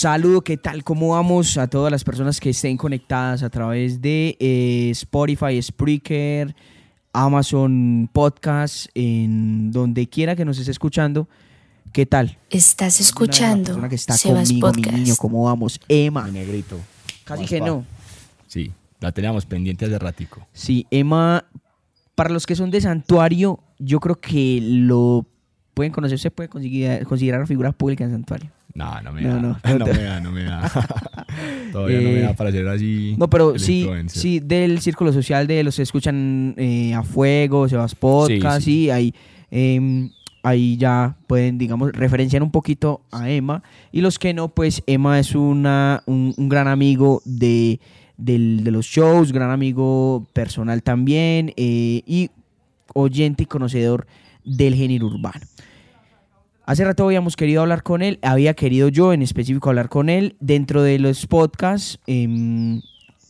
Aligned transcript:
Saludo, 0.00 0.40
¿qué 0.40 0.56
tal? 0.56 0.82
¿Cómo 0.82 1.10
vamos? 1.10 1.58
A 1.58 1.66
todas 1.66 1.92
las 1.92 2.04
personas 2.04 2.40
que 2.40 2.48
estén 2.48 2.78
conectadas 2.78 3.42
a 3.42 3.50
través 3.50 4.00
de 4.00 4.34
eh, 4.40 4.88
Spotify, 4.92 5.60
Spreaker, 5.60 6.56
Amazon 7.12 8.08
Podcast, 8.10 8.86
en 8.94 9.70
donde 9.70 10.08
quiera 10.08 10.34
que 10.34 10.46
nos 10.46 10.58
esté 10.58 10.70
escuchando. 10.70 11.28
¿Qué 11.92 12.06
tal? 12.06 12.38
Estás 12.48 12.98
Una 12.98 13.04
escuchando 13.04 13.64
persona 13.64 13.90
que 13.90 13.94
está 13.96 14.16
Sebas 14.16 14.48
conmigo, 14.48 14.72
mi 14.72 15.00
niño, 15.00 15.16
¿cómo 15.18 15.44
vamos? 15.44 15.78
Emma. 15.86 16.22
Mi 16.22 16.30
negrito. 16.30 16.80
Casi 17.24 17.44
que 17.44 17.58
pa- 17.58 17.66
no. 17.66 17.84
Sí, 18.46 18.72
la 19.00 19.12
teníamos 19.12 19.44
pendiente 19.44 19.84
hace 19.84 19.98
ratico. 19.98 20.46
Sí, 20.54 20.86
Emma, 20.90 21.44
para 22.14 22.30
los 22.30 22.46
que 22.46 22.56
son 22.56 22.70
de 22.70 22.80
Santuario, 22.80 23.60
yo 23.78 24.00
creo 24.00 24.18
que 24.18 24.60
lo 24.62 25.26
pueden 25.74 25.92
conocer, 25.92 26.18
se 26.18 26.30
puede 26.30 26.48
conseguir, 26.48 27.04
considerar 27.04 27.46
figura 27.46 27.72
pública 27.72 28.02
en 28.04 28.12
Santuario. 28.12 28.50
No, 28.74 29.00
no 29.02 29.12
me 29.12 29.22
da. 29.22 29.34
no. 29.40 29.58
No, 29.78 29.86
me 29.86 30.02
da, 30.02 30.20
no 30.20 30.30
me 30.32 30.44
da. 30.44 30.60
Todavía 31.72 31.98
no 32.00 32.08
me 32.10 32.18
Eh, 32.18 32.22
da 32.22 32.34
para 32.34 32.50
ser 32.52 32.66
así. 32.68 33.14
No, 33.18 33.28
pero 33.28 33.58
sí, 33.58 33.80
influencer. 33.80 34.22
sí, 34.22 34.40
del 34.40 34.80
círculo 34.80 35.12
social 35.12 35.46
de 35.46 35.62
los 35.64 35.76
que 35.76 35.82
escuchan 35.82 36.54
eh, 36.56 36.94
a 36.94 37.02
fuego, 37.02 37.68
Sebas 37.68 37.94
Podcast, 37.94 38.62
sí, 38.64 38.84
sí. 38.84 38.90
ahí, 38.90 39.14
em, 39.50 40.10
ahí 40.42 40.76
ya 40.76 41.16
pueden, 41.26 41.58
digamos, 41.58 41.92
referenciar 41.92 42.42
un 42.42 42.50
poquito 42.50 43.02
a 43.10 43.28
Emma. 43.30 43.62
Y 43.92 44.00
los 44.00 44.18
que 44.18 44.32
no, 44.34 44.48
pues 44.48 44.82
Emma 44.86 45.18
es 45.18 45.34
una, 45.34 46.02
un, 46.06 46.34
un 46.36 46.48
gran 46.48 46.68
amigo 46.68 47.22
de, 47.24 47.80
del- 48.16 48.62
de 48.64 48.70
los 48.70 48.86
shows, 48.86 49.32
gran 49.32 49.50
amigo 49.50 50.26
personal 50.32 50.82
también, 50.82 51.52
eh, 51.56 52.02
y 52.06 52.30
oyente 52.94 53.42
y 53.44 53.46
conocedor 53.46 54.06
del 54.44 54.74
género 54.74 55.06
urbano. 55.06 55.44
Hace 56.70 56.84
rato 56.84 57.04
habíamos 57.04 57.34
querido 57.34 57.62
hablar 57.62 57.82
con 57.82 58.00
él, 58.00 58.20
había 58.22 58.54
querido 58.54 58.86
yo 58.86 59.12
en 59.12 59.22
específico 59.22 59.70
hablar 59.70 59.88
con 59.88 60.08
él. 60.08 60.36
Dentro 60.38 60.84
de 60.84 61.00
los 61.00 61.26
podcasts 61.26 61.98
em, 62.06 62.80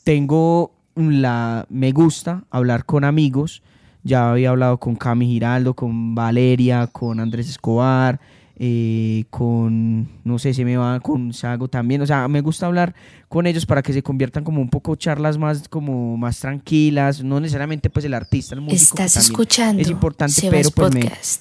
tengo 0.05 0.75
la... 0.95 1.65
me 1.71 1.91
gusta 1.93 2.45
hablar 2.51 2.85
con 2.85 3.03
amigos. 3.03 3.63
Ya 4.03 4.31
había 4.31 4.51
hablado 4.51 4.77
con 4.77 4.95
Cami 4.95 5.25
Giraldo, 5.25 5.73
con 5.73 6.15
Valeria, 6.15 6.87
con 6.89 7.19
Andrés 7.19 7.49
Escobar, 7.49 8.21
eh, 8.63 9.25
con, 9.31 10.07
no 10.23 10.39
sé, 10.39 10.53
se 10.53 10.67
me 10.67 10.77
va, 10.77 11.01
con 11.01 11.33
Sago 11.33 11.69
también. 11.69 12.03
O 12.03 12.07
sea, 12.07 12.29
me 12.29 12.43
gusta 12.43 12.67
hablar 12.67 12.95
con 13.27 13.47
ellos 13.47 13.65
para 13.65 13.81
que 13.83 13.95
se 13.95 14.03
conviertan 14.03 14.45
como 14.45 14.61
un 14.61 14.69
poco 14.69 14.97
charlas 14.97 15.39
más, 15.39 15.67
como 15.67 16.19
más 16.19 16.41
tranquilas. 16.41 17.25
No 17.25 17.41
necesariamente 17.41 17.89
pues 17.89 18.05
el 18.05 18.13
artista, 18.13 18.55
el 18.55 18.61
músico. 18.61 18.83
Estás 18.99 19.15
también 19.15 19.31
escuchando 19.33 19.81
es 19.83 19.89
importante, 19.89 20.35
Sebas 20.35 20.71
pero 20.75 20.91
pues 20.91 20.95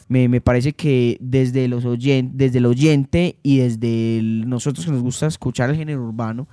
me, 0.08 0.22
me, 0.22 0.30
me 0.30 0.40
parece 0.40 0.72
que 0.72 1.18
desde, 1.20 1.68
los 1.68 1.84
oyen- 1.84 2.32
desde 2.36 2.60
el 2.60 2.66
oyente 2.66 3.36
y 3.44 3.58
desde 3.58 4.20
el- 4.20 4.48
nosotros 4.48 4.86
que 4.86 4.92
nos 4.94 5.02
gusta 5.02 5.28
escuchar 5.28 5.70
el 5.70 5.76
género 5.76 6.06
urbano, 6.06 6.48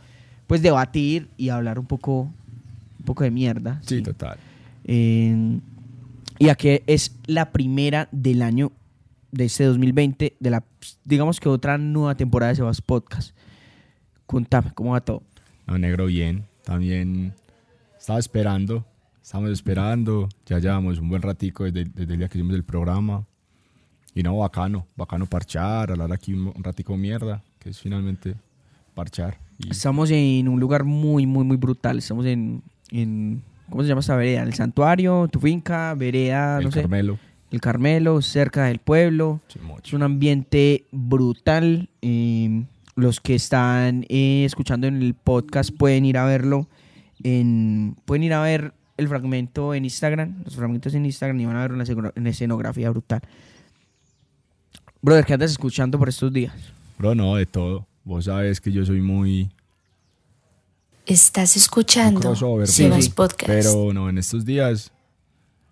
pues 0.49 0.63
debatir 0.63 1.29
y 1.37 1.51
hablar 1.51 1.79
un 1.79 1.87
poco, 1.87 2.23
un 2.99 3.05
poco 3.05 3.23
de 3.23 3.31
mierda. 3.31 3.81
Sí, 3.87 3.99
¿sí? 3.99 4.03
total. 4.03 4.37
Eh, 4.85 5.61
y 6.41 6.49
aquí 6.49 6.81
es 6.89 7.13
la 7.27 7.53
primera 7.53 8.09
del 8.11 8.43
año 8.43 8.73
de 9.37 9.45
este 9.45 9.65
2020, 9.65 10.37
de 10.39 10.51
la, 10.51 10.65
digamos 11.05 11.41
que 11.41 11.49
otra 11.49 11.79
nueva 11.79 12.15
temporada 12.15 12.51
de 12.51 12.57
Sebas 12.57 12.81
Podcast. 12.81 13.37
Contame, 14.27 14.73
¿cómo 14.75 14.93
va 14.93 15.01
todo? 15.01 15.23
No, 15.67 15.79
negro, 15.79 16.07
bien. 16.07 16.45
También 16.65 17.33
estaba 17.99 18.19
esperando. 18.19 18.85
Estamos 19.23 19.51
esperando. 19.51 20.29
Ya 20.47 20.59
llevamos 20.59 20.99
un 20.99 21.09
buen 21.09 21.23
ratico 21.23 21.65
desde, 21.65 21.85
desde 21.85 22.13
el 22.15 22.19
día 22.19 22.29
que 22.29 22.39
hicimos 22.39 22.55
el 22.55 22.65
programa. 22.65 23.25
Y 24.15 24.23
no, 24.23 24.37
bacano. 24.39 24.87
Bacano 24.97 25.27
parchar, 25.27 25.91
hablar 25.91 26.13
aquí 26.13 26.33
un, 26.33 26.53
un 26.55 26.65
ratico 26.65 26.97
mierda, 26.97 27.43
que 27.59 27.71
es 27.71 27.79
finalmente 27.79 28.35
parchar. 28.95 29.39
Y 29.59 29.71
Estamos 29.71 30.11
en 30.11 30.49
un 30.49 30.59
lugar 30.59 30.85
muy, 30.85 31.27
muy, 31.27 31.45
muy 31.45 31.57
brutal. 31.57 31.99
Estamos 31.99 32.27
en, 32.27 32.63
en 32.91 33.43
¿cómo 33.69 33.83
se 33.83 33.89
llama 33.89 34.01
esta 34.01 34.17
vereda? 34.17 34.43
El 34.43 34.55
santuario, 34.55 35.29
tu 35.29 35.41
finca, 35.41 35.95
vereda, 35.95 36.59
el 36.59 36.65
no 36.65 36.73
sé. 36.73 36.87
Carmelo. 37.47 37.53
El 37.53 37.61
Carmelo, 37.61 38.23
cerca 38.23 38.65
del 38.65 38.79
pueblo. 38.79 39.41
Sí, 39.49 39.59
Es 39.85 39.93
un 39.93 40.03
ambiente 40.03 40.85
brutal. 40.93 41.89
eh, 42.03 42.65
los 42.97 43.21
que 43.21 43.35
están 43.35 44.07
eh, 44.09 44.45
escuchando 44.47 44.87
en 44.87 45.03
el 45.03 45.13
podcast 45.15 45.71
pueden 45.71 46.05
ir 46.07 46.17
a 46.17 46.25
verlo. 46.25 46.67
En, 47.23 47.95
pueden 48.07 48.23
ir 48.23 48.33
a 48.33 48.41
ver 48.43 48.73
el 48.97 49.09
fragmento 49.09 49.75
en 49.75 49.85
Instagram. 49.85 50.43
Los 50.45 50.57
fragmentos 50.57 50.95
en 50.95 51.05
Instagram 51.05 51.39
y 51.41 51.45
van 51.45 51.57
a 51.57 51.61
ver 51.63 51.73
una, 51.73 51.85
esceno- 51.85 52.13
una 52.17 52.31
escenografía 52.31 52.89
brutal. 52.91 53.21
Brother, 55.03 55.25
¿qué 55.27 55.35
andas 55.35 55.51
escuchando 55.51 55.99
por 55.99 56.09
estos 56.09 56.33
días? 56.33 56.55
Bro, 56.99 57.15
no, 57.15 57.37
de 57.37 57.45
todo. 57.47 57.87
Vos 58.05 58.25
sabes 58.25 58.61
que 58.61 58.73
yo 58.73 58.85
soy 58.87 59.01
muy 59.03 59.51
Estás 61.05 61.57
escuchando. 61.57 62.35
Sebas 62.67 63.05
sí, 63.05 63.11
Podcast. 63.11 63.47
Pero 63.47 63.93
no, 63.93 64.09
en 64.09 64.19
estos 64.19 64.45
días. 64.45 64.91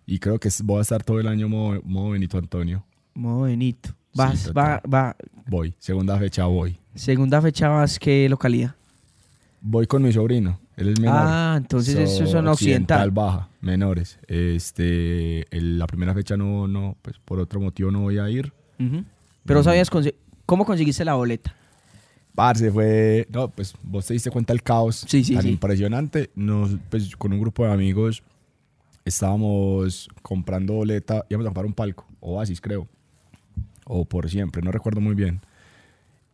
Y 0.07 0.19
creo 0.19 0.39
que 0.39 0.49
voy 0.63 0.79
a 0.79 0.83
estar 0.83 1.03
todo 1.03 1.19
el 1.21 1.29
año 1.29 1.49
modo, 1.49 1.81
modo 1.85 2.11
Benito 2.11 2.37
Antonio. 2.39 2.85
Modo 3.15 3.43
Benito. 3.43 3.89
Sí, 3.91 3.95
Vas, 4.19 4.53
va, 4.57 4.81
va. 4.93 5.17
Voy. 5.47 5.75
Segunda 5.79 6.19
fecha 6.19 6.45
voy. 6.47 6.79
Segunda 6.95 7.41
fecha 7.43 7.69
vas, 7.69 7.99
¿qué 7.99 8.29
localidad? 8.29 8.75
Voy 9.61 9.87
con 9.87 10.03
mi 10.03 10.13
sobrino. 10.13 10.61
Él 10.77 10.89
es 10.89 11.01
menor. 11.01 11.17
Ah, 11.21 11.55
entonces 11.57 11.97
eso 11.97 12.27
So, 12.27 12.33
son 12.33 12.49
occidental. 12.49 13.11
baja, 13.11 13.49
menores. 13.61 14.19
Este, 14.27 15.47
el- 15.57 15.79
la 15.79 15.87
primera 15.87 16.13
fecha 16.15 16.37
no, 16.37 16.67
no, 16.69 16.97
pues 17.03 17.17
por 17.25 17.39
otro 17.41 17.61
motivo 17.61 17.91
no 17.91 18.01
voy 18.01 18.19
a 18.19 18.29
ir. 18.29 18.53
Pero 19.45 19.61
Mm. 19.61 19.65
sabías 19.65 19.91
cómo 20.47 20.65
conseguiste 20.65 21.05
la 21.05 21.15
boleta. 21.15 21.55
Parce, 22.35 22.71
fue, 22.73 23.27
no, 23.31 23.49
pues 23.49 23.75
vos 23.85 24.07
te 24.07 24.15
diste 24.15 24.31
cuenta 24.31 24.53
del 24.53 24.63
caos 24.63 25.05
Sí, 25.09 25.23
sí, 25.23 25.35
tan 25.35 25.45
sí. 25.45 25.51
impresionante. 25.51 26.31
Nos, 26.35 26.77
pues 26.91 27.15
con 27.17 27.33
un 27.33 27.41
grupo 27.41 27.65
de 27.65 27.73
amigos 27.73 28.23
estábamos 29.05 30.09
comprando 30.23 30.75
boleta, 30.75 31.27
íbamos 31.29 31.47
a 31.47 31.49
comprar 31.49 31.67
un 31.67 31.75
palco, 31.75 32.07
Oasis 32.21 32.61
creo, 32.61 32.89
o 33.85 34.05
por 34.05 34.31
siempre, 34.31 34.63
no 34.63 34.73
recuerdo 34.73 35.01
muy 35.01 35.15
bien. 35.15 35.41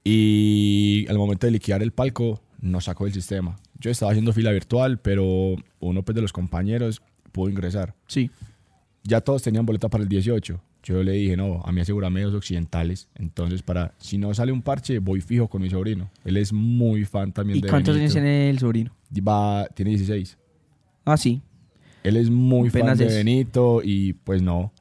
Y 0.05 1.07
al 1.09 1.19
momento 1.19 1.47
de 1.47 1.53
liquidar 1.53 1.83
el 1.83 1.93
palco, 1.93 2.41
nos 2.61 2.85
sacó 2.85 3.05
del 3.05 3.15
sistema. 3.15 3.57
Yo 3.79 3.91
estaba 3.91 4.13
haciendo 4.13 4.33
fila 4.33 4.53
virtual, 4.53 4.99
pero 4.99 5.57
uno 5.81 6.03
pues, 6.03 6.15
de 6.15 6.23
los 6.23 6.33
compañeros 6.33 7.03
pudo 7.33 7.49
ingresar. 7.49 7.95
Sí. 8.07 8.31
ya 9.03 9.21
todos 9.21 9.43
tenían 9.43 9.67
boleta 9.67 9.89
para 9.89 10.03
el 10.03 10.09
18. 10.09 10.63
Yo 10.83 11.03
le 11.03 11.13
dije, 11.13 11.37
no, 11.37 11.63
a 11.65 11.73
mí 11.73 11.81
asegurame 11.81 12.23
dos 12.23 12.35
occidentales. 12.35 13.09
Entonces, 13.15 13.63
para 13.63 13.95
si 13.99 14.17
no 14.17 14.33
sale 14.33 14.53
un 14.53 14.63
parche, 14.63 14.99
voy 14.99 15.21
fijo 15.21 15.49
con 15.49 15.61
mi 15.61 15.69
sobrino. 15.69 16.11
Él 16.25 16.37
es 16.37 16.53
muy 16.53 17.05
fan 17.05 17.33
también 17.33 17.59
¿Y 17.59 17.63
de 17.63 17.69
cuántos 17.69 17.97
años 17.97 18.13
tiene 18.13 18.49
el 18.49 18.59
sobrino? 18.59 18.95
Va, 19.27 19.67
tiene 19.75 19.91
16. 19.91 20.39
Ah, 21.05 21.17
sí. 21.17 21.43
Él 22.03 22.17
es 22.17 22.31
muy 22.31 22.69
Apenas 22.69 22.99
fan 22.99 22.99
de 22.99 23.07
es. 23.07 23.15
Benito 23.15 23.81
y 23.85 24.15
pues 24.15 24.43
no. 24.43 24.73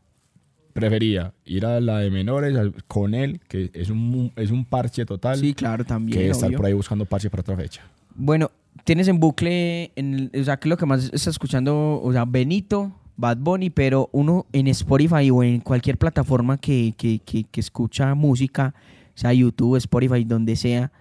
Prefería 0.74 1.34
ir 1.46 1.66
a 1.66 1.82
la 1.82 2.00
de 2.00 2.10
menores 2.12 2.58
con 2.88 3.14
él, 3.14 3.42
que 3.48 3.70
es 3.74 3.90
un, 3.90 4.32
es 4.36 4.52
un 4.52 4.64
parche 4.66 5.06
total, 5.06 5.38
Sí, 5.38 5.54
claro, 5.54 5.84
también. 5.84 6.18
que 6.18 6.30
estar 6.30 6.48
obvio. 6.48 6.58
por 6.58 6.66
ahí 6.68 6.74
buscando 6.74 7.06
parche 7.06 7.30
para 7.30 7.42
otra 7.42 7.58
fecha. 7.58 7.82
Bueno, 8.16 8.52
tienes 8.86 9.08
en 9.08 9.20
bucle, 9.20 9.92
en 9.96 10.32
o 10.40 10.44
sea, 10.44 10.58
que 10.58 10.70
lo 10.70 10.78
que 10.78 10.86
más 10.86 11.06
estás 11.06 11.28
escuchando, 11.28 12.00
o 12.02 12.14
sea, 12.14 12.24
Benito, 12.26 12.94
Bad 13.18 13.38
Bunny, 13.38 13.70
pero 13.72 14.10
uno 14.14 14.46
en 14.54 14.68
Spotify 14.68 15.30
o 15.32 15.44
en 15.44 15.60
cualquier 15.60 15.98
plataforma 15.98 16.58
que, 16.58 16.94
que, 16.98 17.20
que, 17.20 17.44
que 17.44 17.60
escucha 17.60 18.16
música, 18.16 18.74
sea 19.16 19.34
YouTube, 19.34 19.76
Spotify, 19.78 20.24
donde 20.24 20.56
sea, 20.56 20.92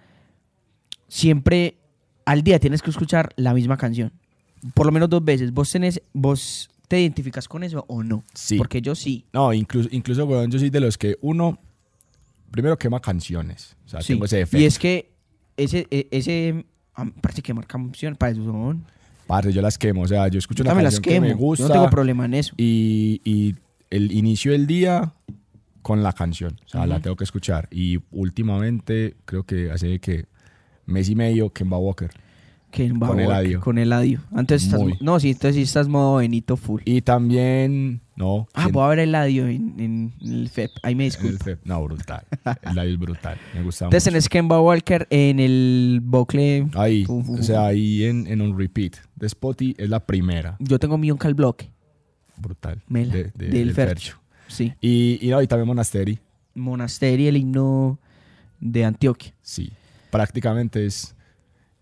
siempre 1.07 1.77
al 2.25 2.43
día 2.43 2.59
tienes 2.59 2.81
que 2.81 2.89
escuchar 2.89 3.31
la 3.37 3.53
misma 3.53 3.77
canción. 3.77 4.11
Por 4.73 4.85
lo 4.85 4.91
menos 4.91 5.09
dos 5.09 5.23
veces. 5.23 5.53
¿Vos, 5.53 5.71
tenés, 5.71 6.01
vos 6.13 6.69
te 6.87 6.99
identificas 7.01 7.47
con 7.47 7.63
eso 7.63 7.85
o 7.87 8.03
no? 8.03 8.23
Sí. 8.33 8.57
Porque 8.57 8.81
yo 8.81 8.95
sí. 8.95 9.25
No, 9.33 9.53
incluso, 9.53 9.89
incluso 9.91 10.25
weón, 10.25 10.51
yo 10.51 10.59
soy 10.59 10.69
de 10.69 10.79
los 10.79 10.97
que 10.97 11.17
uno, 11.21 11.57
primero 12.51 12.77
quema 12.77 12.99
canciones. 12.99 13.75
O 13.85 13.89
sea, 13.89 14.01
Sí. 14.01 14.13
tengo 14.13 14.25
ese 14.25 14.37
defecto. 14.37 14.57
Y 14.61 14.65
es 14.65 14.77
que 14.79 15.09
ese, 15.57 15.87
e- 15.91 16.07
ese, 16.11 16.65
ah, 16.95 17.05
parece 17.21 17.41
que 17.41 17.53
marca 17.53 17.77
canción 17.77 18.15
para 18.15 18.31
eso 18.31 18.43
son. 18.43 18.83
Parce, 19.27 19.53
yo 19.53 19.61
las 19.61 19.77
quemo. 19.77 20.01
O 20.01 20.07
sea, 20.07 20.27
yo 20.27 20.39
escucho 20.39 20.63
Yo 20.63 20.71
una 20.71 20.81
canción 20.81 21.01
que 21.03 21.09
quemo. 21.11 21.27
me 21.27 21.31
Yo 21.33 21.37
gusta 21.37 21.67
no 21.67 21.73
tengo 21.73 21.89
problema 21.89 22.25
en 22.25 22.33
eso. 22.33 22.53
y, 22.57 23.21
y 23.23 23.55
el 23.91 24.11
inicio 24.11 24.51
del 24.51 24.65
día 24.67 25.13
con 25.83 26.01
la 26.03 26.13
canción. 26.13 26.59
O 26.65 26.69
sea, 26.69 26.85
la 26.87 26.95
Ujú. 26.95 27.03
tengo 27.03 27.15
que 27.15 27.23
escuchar. 27.23 27.67
Y 27.71 27.99
últimamente, 28.11 29.15
creo 29.25 29.43
que 29.43 29.71
hace 29.71 29.99
que 29.99 30.25
mes 30.85 31.09
y 31.09 31.15
medio, 31.15 31.51
Kemba 31.53 31.77
Walker. 31.77 32.09
Que 32.71 32.85
en 32.85 32.99
Con 32.99 33.19
Eladio. 33.19 33.61
Con 33.61 33.77
Eladio. 33.79 34.21
Antes 34.31 34.63
estás, 34.63 34.79
Muy. 34.79 34.93
no, 35.01 35.19
sí, 35.19 35.29
entonces 35.31 35.55
sí 35.55 35.61
estás 35.63 35.87
modo 35.87 36.17
Benito 36.17 36.55
full. 36.55 36.81
Y 36.85 37.01
también, 37.01 38.01
no. 38.15 38.47
Ah, 38.53 38.63
¿quién- 38.63 38.73
voy 38.73 38.83
a 38.83 38.87
ver 38.89 38.99
Eladio 38.99 39.47
en, 39.47 39.73
en 39.79 40.13
el 40.21 40.49
FEP. 40.49 40.69
Ahí 40.83 40.93
me 40.93 41.05
en 41.05 41.11
el 41.11 41.17
disculpo. 41.17 41.43
FEP? 41.43 41.65
No, 41.65 41.83
brutal. 41.83 42.23
El 42.61 42.75
labio 42.75 42.93
es 42.93 42.99
brutal. 42.99 43.37
Me 43.55 43.63
gusta 43.63 43.85
Entonces 43.85 44.05
mucho. 44.05 44.11
tenés 44.11 44.29
Kemba 44.29 44.61
Walker 44.61 45.07
en 45.09 45.39
el 45.39 45.99
bucle. 46.03 46.67
Ahí, 46.75 47.05
o 47.09 47.41
sea, 47.41 47.65
ahí 47.67 48.03
en, 48.03 48.27
en 48.27 48.39
un 48.41 48.55
repeat 48.57 48.97
de 49.15 49.27
Spotty 49.29 49.73
es 49.77 49.89
la 49.89 49.99
primera. 50.05 50.55
Yo 50.59 50.77
tengo 50.77 50.97
mi 50.99 51.09
Uncle 51.09 51.33
Bloque. 51.33 51.71
Brutal. 52.37 52.81
Mela, 52.87 53.13
de- 53.13 53.23
de- 53.23 53.31
del 53.47 53.51
del 53.51 53.73
Fercho. 53.73 54.19
Sí. 54.47 54.73
Y, 54.79 55.17
y, 55.21 55.29
no, 55.29 55.41
y 55.41 55.47
también 55.47 55.67
Monasteri. 55.67 56.19
Monasterio, 56.53 57.29
el 57.29 57.37
himno 57.37 57.97
de 58.59 58.85
Antioquia. 58.85 59.33
Sí. 59.41 59.71
prácticamente 60.11 60.85
es, 60.85 61.15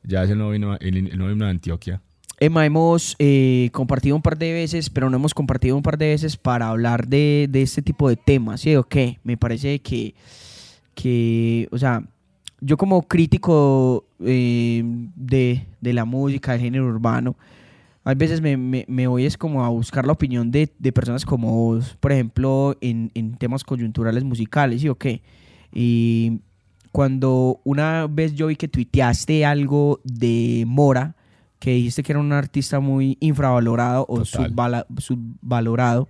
ya 0.08 0.24
es 0.24 0.30
el 0.30 0.38
nuevo 0.38 0.54
el, 0.54 0.98
el 0.98 1.18
nuevo 1.18 1.36
de 1.36 1.50
Antioquia. 1.50 2.02
Emma, 2.40 2.66
hemos 2.66 3.16
eh, 3.18 3.70
compartido 3.72 4.16
un 4.16 4.22
par 4.22 4.38
de 4.38 4.54
veces, 4.54 4.92
pero 4.92 5.10
no 5.10 5.18
hemos 5.18 5.34
compartido 5.34 5.76
un 5.76 5.82
par 5.82 5.98
de 5.98 6.10
veces 6.10 6.38
para 6.38 6.70
hablar 6.70 7.08
de, 7.08 7.48
de 7.50 7.64
este 7.64 7.82
tipo 7.82 8.08
de 8.10 8.16
temas, 8.16 8.62
¿sí 8.62 8.76
o 8.76 8.84
qué? 8.84 9.20
Me 9.24 9.38
parece 9.38 9.80
que, 9.80 10.14
que 10.94 11.68
o 11.72 11.80
sea, 11.80 12.04
yo 12.62 12.78
como 12.78 13.02
crítico 13.02 14.06
eh, 14.24 14.84
de, 15.16 15.66
de 15.82 15.94
la 15.94 16.06
música, 16.06 16.52
del 16.52 16.62
género 16.62 16.86
urbano, 16.86 17.36
a 18.04 18.14
veces 18.14 18.40
me, 18.40 18.56
me, 18.56 19.08
voy 19.08 19.26
es 19.26 19.36
como 19.36 19.66
a 19.66 19.70
buscar 19.70 20.06
la 20.06 20.14
opinión 20.14 20.52
de, 20.52 20.72
de 20.78 20.92
personas 20.94 21.26
como 21.26 21.52
vos, 21.52 21.98
por 22.00 22.12
ejemplo, 22.12 22.78
en, 22.82 23.12
en 23.16 23.36
temas 23.36 23.64
coyunturales 23.64 24.24
musicales, 24.24 24.82
¿sí 24.82 24.90
o 24.90 24.96
qué? 24.96 25.24
Y 25.74 26.40
cuando 26.98 27.62
una 27.64 28.08
vez 28.08 28.34
yo 28.34 28.48
vi 28.48 28.56
que 28.56 28.68
tuiteaste 28.68 29.46
algo 29.46 30.02
de 30.04 30.64
Mora, 30.66 31.16
que 31.60 31.70
dijiste 31.74 32.02
que 32.02 32.12
era 32.12 32.20
un 32.20 32.34
artista 32.34 32.80
muy 32.80 33.20
infravalorado 33.20 34.04
o 34.10 34.22
subvala- 34.22 34.88
subvalorado, 34.98 36.10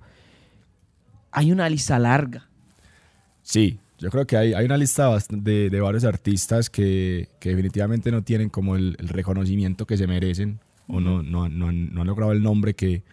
hay 1.33 1.51
una 1.51 1.67
lista 1.67 1.99
larga. 1.99 2.47
Sí, 3.41 3.79
yo 3.99 4.09
creo 4.11 4.25
que 4.25 4.37
hay, 4.37 4.53
hay 4.53 4.63
una 4.63 4.77
lista 4.77 5.09
de, 5.29 5.69
de 5.69 5.81
varios 5.81 6.05
artistas 6.05 6.69
que, 6.69 7.27
que 7.41 7.49
definitivamente 7.49 8.09
no 8.09 8.23
tienen 8.23 8.47
como 8.47 8.77
el, 8.77 8.95
el 8.97 9.09
reconocimiento 9.09 9.85
que 9.85 9.97
se 9.97 10.07
merecen 10.07 10.61
o 10.87 11.01
no, 11.01 11.21
no, 11.21 11.49
no 11.49 11.67
han, 11.67 11.93
no 11.93 11.99
han 11.99 12.07
logrado 12.07 12.31
el 12.31 12.41
nombre 12.41 12.75
que, 12.75 13.03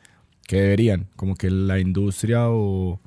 que 0.46 0.60
deberían. 0.60 1.08
Como 1.16 1.34
que 1.34 1.50
la 1.50 1.80
industria 1.80 2.50
o, 2.50 3.00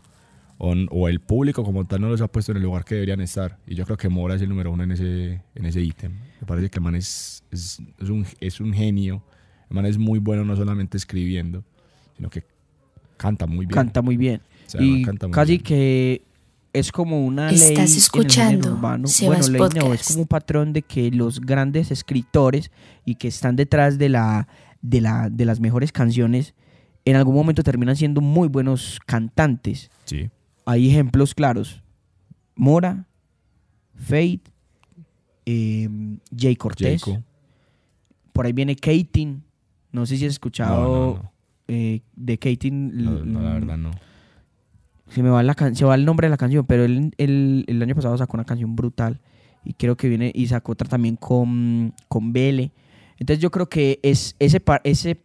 o, 0.57 0.73
o 0.89 1.07
el 1.07 1.19
público 1.19 1.63
como 1.63 1.85
tal 1.85 2.01
no 2.01 2.09
los 2.09 2.21
ha 2.21 2.27
puesto 2.27 2.51
en 2.51 2.57
el 2.57 2.63
lugar 2.63 2.83
que 2.83 2.95
deberían 2.95 3.21
estar. 3.21 3.59
Y 3.67 3.75
yo 3.75 3.85
creo 3.85 3.97
que 3.97 4.09
Mora 4.09 4.35
es 4.35 4.41
el 4.41 4.49
número 4.49 4.71
uno 4.71 4.83
en 4.83 4.91
ese, 4.91 5.41
en 5.55 5.65
ese 5.65 5.81
ítem. 5.81 6.13
Me 6.41 6.47
parece 6.47 6.69
que 6.69 6.79
el 6.79 6.83
man 6.83 6.95
es, 6.95 7.43
es, 7.51 7.79
es 7.99 8.09
un, 8.09 8.25
es 8.39 8.59
un 8.59 8.73
genio. 8.73 9.23
El 9.69 9.75
man 9.75 9.85
es 9.85 9.97
muy 9.97 10.19
bueno 10.19 10.45
no 10.45 10.55
solamente 10.55 10.97
escribiendo, 10.97 11.63
sino 12.15 12.29
que 12.29 12.43
canta 13.17 13.45
muy 13.45 13.65
bien. 13.65 13.75
Canta 13.75 14.01
muy 14.01 14.17
bien. 14.17 14.41
O 14.65 14.69
sea, 14.69 14.81
y 14.81 15.03
canta 15.03 15.27
muy 15.27 15.33
casi 15.33 15.51
bien. 15.53 15.63
que 15.63 16.21
es 16.73 16.91
como 16.91 17.25
una 17.25 17.51
ley. 17.51 17.59
Estás 17.59 17.89
en 17.89 17.91
el 17.91 17.97
escuchando 17.97 18.73
urbano. 18.73 19.07
Sebas 19.07 19.49
bueno, 19.51 19.67
ley 19.69 19.81
no, 19.81 19.93
es 19.93 20.07
como 20.07 20.21
un 20.21 20.27
patrón 20.27 20.73
de 20.73 20.81
que 20.81 21.11
los 21.11 21.41
grandes 21.41 21.91
escritores 21.91 22.71
y 23.05 23.15
que 23.15 23.27
están 23.27 23.55
detrás 23.55 23.97
de, 23.97 24.09
la, 24.09 24.47
de, 24.81 25.01
la, 25.01 25.29
de 25.29 25.45
las 25.45 25.59
mejores 25.59 25.91
canciones 25.91 26.55
en 27.05 27.15
algún 27.15 27.35
momento 27.35 27.63
terminan 27.63 27.95
siendo 27.95 28.21
muy 28.21 28.47
buenos 28.47 28.99
cantantes. 29.05 29.89
Sí. 30.05 30.29
Hay 30.69 30.89
ejemplos 30.89 31.33
claros. 31.33 31.81
Mora, 32.55 33.05
Fate, 33.95 34.41
eh, 35.45 35.89
Jay 36.37 36.55
Cortés. 36.55 37.03
Jaco. 37.03 37.23
Por 38.33 38.45
ahí 38.45 38.53
viene 38.53 38.75
Katin. 38.75 39.43
No 39.91 40.05
sé 40.05 40.17
si 40.17 40.25
has 40.25 40.33
escuchado 40.33 40.81
No, 40.81 41.13
no, 41.15 41.23
no. 41.23 41.31
eh, 41.69 42.01
de 42.15 42.37
la 43.41 43.53
verdad 43.53 43.77
no. 43.77 43.91
Se 45.09 45.23
me 45.23 45.29
va, 45.29 45.41
la 45.41 45.55
can- 45.55 45.73
se 45.75 45.85
va 45.85 45.95
el 45.95 46.03
nombre 46.03 46.27
de 46.27 46.31
la 46.31 46.37
canción, 46.37 46.65
pero 46.65 46.83
él, 46.83 47.13
él- 47.17 47.63
el 47.67 47.81
año 47.81 47.95
pasado 47.95 48.17
sacó 48.17 48.35
una 48.35 48.43
canción 48.43 48.75
brutal. 48.75 49.21
Y 49.63 49.73
creo 49.73 49.95
que 49.95 50.09
viene 50.09 50.31
y 50.35 50.47
sacó 50.47 50.73
otra 50.73 50.87
también 50.89 51.15
con, 51.15 51.93
con 52.09 52.33
Bele. 52.33 52.71
Entonces 53.17 53.41
yo 53.41 53.49
creo 53.51 53.67
que 53.69 53.99
es 54.03 54.35
ese, 54.39 54.59
pa- 54.59 54.81
ese 54.83 55.17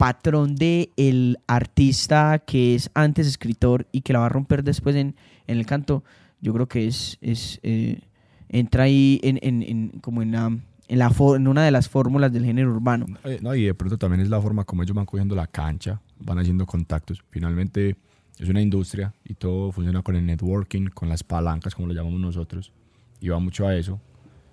patrón 0.00 0.54
de 0.56 0.90
el 0.96 1.36
artista 1.46 2.38
que 2.38 2.74
es 2.74 2.90
antes 2.94 3.26
escritor 3.26 3.86
y 3.92 4.00
que 4.00 4.14
la 4.14 4.20
va 4.20 4.26
a 4.26 4.28
romper 4.30 4.64
después 4.64 4.96
en, 4.96 5.14
en 5.46 5.58
el 5.58 5.66
canto, 5.66 6.02
yo 6.40 6.54
creo 6.54 6.66
que 6.66 6.86
es, 6.86 7.18
es 7.20 7.60
eh, 7.62 8.00
entra 8.48 8.84
ahí 8.84 9.20
en, 9.22 9.38
en- 9.42 9.62
en- 9.62 9.88
como 10.00 10.22
en, 10.22 10.32
la, 10.32 10.46
en, 10.46 10.98
la 10.98 11.12
en 11.36 11.46
una 11.48 11.62
de 11.64 11.70
las 11.70 11.90
fórmulas 11.90 12.32
del 12.32 12.46
género 12.46 12.70
urbano. 12.70 13.04
Eh, 13.24 13.40
no, 13.42 13.54
y 13.54 13.64
de 13.64 13.74
pronto 13.74 13.98
también 13.98 14.22
es 14.22 14.30
la 14.30 14.40
forma 14.40 14.64
como 14.64 14.82
ellos 14.82 14.96
van 14.96 15.04
cogiendo 15.04 15.34
la 15.34 15.46
cancha, 15.46 16.00
van 16.18 16.38
haciendo 16.38 16.64
contactos. 16.64 17.22
Finalmente 17.28 17.94
es 18.38 18.48
una 18.48 18.62
industria 18.62 19.12
y 19.22 19.34
todo 19.34 19.70
funciona 19.70 20.00
con 20.02 20.16
el 20.16 20.24
networking, 20.24 20.86
con 20.86 21.10
las 21.10 21.22
palancas, 21.22 21.74
como 21.74 21.88
lo 21.88 21.92
llamamos 21.92 22.20
nosotros, 22.20 22.72
y 23.20 23.28
va 23.28 23.38
mucho 23.38 23.66
a 23.66 23.76
eso. 23.76 24.00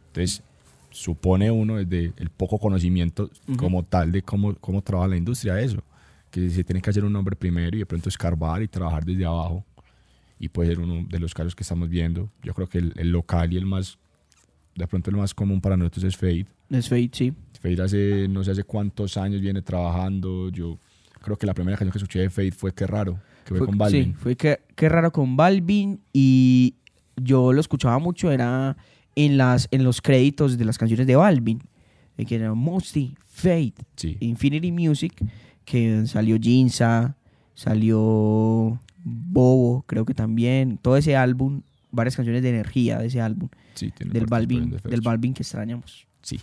Entonces, 0.08 0.44
supone 0.98 1.52
uno 1.52 1.76
desde 1.78 2.12
el 2.18 2.30
poco 2.32 2.58
conocimiento 2.58 3.30
como 3.56 3.84
tal 3.84 4.12
de 4.12 4.24
cómo, 4.24 4.56
cómo 4.56 4.82
trabaja 4.82 5.10
la 5.10 5.18
industria 5.18 5.60
eso, 5.60 5.84
que 6.32 6.50
se 6.50 6.64
tiene 6.64 6.82
que 6.82 6.90
hacer 6.90 7.06
un 7.06 7.14
nombre 7.14 7.36
primero 7.36 7.76
y 7.76 7.80
de 7.80 7.86
pronto 7.86 8.10
escarbar 8.10 8.64
y 8.64 8.68
trabajar 8.68 9.06
desde 9.06 9.26
abajo. 9.26 9.64
Y 10.40 10.50
puede 10.50 10.70
ser 10.70 10.80
uno 10.80 11.06
de 11.08 11.20
los 11.20 11.36
casos 11.36 11.56
que 11.56 11.62
estamos 11.62 11.88
viendo. 11.88 12.32
Yo 12.42 12.54
creo 12.54 12.68
que 12.68 12.80
el, 12.80 12.94
el 12.96 13.12
local 13.12 13.54
y 13.54 13.58
el 13.58 13.66
más, 13.68 14.00
de 14.76 14.88
pronto 14.88 15.12
el 15.12 15.18
más 15.18 15.36
común 15.36 15.62
para 15.62 15.78
nosotros 15.78 16.06
es 16.06 16.18
Fade. 16.18 16.48
Es 16.72 16.90
Fate, 16.90 17.12
sí. 17.14 17.34
Fade 17.62 17.82
hace 17.82 18.28
no 18.28 18.44
sé 18.44 18.52
hace 18.52 18.64
cuántos 18.64 19.18
años 19.18 19.40
viene 19.40 19.62
trabajando. 19.62 20.50
Yo 20.50 20.80
creo 21.22 21.38
que 21.38 21.46
la 21.46 21.54
primera 21.54 21.78
canción 21.78 21.92
que 21.92 21.98
escuché 22.00 22.20
de 22.22 22.30
Fade 22.32 22.52
fue 22.52 22.74
Qué 22.74 22.88
raro, 22.88 23.20
que 23.46 23.54
fue, 23.54 23.68
con 23.68 23.78
Balvin. 23.78 24.06
Sí, 24.06 24.14
fue 24.14 24.36
que, 24.36 24.62
qué 24.76 24.90
raro 24.90 25.12
con 25.12 25.38
Balvin 25.38 26.02
y 26.12 26.74
yo 27.16 27.54
lo 27.54 27.62
escuchaba 27.62 28.00
mucho, 28.00 28.32
era 28.32 28.76
en, 29.18 29.38
las, 29.38 29.68
en 29.72 29.84
los 29.84 30.00
créditos 30.02 30.58
de 30.58 30.64
las 30.66 30.78
canciones 30.78 31.08
de 31.08 31.16
Balvin, 31.16 31.60
eh, 32.18 32.26
que 32.26 32.36
era 32.36 32.54
Mosty, 32.54 33.16
Fate, 33.26 33.74
Sí. 33.96 34.16
Infinity 34.20 34.72
Music, 34.72 35.14
que 35.66 36.06
salió 36.06 36.38
Jinza, 36.40 37.16
salió 37.56 38.80
Bobo, 39.04 39.84
creo 39.88 40.06
que 40.06 40.14
también, 40.14 40.78
todo 40.78 40.98
ese 40.98 41.16
álbum, 41.16 41.62
varias 41.92 42.16
canciones 42.16 42.44
de 42.44 42.50
energía 42.50 43.00
de 43.00 43.08
ese 43.08 43.20
álbum, 43.22 43.50
sí 43.74 43.92
del 44.00 44.26
Balvin, 44.28 44.78
del 44.84 45.02
Balvin 45.02 45.34
que 45.34 45.44
extrañamos. 45.44 46.06
Sí. 46.22 46.40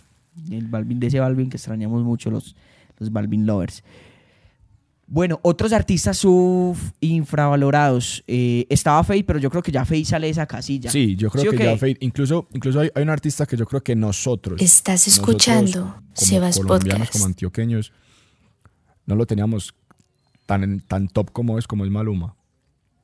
El 0.51 0.67
Balvin, 0.67 0.99
de 0.99 1.07
ese 1.07 1.19
Balvin 1.19 1.49
que 1.49 1.57
extrañamos 1.57 2.03
mucho 2.03 2.29
los, 2.29 2.55
los 2.99 3.11
Balvin 3.11 3.45
lovers. 3.45 3.83
Bueno, 5.07 5.39
otros 5.43 5.71
artistas 5.71 6.17
sub 6.17 6.75
infravalorados. 6.99 8.23
Eh, 8.27 8.65
estaba 8.69 9.03
Faye, 9.03 9.23
pero 9.23 9.37
yo 9.39 9.49
creo 9.51 9.61
que 9.61 9.71
ya 9.71 9.85
Faye 9.85 10.03
sale 10.05 10.27
de 10.27 10.31
esa 10.31 10.45
casilla. 10.47 10.89
Sí, 10.89 11.15
yo 11.15 11.29
creo 11.29 11.43
¿Sí 11.43 11.47
o 11.49 11.51
que 11.51 11.63
ya 11.63 11.77
Fade, 11.77 11.97
incluso, 11.99 12.47
incluso 12.53 12.79
hay, 12.79 12.89
hay 12.95 13.03
un 13.03 13.09
artista 13.09 13.45
que 13.45 13.55
yo 13.55 13.65
creo 13.65 13.81
que 13.83 13.95
nosotros, 13.95 14.59
Estás 14.61 15.07
nosotros 15.07 15.17
escuchando 15.17 15.81
como 15.81 16.11
Sebas 16.13 16.57
colombianos, 16.57 16.99
Podcast. 16.99 17.13
como 17.13 17.25
antioqueños, 17.25 17.91
no 19.05 19.15
lo 19.15 19.25
teníamos 19.27 19.75
tan, 20.47 20.63
en- 20.63 20.79
tan 20.81 21.07
top 21.07 21.31
como 21.31 21.59
es, 21.59 21.67
como 21.67 21.85
es 21.85 21.91
Maluma. 21.91 22.35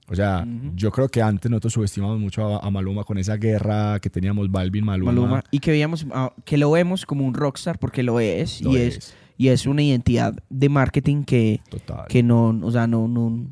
O 0.07 0.15
sea, 0.15 0.45
yo 0.75 0.91
creo 0.91 1.07
que 1.07 1.21
antes 1.21 1.49
nosotros 1.49 1.71
subestimamos 1.73 2.19
mucho 2.19 2.45
a, 2.61 2.65
a 2.67 2.69
Maluma 2.69 3.03
con 3.05 3.17
esa 3.17 3.37
guerra 3.37 3.97
que 3.99 4.09
teníamos 4.09 4.51
Balvin, 4.51 4.83
Maluma. 4.83 5.11
Maluma. 5.13 5.43
Y 5.51 5.59
que 5.59 5.71
veíamos, 5.71 6.05
ah, 6.11 6.33
que 6.43 6.57
lo 6.57 6.71
vemos 6.71 7.05
como 7.05 7.25
un 7.25 7.33
rockstar, 7.33 7.79
porque 7.79 8.03
lo 8.03 8.19
es. 8.19 8.59
Lo 8.61 8.71
y 8.73 8.77
es. 8.77 9.13
Y 9.41 9.47
es 9.49 9.65
una 9.65 9.81
identidad 9.81 10.35
de 10.49 10.69
marketing 10.69 11.23
que, 11.23 11.61
Total. 11.69 12.05
que 12.07 12.21
no, 12.21 12.49
o 12.61 12.71
sea, 12.71 12.85
no, 12.85 13.07
no. 13.07 13.47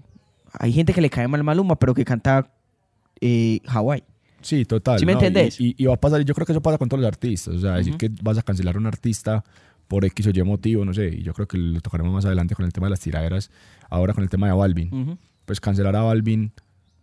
Hay 0.53 0.71
gente 0.71 0.93
que 0.93 1.01
le 1.01 1.09
cae 1.09 1.27
mal 1.27 1.43
Maluma, 1.43 1.77
pero 1.77 1.93
que 1.95 2.05
canta 2.05 2.51
eh, 3.21 3.59
Hawái. 3.65 4.03
Sí, 4.41 4.65
total. 4.65 4.99
¿Sí 4.99 5.05
me 5.05 5.13
¿no? 5.13 5.19
entendés? 5.19 5.59
Y, 5.59 5.69
y- 5.69 5.75
y 5.77 5.85
va 5.85 5.95
a 5.95 5.99
pasar, 5.99 6.21
yo 6.23 6.33
creo 6.35 6.45
que 6.45 6.51
eso 6.53 6.61
pasa 6.61 6.77
con 6.77 6.87
todos 6.89 7.01
los 7.01 7.07
artistas. 7.07 7.55
O 7.55 7.59
sea, 7.59 7.73
decir 7.75 7.93
Ujú. 7.93 7.97
que 7.97 8.11
vas 8.21 8.37
a 8.37 8.41
cancelar 8.43 8.75
a 8.75 8.77
un 8.79 8.85
artista 8.85 9.43
por 9.87 10.05
X 10.05 10.27
o 10.27 10.29
Y 10.29 10.43
motivo, 10.43 10.85
no 10.85 10.93
sé. 10.93 11.07
Y 11.09 11.23
yo 11.23 11.33
creo 11.33 11.47
que 11.47 11.57
lo 11.57 11.81
tocaremos 11.81 12.13
más 12.13 12.25
adelante 12.25 12.53
con 12.55 12.65
el 12.65 12.71
tema 12.71 12.85
de 12.87 12.91
las 12.91 12.99
tiraderas. 12.99 13.49
Ahora 13.89 14.13
con 14.13 14.23
el 14.23 14.29
tema 14.29 14.45
de 14.47 14.53
Balvin. 14.53 14.93
Ujú. 14.93 15.17
Pues 15.45 15.59
cancelar 15.59 15.95
a 15.95 16.03
Balvin, 16.03 16.51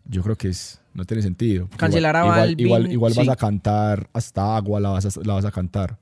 yo 0.05 0.23
creo 0.23 0.37
que 0.37 0.49
es 0.49 0.81
no 0.95 1.05
tiene 1.05 1.23
sentido. 1.23 1.69
Cancelar 1.77 2.15
a 2.17 2.21
igual, 2.21 2.39
Balvin, 2.39 2.67
Igual, 2.67 2.93
igual 2.93 3.13
vas 3.17 3.25
sí. 3.27 3.31
a 3.33 3.37
cantar 3.37 4.09
hasta 4.13 4.57
agua, 4.57 4.79
la 4.81 4.91
vas 4.91 5.05
a, 5.07 5.21
la 5.25 5.35
vas 5.35 5.45
a 5.45 5.51
cantar. 5.51 5.99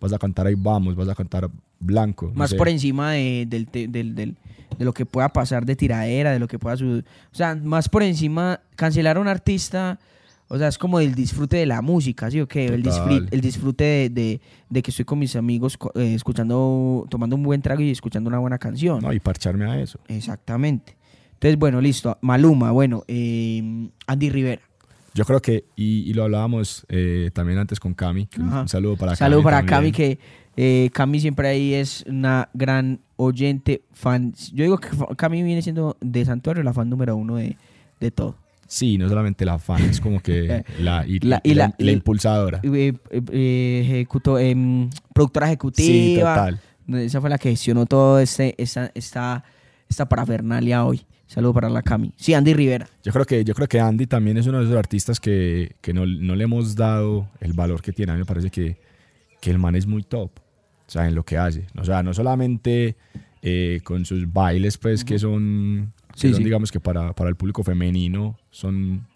Vas 0.00 0.12
a 0.12 0.18
cantar 0.18 0.46
ahí 0.46 0.54
vamos, 0.56 0.94
vas 0.94 1.08
a 1.08 1.14
cantar 1.16 1.50
blanco. 1.80 2.26
no 2.28 2.34
Más 2.34 2.50
sé. 2.50 2.56
por 2.56 2.68
encima 2.68 3.12
de, 3.12 3.46
del, 3.48 3.66
del- 3.72 4.14
del- 4.14 4.36
de 4.78 4.84
lo 4.84 4.92
que 4.92 5.06
pueda 5.06 5.28
pasar 5.30 5.64
de 5.64 5.74
tiradera, 5.76 6.30
de 6.32 6.38
lo 6.38 6.46
que 6.46 6.58
pueda 6.58 6.76
su 6.76 7.02
O 7.32 7.34
sea, 7.34 7.54
más 7.56 7.88
por 7.88 8.02
encima, 8.02 8.60
cancelar 8.76 9.16
a 9.16 9.20
un 9.20 9.26
artista, 9.28 9.98
o 10.48 10.56
sea, 10.58 10.68
es 10.68 10.78
como 10.78 11.00
el 11.00 11.14
disfrute 11.14 11.56
de 11.56 11.66
la 11.66 11.82
música, 11.82 12.30
¿sí 12.30 12.40
o 12.40 12.46
qué? 12.46 12.66
El, 12.66 12.82
disfrute, 12.82 13.34
el 13.34 13.40
disfrute 13.40 13.84
de, 13.84 14.08
de- 14.10 14.40
de 14.70 14.82
que 14.82 14.90
estoy 14.90 15.04
con 15.04 15.18
mis 15.18 15.34
amigos 15.36 15.78
eh, 15.94 16.14
escuchando, 16.14 17.06
tomando 17.10 17.34
un 17.36 17.42
buen 17.42 17.60
trago 17.62 17.80
y 17.82 17.90
escuchando 17.90 18.28
una 18.28 18.38
buena 18.38 18.58
canción. 18.58 19.00
No, 19.00 19.12
y 19.12 19.20
parcharme 19.20 19.64
a 19.64 19.80
eso. 19.80 19.98
Exactamente. 20.08 20.96
Entonces, 21.34 21.58
bueno, 21.58 21.80
listo. 21.80 22.18
Maluma, 22.20 22.70
bueno, 22.70 23.04
eh, 23.08 23.88
Andy 24.06 24.30
Rivera. 24.30 24.62
Yo 25.14 25.24
creo 25.24 25.40
que, 25.40 25.64
y, 25.76 26.08
y 26.08 26.12
lo 26.14 26.24
hablábamos 26.24 26.84
eh, 26.88 27.30
también 27.32 27.58
antes 27.58 27.80
con 27.80 27.94
Cami. 27.94 28.28
un- 28.38 28.48
Ajá. 28.48 28.60
Un 28.62 28.68
saludo 28.68 28.96
para 28.96 29.16
Saludos 29.16 29.44
para 29.44 29.58
también. 29.58 29.76
Cami, 29.78 29.92
que 29.92 30.18
eh, 30.60 30.90
Cami 30.92 31.20
siempre 31.20 31.46
ahí 31.46 31.72
es 31.74 32.04
una 32.08 32.48
gran 32.52 32.98
oyente, 33.14 33.82
fan. 33.92 34.34
Yo 34.52 34.64
digo 34.64 34.78
que 34.78 34.88
Cami 35.16 35.44
viene 35.44 35.62
siendo 35.62 35.96
de 36.00 36.24
Santuario 36.24 36.64
la 36.64 36.72
fan 36.72 36.90
número 36.90 37.14
uno 37.14 37.36
de, 37.36 37.56
de 38.00 38.10
todo. 38.10 38.36
Sí, 38.66 38.98
no 38.98 39.08
solamente 39.08 39.44
la 39.44 39.58
fan, 39.60 39.82
es 39.84 40.00
como 40.00 40.20
que 40.20 40.64
la, 40.80 41.06
y, 41.06 41.20
La- 41.20 41.40
y 41.44 41.54
la, 41.54 41.72
impulsadora. 41.78 42.60
Eh, 42.64 42.92
eh, 43.10 44.04
ejecuto- 44.06 44.38
em, 44.40 44.90
productora 45.14 45.46
ejecutiva. 45.46 45.86
Sí, 45.86 46.16
total. 46.18 46.60
Esa 47.04 47.20
fue 47.20 47.30
la 47.30 47.38
que 47.38 47.50
gestionó 47.50 47.86
todo 47.86 48.18
este, 48.18 48.54
esta, 48.60 48.90
esta, 48.94 49.44
esta 49.88 50.08
parafernalia 50.08 50.84
hoy. 50.84 51.06
Saludos 51.28 51.54
para 51.54 51.68
la 51.70 51.82
Cami. 51.82 52.12
Sí, 52.16 52.34
Andy 52.34 52.52
Rivera. 52.54 52.88
Yo 53.04 53.12
creo 53.12 53.24
que, 53.26 53.44
yo 53.44 53.54
creo 53.54 53.68
que 53.68 53.78
Andy 53.78 54.06
también 54.06 54.38
es 54.38 54.46
uno 54.48 54.58
de 54.58 54.64
esos 54.64 54.76
artistas 54.76 55.20
que, 55.20 55.76
que 55.82 55.92
no, 55.92 56.04
no 56.04 56.34
le 56.34 56.44
hemos 56.44 56.74
dado 56.74 57.28
el 57.40 57.52
valor 57.52 57.80
que 57.80 57.92
tiene. 57.92 58.12
A 58.12 58.14
mí 58.16 58.20
me 58.20 58.26
parece 58.26 58.50
que, 58.50 58.78
que 59.40 59.50
el 59.50 59.58
man 59.58 59.76
es 59.76 59.86
muy 59.86 60.02
top. 60.02 60.30
O 60.88 60.90
sea, 60.90 61.06
en 61.06 61.14
lo 61.14 61.22
que 61.22 61.36
hace. 61.36 61.66
O 61.78 61.84
sea, 61.84 62.02
no 62.02 62.14
solamente 62.14 62.96
eh, 63.42 63.80
con 63.84 64.06
sus 64.06 64.32
bailes, 64.32 64.78
pues, 64.78 65.04
que 65.04 65.18
son, 65.18 65.92
que 66.12 66.20
Sí, 66.20 66.28
son, 66.30 66.38
sí. 66.38 66.44
digamos 66.44 66.72
que 66.72 66.80
para, 66.80 67.12
para 67.12 67.28
el 67.28 67.36
público 67.36 67.62
femenino 67.62 68.38
son, 68.50 69.06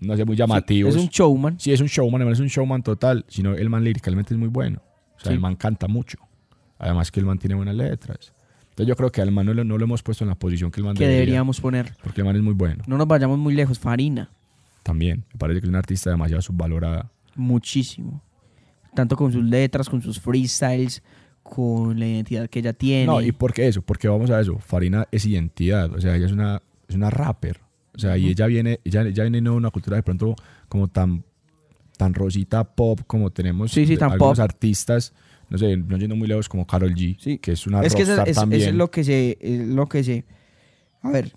no 0.00 0.16
sé, 0.16 0.24
muy 0.24 0.34
llamativos. 0.34 0.96
Es 0.96 1.00
un 1.00 1.08
showman. 1.08 1.60
Sí, 1.60 1.72
es 1.72 1.80
un 1.80 1.88
showman, 1.88 2.24
man 2.24 2.32
es 2.32 2.40
un 2.40 2.46
showman 2.48 2.82
total, 2.82 3.24
sino 3.28 3.54
el 3.54 3.68
man 3.68 3.84
líricamente 3.84 4.32
es 4.32 4.40
muy 4.40 4.48
bueno. 4.48 4.80
O 5.16 5.20
sea, 5.20 5.32
el 5.32 5.40
man 5.40 5.56
canta 5.56 5.88
mucho. 5.88 6.18
Además 6.78 7.10
que 7.10 7.20
el 7.20 7.26
man 7.26 7.38
tiene 7.38 7.54
buenas 7.54 7.74
letras. 7.74 8.32
Entonces 8.70 8.86
yo 8.88 8.96
creo 8.96 9.10
que 9.12 9.22
al 9.22 9.32
man 9.32 9.46
no 9.46 9.54
lo, 9.54 9.64
no 9.64 9.78
lo 9.78 9.84
hemos 9.84 10.02
puesto 10.02 10.24
en 10.24 10.28
la 10.28 10.34
posición 10.34 10.70
que 10.70 10.80
el 10.80 10.86
man 10.86 10.94
que 10.94 11.04
debería, 11.04 11.20
deberíamos 11.20 11.60
poner. 11.60 11.94
Porque 12.02 12.20
el 12.22 12.26
man 12.26 12.36
es 12.36 12.42
muy 12.42 12.52
bueno. 12.54 12.84
No 12.86 12.98
nos 12.98 13.06
vayamos 13.06 13.38
muy 13.38 13.54
lejos. 13.54 13.78
Farina. 13.78 14.30
También. 14.82 15.24
Me 15.32 15.38
parece 15.38 15.60
que 15.60 15.66
es 15.66 15.68
una 15.70 15.78
artista 15.78 16.10
demasiado 16.10 16.42
subvalorada. 16.42 17.10
Muchísimo. 17.34 18.22
Tanto 18.96 19.14
con 19.16 19.30
sus 19.32 19.44
letras, 19.44 19.88
con 19.88 20.02
sus 20.02 20.18
freestyles, 20.18 21.02
con 21.44 21.98
la 22.00 22.06
identidad 22.08 22.48
que 22.50 22.58
ella 22.58 22.72
tiene. 22.72 23.06
No, 23.06 23.20
¿y 23.20 23.30
por 23.30 23.52
qué 23.52 23.68
eso? 23.68 23.80
Porque 23.82 24.08
vamos 24.08 24.30
a 24.30 24.40
eso. 24.40 24.58
Farina 24.58 25.06
es 25.12 25.24
identidad. 25.26 25.92
O 25.94 26.00
sea, 26.00 26.16
ella 26.16 26.26
es 26.26 26.32
una, 26.32 26.60
es 26.88 26.96
una 26.96 27.08
rapper. 27.10 27.60
O 27.94 27.98
sea, 27.98 28.18
y 28.18 28.28
ella 28.28 28.46
viene, 28.48 28.80
ella, 28.84 29.02
ella 29.02 29.22
viene 29.22 29.40
de 29.40 29.50
una 29.50 29.70
cultura 29.70 29.96
de 29.96 30.02
pronto 30.02 30.34
como 30.68 30.88
tan, 30.88 31.22
tan 31.96 32.12
rosita 32.14 32.64
pop 32.64 33.00
como 33.06 33.30
tenemos 33.30 33.70
Sí, 33.72 33.86
sí, 33.86 33.96
tan 33.96 34.10
algunos 34.12 34.38
pop. 34.38 34.44
artistas. 34.44 35.12
No 35.48 35.56
sé, 35.58 35.76
no 35.76 35.96
yendo 35.96 36.16
muy 36.16 36.26
lejos 36.26 36.48
como 36.48 36.66
Carol 36.66 36.92
G, 36.94 37.16
Sí. 37.20 37.38
que 37.38 37.52
es 37.52 37.66
una 37.68 37.80
es 37.82 37.94
que 37.94 38.02
es, 38.02 38.34
también. 38.34 38.62
es 38.62 38.74
lo 38.74 38.90
que 38.90 39.04
se, 39.04 39.38
es 39.40 39.60
lo 39.68 39.86
que 39.86 40.02
se. 40.02 40.24
A 41.02 41.10
ver, 41.10 41.32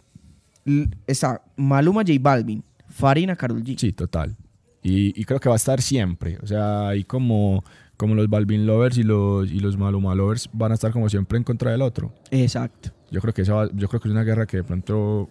está 1.06 1.44
Maluma 1.56 2.02
J 2.02 2.14
Balvin, 2.20 2.64
Farina 2.88 3.36
Karol 3.36 3.64
G. 3.64 3.78
Sí, 3.78 3.92
total. 3.94 4.36
Y, 4.84 5.20
y 5.20 5.26
creo 5.26 5.40
que 5.40 5.50
va 5.50 5.56
a 5.56 5.58
estar 5.58 5.82
siempre. 5.82 6.38
O 6.42 6.48
sea, 6.48 6.88
ahí 6.90 7.04
como, 7.04 7.64
como 7.98 8.16
los 8.16 8.30
Balvin 8.30 8.66
Lovers 8.66 8.98
y 8.98 9.04
los, 9.04 9.52
y 9.52 9.60
los 9.60 9.78
Maluma 9.78 10.16
Lovers 10.16 10.50
van 10.54 10.72
a 10.72 10.76
estar 10.76 10.92
como 10.92 11.10
siempre 11.10 11.38
en 11.38 11.44
contra 11.44 11.72
del 11.72 11.82
otro. 11.82 12.14
Exacto. 12.32 12.92
Yo 13.12 13.20
creo 13.22 13.34
que 13.34 13.42
esa 13.42 13.54
va- 13.54 13.70
yo 13.74 13.88
creo 13.90 14.00
que 14.00 14.08
es 14.08 14.12
una 14.14 14.24
guerra 14.24 14.46
que 14.46 14.58
de 14.58 14.64
pronto 14.64 15.28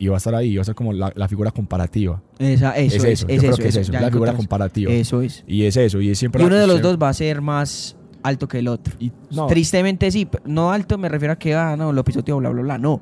iba 0.00 0.14
a 0.14 0.18
estar 0.18 0.34
ahí, 0.34 0.50
iba 0.50 0.62
a 0.62 0.64
ser 0.64 0.74
como 0.74 0.92
la, 0.92 1.12
la 1.14 1.28
figura 1.28 1.50
comparativa. 1.50 2.22
Esa, 2.38 2.76
eso 2.76 2.96
es 2.96 3.04
es, 3.04 3.04
eso, 3.20 3.26
es 3.28 3.34
yo 3.36 3.40
creo 3.40 3.52
eso, 3.52 3.62
que 3.62 3.68
es 3.68 3.76
eso, 3.76 3.92
la 3.92 4.10
figura 4.10 4.32
comparativa. 4.32 4.92
Eso 4.92 5.22
es. 5.22 5.44
Y 5.46 5.64
es 5.64 5.76
eso, 5.76 6.00
y 6.00 6.10
es 6.10 6.18
siempre 6.18 6.42
Y 6.42 6.46
uno 6.46 6.56
de 6.56 6.66
los 6.66 6.80
dos 6.82 6.98
va 7.00 7.08
a 7.08 7.12
ser 7.14 7.40
más 7.40 7.96
alto 8.22 8.48
que 8.48 8.58
el 8.58 8.68
otro. 8.68 8.94
y- 8.98 9.12
no, 9.30 9.46
Tristemente 9.46 10.10
sí, 10.10 10.26
no 10.44 10.72
alto 10.72 10.98
me 10.98 11.08
refiero 11.08 11.32
a 11.34 11.36
que, 11.38 11.54
ah, 11.54 11.76
no, 11.76 11.92
lo 11.92 12.02
pisoteó, 12.04 12.38
bla, 12.38 12.48
bla, 12.50 12.62
bla, 12.62 12.78
no. 12.78 13.00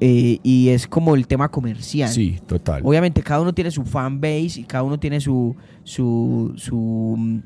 Eh, 0.00 0.38
y 0.42 0.68
es 0.68 0.86
como 0.86 1.14
el 1.14 1.26
tema 1.26 1.48
comercial. 1.50 2.08
sí, 2.10 2.38
total. 2.46 2.82
Obviamente 2.84 3.22
cada 3.22 3.40
uno 3.40 3.54
tiene 3.54 3.70
su 3.70 3.84
fan 3.84 4.20
base 4.20 4.60
y 4.60 4.64
cada 4.64 4.82
uno 4.82 4.98
tiene 4.98 5.20
su, 5.20 5.56
su, 5.84 6.52
su, 6.56 7.14
mm, 7.16 7.38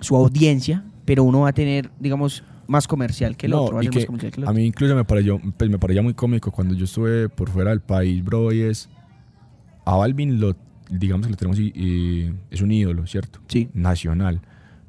su 0.00 0.14
audiencia, 0.16 0.84
pero 1.04 1.24
uno 1.24 1.40
va 1.40 1.48
a 1.48 1.52
tener, 1.52 1.90
digamos, 1.98 2.44
más 2.68 2.86
comercial 2.86 3.36
que 3.36 3.46
el 3.46 3.52
No, 3.52 3.62
otro. 3.62 3.76
va 3.76 3.80
a 3.80 3.84
y 3.84 3.86
ser 3.86 3.94
más 3.94 4.02
que 4.02 4.06
comercial 4.06 4.32
que 4.32 4.40
el 4.40 4.44
a 4.46 4.50
otro. 4.50 4.60
mí 4.60 4.66
incluso 4.66 4.94
me 4.94 5.04
pareció, 5.04 5.40
pues 5.56 5.68
me 5.70 5.78
parecía 5.78 6.02
muy 6.02 6.14
cómico 6.14 6.50
cuando 6.52 6.74
yo 6.74 6.84
estuve 6.84 7.28
por 7.28 7.50
fuera 7.50 7.70
del 7.70 7.80
país, 7.80 8.22
bro, 8.24 8.52
y 8.52 8.60
es 8.62 8.88
a 9.84 9.96
Balvin 9.96 10.40
lo 10.40 10.56
digamos 10.88 11.26
que 11.26 11.30
lo 11.32 11.36
tenemos 11.36 11.58
y, 11.58 11.72
y 11.74 12.32
es 12.50 12.60
un 12.60 12.70
ídolo, 12.70 13.04
¿cierto? 13.08 13.40
Sí. 13.48 13.68
Nacional, 13.74 14.40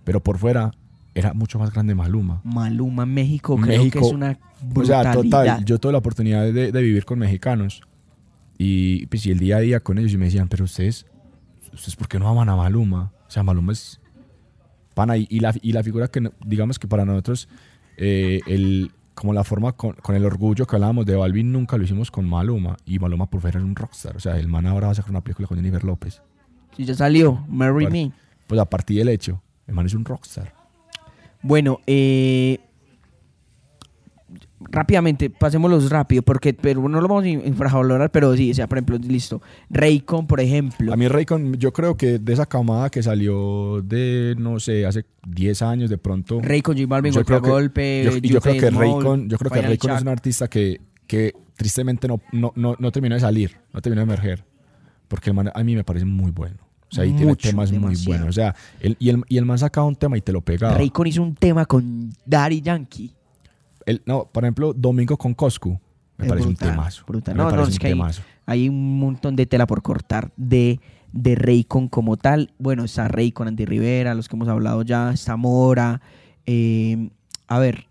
pero 0.03 0.21
por 0.21 0.37
fuera 0.37 0.71
era 1.19 1.33
mucho 1.33 1.59
más 1.59 1.71
grande 1.71 1.95
Maluma. 1.95 2.41
Maluma, 2.43 3.05
México, 3.05 3.55
creo 3.55 3.79
México, 3.79 3.99
que 3.99 4.05
es 4.07 4.13
una 4.13 4.37
O 4.75 4.83
sea, 4.85 5.01
brutalidad. 5.13 5.13
total, 5.13 5.65
yo 5.65 5.79
tuve 5.79 5.91
la 5.91 5.97
oportunidad 5.97 6.43
de, 6.51 6.71
de 6.71 6.81
vivir 6.81 7.05
con 7.05 7.19
mexicanos 7.19 7.81
y 8.57 9.05
pues 9.07 9.25
y 9.25 9.31
el 9.31 9.39
día 9.39 9.57
a 9.57 9.59
día 9.59 9.79
con 9.79 9.97
ellos 9.97 10.13
y 10.13 10.17
me 10.17 10.25
decían, 10.25 10.47
pero 10.47 10.63
ustedes, 10.65 11.05
ustedes 11.73 11.95
¿por 11.95 12.07
qué 12.07 12.19
no 12.19 12.27
aman 12.27 12.49
a 12.49 12.55
Maluma? 12.55 13.11
O 13.27 13.31
sea, 13.31 13.43
Maluma 13.43 13.73
es 13.73 13.99
pana 14.93 15.15
y, 15.17 15.27
y 15.29 15.39
la, 15.39 15.53
y 15.61 15.71
la 15.73 15.83
figura 15.83 16.07
que 16.07 16.31
digamos 16.45 16.79
que 16.79 16.87
para 16.87 17.05
nosotros, 17.05 17.47
eh, 17.97 18.39
el, 18.47 18.91
como 19.13 19.33
la 19.33 19.43
forma 19.43 19.73
con, 19.73 19.93
con 19.93 20.15
el 20.15 20.25
orgullo 20.25 20.65
que 20.65 20.75
hablábamos 20.75 21.05
de 21.05 21.15
Balvin 21.15 21.51
nunca 21.51 21.77
lo 21.77 21.83
hicimos 21.83 22.09
con 22.11 22.27
Maluma 22.27 22.77
y 22.85 22.97
Maluma 22.99 23.27
por 23.29 23.41
fuera 23.41 23.59
es 23.59 23.65
un 23.65 23.75
rockstar, 23.75 24.15
o 24.15 24.19
sea, 24.19 24.37
el 24.39 24.47
man 24.47 24.65
ahora 24.65 24.87
va 24.87 24.91
a 24.93 24.95
sacar 24.95 25.11
una 25.11 25.21
película 25.21 25.47
con 25.47 25.57
Jennifer 25.57 25.83
López. 25.83 26.21
Sí, 26.75 26.85
ya 26.85 26.93
salió, 26.95 27.43
Marry. 27.47 27.87
Me. 27.87 28.11
Pues 28.47 28.59
a 28.61 28.65
partir 28.65 28.97
del 28.99 29.09
hecho, 29.09 29.41
el 29.67 29.73
man 29.75 29.85
es 29.87 29.93
un 29.93 30.05
rockstar. 30.05 30.53
Bueno, 31.47 31.79
eh, 31.87 32.59
rápidamente, 34.59 35.29
pasémoslos 35.29 35.89
rápido, 35.89 36.21
porque 36.23 36.53
pero 36.53 36.87
no 36.89 36.99
lo 36.99 37.07
vamos 37.07 37.23
a 37.23 37.29
infravalorar, 37.29 38.11
pero 38.11 38.35
sí, 38.35 38.51
o 38.51 38.53
sea, 38.53 38.67
por 38.67 38.79
ejemplo, 38.79 38.97
listo. 38.97 39.41
Raycon, 39.69 40.27
por 40.27 40.41
ejemplo. 40.41 40.91
A 40.91 40.97
mí 40.97 41.07
Raycon, 41.07 41.53
yo 41.55 41.71
creo 41.71 41.95
que 41.95 42.19
de 42.19 42.33
esa 42.33 42.45
camada 42.45 42.89
que 42.89 43.01
salió 43.01 43.81
de, 43.81 44.35
no 44.37 44.59
sé, 44.59 44.85
hace 44.85 45.05
10 45.25 45.61
años 45.61 45.89
de 45.89 45.97
pronto. 45.97 46.39
Raycon, 46.41 46.75
J 46.75 46.85
Balvin, 46.87 47.13
yo 47.13 47.19
Golpe 47.19 47.27
creo 47.27 47.37
a 47.39 47.41
que- 47.43 47.49
Golpe, 47.49 48.03
yo, 48.03 48.11
y 48.21 48.27
yo 48.29 48.41
creo 48.41 48.59
que 48.59 48.69
Raycon, 48.69 49.29
yo 49.29 49.37
creo 49.37 49.51
que 49.51 49.61
Raycon 49.61 49.91
es 49.91 50.01
un 50.01 50.07
artista 50.09 50.49
que, 50.49 50.81
que 51.07 51.33
tristemente 51.55 52.09
no, 52.09 52.19
no, 52.33 52.51
no, 52.57 52.75
no 52.77 52.91
terminó 52.91 53.15
de 53.15 53.21
salir, 53.21 53.57
no 53.73 53.81
terminó 53.81 54.01
de 54.01 54.11
emerger. 54.11 54.43
Porque 55.07 55.29
el 55.29 55.35
man 55.37 55.49
a 55.55 55.63
mí 55.63 55.73
me 55.75 55.85
parece 55.85 56.03
muy 56.05 56.31
bueno. 56.31 56.57
O 56.89 56.95
sea, 56.95 57.05
y 57.05 57.11
tiene 57.13 57.35
temas 57.35 57.71
muy 57.71 57.95
buenos. 58.05 58.29
O 58.29 58.31
sea, 58.31 58.55
el, 58.79 58.95
y, 58.99 59.09
el, 59.09 59.21
y 59.27 59.37
el 59.37 59.45
man 59.45 59.57
sacaba 59.59 59.85
un 59.87 59.95
tema 59.95 60.17
y 60.17 60.21
te 60.21 60.31
lo 60.31 60.41
pegaba. 60.41 60.75
Raycon 60.77 61.07
hizo 61.07 61.21
un 61.21 61.35
tema 61.35 61.65
con 61.65 62.11
Daddy 62.25 62.61
Yankee. 62.61 63.11
El- 63.85 64.01
no, 64.05 64.25
por 64.31 64.43
ejemplo, 64.45 64.73
Domingo 64.73 65.17
con 65.17 65.33
Coscu. 65.33 65.79
Me 66.17 66.25
Es 66.25 66.29
parece 66.29 66.47
brutal, 66.47 66.67
un 66.69 66.75
temazo. 66.75 67.03
brutal. 67.07 67.35
Me 67.35 67.37
No, 67.37 67.43
no, 67.43 67.49
parece 67.51 67.69
es 67.69 67.75
un 67.75 67.79
que 67.79 67.87
hay- 67.87 67.93
temazo. 67.93 68.21
Hay 68.45 68.69
un 68.69 68.99
montón 68.99 69.35
de 69.35 69.45
tela 69.45 69.67
por 69.67 69.81
cortar 69.81 70.31
de, 70.37 70.79
de 71.11 71.35
Raycon 71.35 71.89
como 71.89 72.15
tal. 72.15 72.53
Bueno, 72.57 72.85
está 72.85 73.07
Raycon, 73.09 73.49
Andy 73.49 73.65
Rivera, 73.65 74.13
los 74.15 74.29
que 74.29 74.35
hemos 74.37 74.47
hablado 74.47 74.81
ya, 74.83 75.11
está 75.11 75.35
Mora. 75.35 76.01
eh, 76.45 77.09
a 77.49 77.59
ver, 77.59 77.85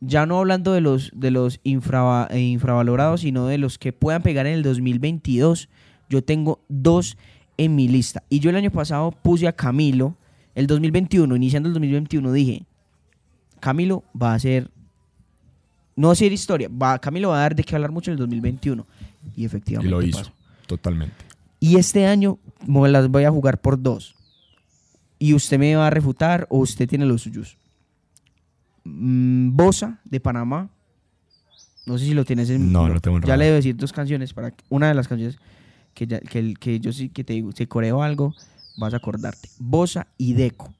ya 0.00 0.26
no 0.26 0.38
hablando 0.40 0.72
de 0.72 0.80
los, 0.80 1.12
de 1.14 1.30
los 1.30 1.60
infrava- 1.62 2.26
eh, 2.30 2.40
infravalorados, 2.40 3.20
sino 3.20 3.46
de 3.46 3.58
los 3.58 3.78
que 3.78 3.92
puedan 3.92 4.22
pegar 4.22 4.46
en 4.48 4.54
el 4.54 4.62
2022. 4.64 5.68
Yo 6.10 6.22
tengo 6.24 6.60
dos 6.68 7.16
en 7.56 7.74
mi 7.74 7.88
lista. 7.88 8.22
Y 8.28 8.40
yo 8.40 8.50
el 8.50 8.56
año 8.56 8.70
pasado 8.70 9.10
puse 9.10 9.46
a 9.48 9.52
Camilo, 9.52 10.16
el 10.54 10.66
2021, 10.66 11.34
iniciando 11.36 11.68
el 11.68 11.72
2021, 11.74 12.32
dije, 12.32 12.64
Camilo 13.60 14.04
va 14.20 14.34
a 14.34 14.38
ser, 14.38 14.70
no 15.96 16.08
va 16.08 16.12
a 16.12 16.16
ser 16.16 16.32
historia, 16.32 16.68
va, 16.70 16.98
Camilo 16.98 17.28
va 17.30 17.36
a 17.36 17.40
dar 17.40 17.54
de 17.54 17.62
qué 17.62 17.74
hablar 17.74 17.90
mucho 17.92 18.10
en 18.10 18.14
el 18.14 18.18
2021. 18.18 18.86
Y 19.36 19.42
Y 19.42 19.44
efectivamente 19.44 19.90
lo 19.90 20.02
hizo. 20.02 20.18
pasó. 20.18 20.32
Totalmente. 20.66 21.14
Y 21.60 21.76
este 21.76 22.06
año 22.06 22.38
me 22.66 22.88
las 22.88 23.08
voy 23.08 23.24
a 23.24 23.30
jugar 23.30 23.60
por 23.60 23.80
dos. 23.80 24.14
Y 25.18 25.34
usted 25.34 25.58
me 25.58 25.76
va 25.76 25.86
a 25.86 25.90
refutar 25.90 26.46
o 26.50 26.58
usted 26.58 26.88
tiene 26.88 27.06
los 27.06 27.22
suyos. 27.22 27.56
Mm, 28.84 29.54
Bosa 29.56 30.00
de 30.04 30.18
Panamá. 30.20 30.70
No 31.86 31.98
sé 31.98 32.06
si 32.06 32.14
lo 32.14 32.24
tienes 32.24 32.50
en. 32.50 32.72
No, 32.72 32.88
no 32.88 33.00
tengo 33.00 33.18
en 33.18 33.22
Ya 33.24 33.36
le 33.36 33.44
debo 33.46 33.56
decir 33.56 33.76
dos 33.76 33.92
canciones. 33.92 34.32
para 34.32 34.50
que- 34.50 34.64
Una 34.68 34.88
de 34.88 34.94
las 34.94 35.06
canciones 35.08 35.38
que, 35.94 36.06
ya- 36.06 36.20
que, 36.20 36.38
el- 36.38 36.58
que 36.58 36.80
yo 36.80 36.92
sí 36.92 37.08
que 37.08 37.24
te 37.24 37.32
digo, 37.34 37.52
si 37.52 37.66
coreo 37.66 38.02
algo, 38.02 38.34
vas 38.76 38.94
a 38.94 38.98
acordarte. 38.98 39.48
Bosa 39.58 40.06
y 40.18 40.32
Deco. 40.34 40.72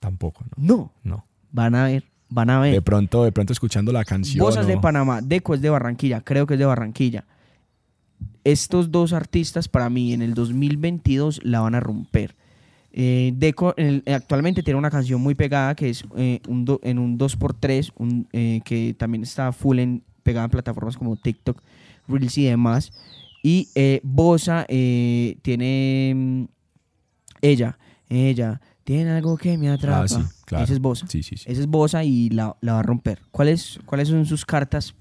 Tampoco, 0.00 0.44
¿no? 0.56 0.64
No, 0.76 0.92
No. 1.04 1.24
van 1.52 1.74
a 1.74 1.84
ver, 1.84 2.04
van 2.28 2.50
a 2.50 2.58
ver. 2.60 2.72
De 2.74 2.82
pronto, 2.82 3.22
de 3.24 3.32
pronto 3.32 3.52
escuchando 3.52 3.92
la 3.92 4.04
canción. 4.04 4.44
Bosa 4.44 4.62
es 4.62 4.66
de 4.66 4.74
o- 4.76 4.80
Panamá, 4.80 5.20
Deco 5.22 5.54
es 5.54 5.60
de 5.62 5.70
Barranquilla, 5.70 6.20
creo 6.22 6.46
que 6.46 6.54
es 6.54 6.58
de 6.60 6.66
Barranquilla. 6.66 7.24
Estos 8.44 8.90
dos 8.90 9.12
artistas 9.12 9.68
para 9.68 9.88
mí 9.88 10.12
en 10.12 10.22
el 10.22 10.34
2022 10.34 11.40
la 11.44 11.60
van 11.60 11.74
a 11.76 11.80
romper. 11.80 12.34
Eh, 12.92 13.32
Deco 13.36 13.74
el- 13.76 14.02
actualmente 14.12 14.62
tiene 14.62 14.76
una 14.78 14.90
canción 14.90 15.20
muy 15.20 15.34
pegada 15.34 15.74
que 15.74 15.88
es 15.90 16.04
eh, 16.16 16.40
un 16.48 16.64
do- 16.64 16.80
en 16.82 16.98
un 16.98 17.16
2x3, 17.18 17.92
un, 17.96 18.28
eh, 18.32 18.60
que 18.64 18.94
también 18.98 19.22
está 19.22 19.52
full 19.52 19.78
en, 19.78 20.02
pegada 20.24 20.44
en 20.46 20.50
plataformas 20.50 20.96
como 20.96 21.16
TikTok, 21.16 21.62
Reels 22.08 22.36
y 22.38 22.44
demás. 22.44 22.92
Y 23.42 23.68
eh, 23.74 24.00
Bosa 24.04 24.64
eh, 24.68 25.36
tiene 25.42 26.12
mm, 26.14 26.44
ella, 27.40 27.78
ella, 28.08 28.60
tiene 28.84 29.10
algo 29.10 29.36
que 29.36 29.58
me 29.58 29.68
atrapa. 29.68 30.04
Ah, 30.04 30.08
sí, 30.08 30.22
claro. 30.44 30.64
Ese 30.64 30.74
es 30.74 30.80
Bosa. 30.80 31.06
Sí, 31.08 31.22
sí, 31.22 31.36
sí. 31.36 31.44
Ese 31.50 31.62
es 31.62 31.66
Bosa 31.66 32.04
y 32.04 32.30
la, 32.30 32.56
la 32.60 32.74
va 32.74 32.80
a 32.80 32.82
romper. 32.82 33.20
¿Cuáles, 33.30 33.80
¿Cuáles 33.84 34.08
son 34.08 34.24
sus 34.26 34.44
cartas? 34.44 34.94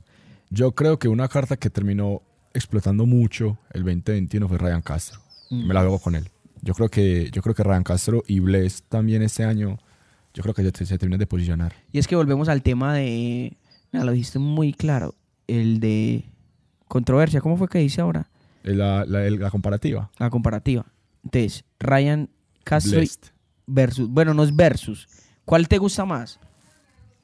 Yo 0.50 0.74
creo 0.74 0.98
que 0.98 1.07
una 1.07 1.27
carta 1.27 1.55
que 1.55 1.69
terminó 1.69 2.24
explotando 2.53 3.05
mucho 3.05 3.57
el 3.71 3.83
2021 3.83 4.48
fue 4.48 4.57
Ryan 4.57 4.81
Castro. 4.81 5.21
Mm. 5.50 5.67
Me 5.67 5.74
la 5.74 5.83
veo 5.83 6.00
con 6.00 6.15
él. 6.15 6.29
Yo 6.63 6.74
creo 6.74 6.89
que 6.89 7.29
yo 7.31 7.41
creo 7.41 7.55
que 7.55 7.63
Ryan 7.63 7.83
Castro 7.83 8.24
y 8.27 8.39
Bless 8.39 8.83
también 8.83 9.24
este 9.24 9.43
año 9.43 9.79
yo 10.33 10.43
creo 10.43 10.53
que 10.53 10.63
se, 10.63 10.86
se 10.86 10.98
terminan 10.98 11.19
de 11.19 11.27
posicionar. 11.27 11.74
Y 11.91 12.00
es 12.00 12.07
que 12.07 12.15
volvemos 12.15 12.50
al 12.50 12.62
tema 12.62 12.93
de. 12.93 13.57
Mira, 13.91 14.05
lo 14.05 14.12
dijiste 14.12 14.39
muy 14.39 14.74
claro. 14.74 15.15
El 15.48 15.79
de 15.79 16.25
controversia. 16.88 17.41
¿Cómo 17.41 17.57
fue 17.57 17.67
que 17.67 17.79
dice 17.79 18.01
ahora? 18.01 18.29
La, 18.63 19.06
la, 19.06 19.30
la 19.30 19.50
comparativa. 19.50 20.10
La 20.20 20.30
comparativa. 20.30 20.86
Entonces, 21.24 21.63
Ryan 21.80 22.30
Castro 22.63 22.98
Blessed. 22.98 23.32
versus. 23.68 24.10
Bueno, 24.10 24.34
no 24.34 24.44
es 24.44 24.56
versus. 24.56 25.08
¿Cuál 25.46 25.68
te 25.68 25.77
gusta 25.77 26.06
más? 26.06 26.39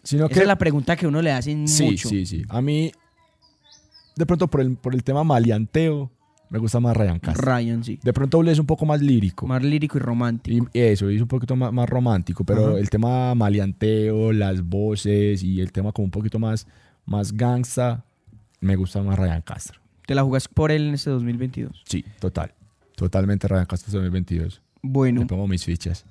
Sino 0.04 0.26
Esa 0.26 0.34
que 0.34 0.40
es 0.42 0.48
la 0.48 0.58
pregunta 0.58 0.96
que 0.96 1.06
uno 1.08 1.22
le 1.22 1.32
hacen 1.32 1.68
sí, 1.68 1.84
mucho. 1.92 2.10
sí, 2.10 2.26
sí. 2.26 2.44
A 2.50 2.62
mí 2.62 2.92
de 4.16 4.26
pronto 4.26 4.48
por 4.48 4.62
el 4.62 4.76
por 4.76 4.96
el 4.96 5.04
tema 5.04 5.24
maleanteo 5.24 6.10
Me 6.50 6.60
gusta 6.60 6.80
más 6.80 6.96
Ryan 6.96 7.20
Castro. 7.20 7.44
Ryan, 7.56 7.84
sí. 7.84 8.00
De 8.02 8.14
pronto 8.14 8.40
Bless 8.40 8.54
es 8.54 8.60
un 8.60 8.66
poco 8.66 8.86
más 8.86 9.02
lírico. 9.02 9.46
Más 9.48 9.62
lírico 9.62 9.98
y 9.98 10.02
romántico. 10.02 10.70
Y 10.74 10.80
eso, 10.80 11.10
es 11.10 11.22
un 11.22 11.28
poquito 11.28 11.56
más, 11.58 11.74
más 11.74 11.90
romántico, 11.90 12.44
pero 12.46 12.70
Ajá. 12.70 12.80
el 12.80 12.90
tema 12.90 13.36
maleanteo, 13.36 14.32
las 14.32 14.62
voces 14.64 15.44
y 15.44 15.60
el 15.60 15.72
tema 15.74 15.92
como 15.92 16.06
un 16.06 16.12
poquito 16.12 16.40
más, 16.40 16.66
más 17.06 17.34
gangsta, 17.34 18.06
me 18.62 18.78
gusta 18.78 19.02
más 19.04 19.20
Ryan 19.20 19.42
Castro. 19.42 19.82
¿Te 20.08 20.16
la 20.16 20.24
jugas 20.24 20.48
por 20.48 20.72
él 20.72 20.88
en 20.88 20.94
este 20.96 21.12
2022? 21.12 21.84
Sí, 21.86 22.04
total. 22.20 22.56
Totalmente 22.96 23.48
Ryan 23.48 23.66
Castro 23.68 23.92
2022. 23.94 24.62
Bueno, 24.82 25.22
Le 25.22 25.28
pongo 25.28 25.48
mis 25.48 25.64
fichas. 25.64 26.04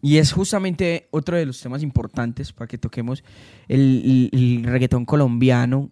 y 0.00 0.16
es 0.16 0.32
justamente 0.32 1.08
otro 1.10 1.36
de 1.36 1.44
los 1.44 1.60
temas 1.60 1.82
importantes 1.82 2.52
para 2.52 2.66
que 2.68 2.78
toquemos. 2.78 3.22
El, 3.68 4.30
el- 4.32 4.40
el 4.40 4.64
reggaetón 4.64 5.04
colombiano 5.04 5.90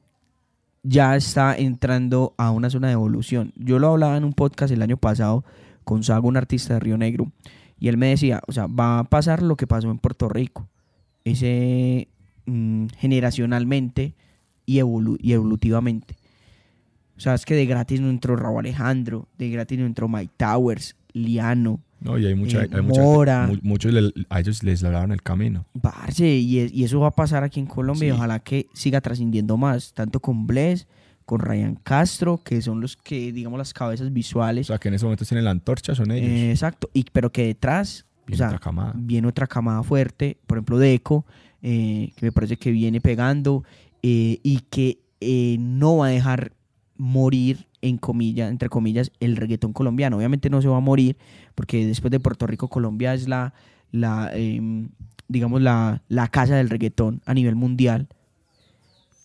ya 0.84 1.16
está 1.16 1.54
entrando 1.56 2.34
a 2.38 2.50
una 2.50 2.70
zona 2.70 2.86
de 2.88 2.94
evolución. 2.94 3.52
Yo 3.56 3.78
lo 3.78 3.88
hablaba 3.90 4.16
en 4.16 4.24
un 4.24 4.32
podcast 4.32 4.72
el 4.72 4.80
año 4.82 4.96
pasado 4.96 5.44
con 5.84 6.02
Sago, 6.04 6.28
un 6.28 6.36
artista 6.36 6.74
de 6.74 6.80
Río 6.80 6.96
Negro, 6.96 7.30
y 7.78 7.88
él 7.88 7.96
me 7.96 8.06
decía, 8.08 8.40
o 8.46 8.52
sea, 8.52 8.66
va 8.68 9.00
a 9.00 9.04
pasar 9.04 9.42
lo 9.42 9.56
que 9.56 9.66
pasó 9.66 9.90
en 9.90 9.98
Puerto 9.98 10.28
Rico. 10.28 10.68
Ese 11.24 12.08
mm, 12.46 12.86
generacionalmente 12.98 14.14
y, 14.66 14.78
evolu- 14.78 15.18
y 15.20 15.32
evolutivamente. 15.32 16.16
O 17.22 17.24
sea, 17.24 17.34
es 17.34 17.44
que 17.44 17.54
de 17.54 17.66
gratis 17.66 18.00
no 18.00 18.10
entró 18.10 18.34
Raúl 18.34 18.58
Alejandro, 18.58 19.28
de 19.38 19.48
gratis 19.48 19.78
no 19.78 19.86
entró 19.86 20.08
Mike 20.08 20.32
Towers, 20.36 20.96
Liano, 21.12 21.78
No, 22.00 22.18
y 22.18 22.26
hay 22.26 22.34
mucha, 22.34 22.64
Eh, 22.64 22.68
hay 22.72 22.82
mucha 22.82 23.00
Mora. 23.00 23.46
mu- 23.46 23.58
muchos 23.62 23.92
le- 23.92 24.12
a 24.28 24.40
ellos 24.40 24.64
les 24.64 24.82
labraron 24.82 25.12
el 25.12 25.22
camino. 25.22 25.66
Parce, 25.80 26.26
y, 26.28 26.58
es- 26.58 26.72
y 26.72 26.82
eso 26.82 26.98
va 26.98 27.06
a 27.06 27.10
pasar 27.12 27.44
aquí 27.44 27.60
en 27.60 27.66
Colombia 27.66 28.08
y 28.08 28.10
ojalá 28.10 28.40
que 28.40 28.66
siga 28.74 29.00
trascendiendo 29.00 29.56
más, 29.56 29.92
tanto 29.94 30.18
con 30.18 30.48
Bless, 30.48 30.88
con 31.24 31.38
Ryan 31.38 31.76
Castro, 31.76 32.40
que 32.44 32.60
son 32.60 32.80
los 32.80 32.96
que, 32.96 33.30
digamos, 33.32 33.56
las 33.56 33.72
cabezas 33.72 34.08
O 34.08 34.10
visuales. 34.10 34.66
sea, 34.66 34.78
que 34.78 34.88
en 34.88 34.94
ese 34.94 35.04
momento 35.04 35.24
tienen 35.24 35.44
la 35.44 35.52
antorcha, 35.52 35.94
son 35.94 36.10
ellos. 36.10 36.28
Eh, 36.28 36.50
exacto, 36.50 36.90
y, 36.92 37.04
pero 37.12 37.30
que 37.30 37.46
detrás 37.46 38.04
Viene 38.26 38.34
o 38.34 38.38
sea, 38.38 38.46
otra 38.48 38.58
camada. 38.58 38.92
viene 38.96 39.28
otra 39.28 39.46
camada 39.46 39.84
fuerte, 39.84 40.38
por 40.48 40.58
ejemplo, 40.58 40.78
Deco, 40.78 41.24
eh, 41.62 42.10
que 42.16 42.26
me 42.26 42.32
parece 42.32 42.56
que 42.56 42.72
viene 42.72 43.00
pegando 43.00 43.62
eh, 44.02 44.40
y 44.42 44.58
que 44.70 44.98
no 45.60 45.98
va 45.98 46.06
a 46.06 46.10
dejar 46.10 46.50
morir, 47.02 47.66
en 47.80 47.98
comillas, 47.98 48.48
entre 48.50 48.68
comillas, 48.68 49.10
el 49.18 49.36
reggaetón 49.36 49.72
colombiano. 49.72 50.16
Obviamente 50.18 50.48
no 50.50 50.62
se 50.62 50.68
va 50.68 50.76
a 50.76 50.80
morir, 50.80 51.16
porque 51.56 51.84
después 51.84 52.12
de 52.12 52.20
Puerto 52.20 52.46
Rico, 52.46 52.68
Colombia 52.68 53.12
es 53.12 53.26
la, 53.28 53.54
la 53.90 54.30
em, 54.34 54.88
digamos, 55.26 55.60
la, 55.62 56.02
la 56.08 56.28
casa 56.28 56.54
del 56.54 56.70
reggaetón 56.70 57.20
a 57.26 57.34
nivel 57.34 57.56
mundial. 57.56 58.06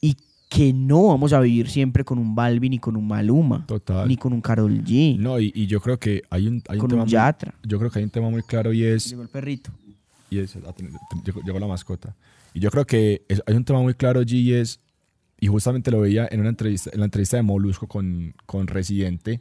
Y 0.01 0.15
que 0.49 0.73
no 0.73 1.07
vamos 1.07 1.33
a 1.33 1.39
vivir 1.39 1.69
siempre 1.69 2.03
con 2.03 2.17
un 2.17 2.33
Balvin 2.33 2.71
ni 2.71 2.79
con 2.79 2.95
un 2.95 3.07
Maluma, 3.07 3.65
Total. 3.67 4.07
ni 4.07 4.17
con 4.17 4.33
un 4.33 4.41
Karol 4.41 4.83
G, 4.83 5.17
No, 5.19 5.39
y, 5.39 5.51
y 5.53 5.67
yo 5.67 5.79
creo 5.79 5.99
que 5.99 6.23
hay 6.31 6.47
un, 6.47 6.63
hay 6.69 6.77
un 6.77 6.81
con 6.81 6.89
tema 6.89 7.01
un 7.03 7.07
muy- 7.07 7.11
Yatra. 7.11 7.53
yo 7.63 7.77
creo 7.77 7.91
que 7.91 7.99
hay 7.99 8.05
un 8.05 8.11
tema 8.11 8.29
muy 8.29 8.41
claro 8.43 8.73
y 8.73 8.83
es 8.83 9.09
Llegó 9.09 9.21
el 9.23 9.29
perrito. 9.29 9.71
y 10.31 10.39
es- 10.39 10.55
ah, 10.55 10.73
llegó, 11.45 11.59
la 11.59 11.67
mascota. 11.67 12.15
Y 12.53 12.59
yo 12.59 12.71
creo 12.71 12.85
que 12.85 13.23
es- 13.27 13.43
hay 13.45 13.55
un 13.55 13.65
tema 13.65 13.81
muy 13.81 13.93
claro 13.93 14.19
allí 14.21 14.39
y 14.39 14.53
es, 14.53 14.79
y 15.39 15.47
justamente 15.47 15.91
lo 15.91 16.01
veía 16.01 16.27
en 16.31 16.39
una 16.39 16.49
entrevista, 16.49 16.89
en 16.93 16.99
la 16.99 17.05
entrevista 17.05 17.37
de 17.37 17.43
Molusco 17.43 17.87
con, 17.87 18.33
con 18.45 18.67
Residente, 18.67 19.39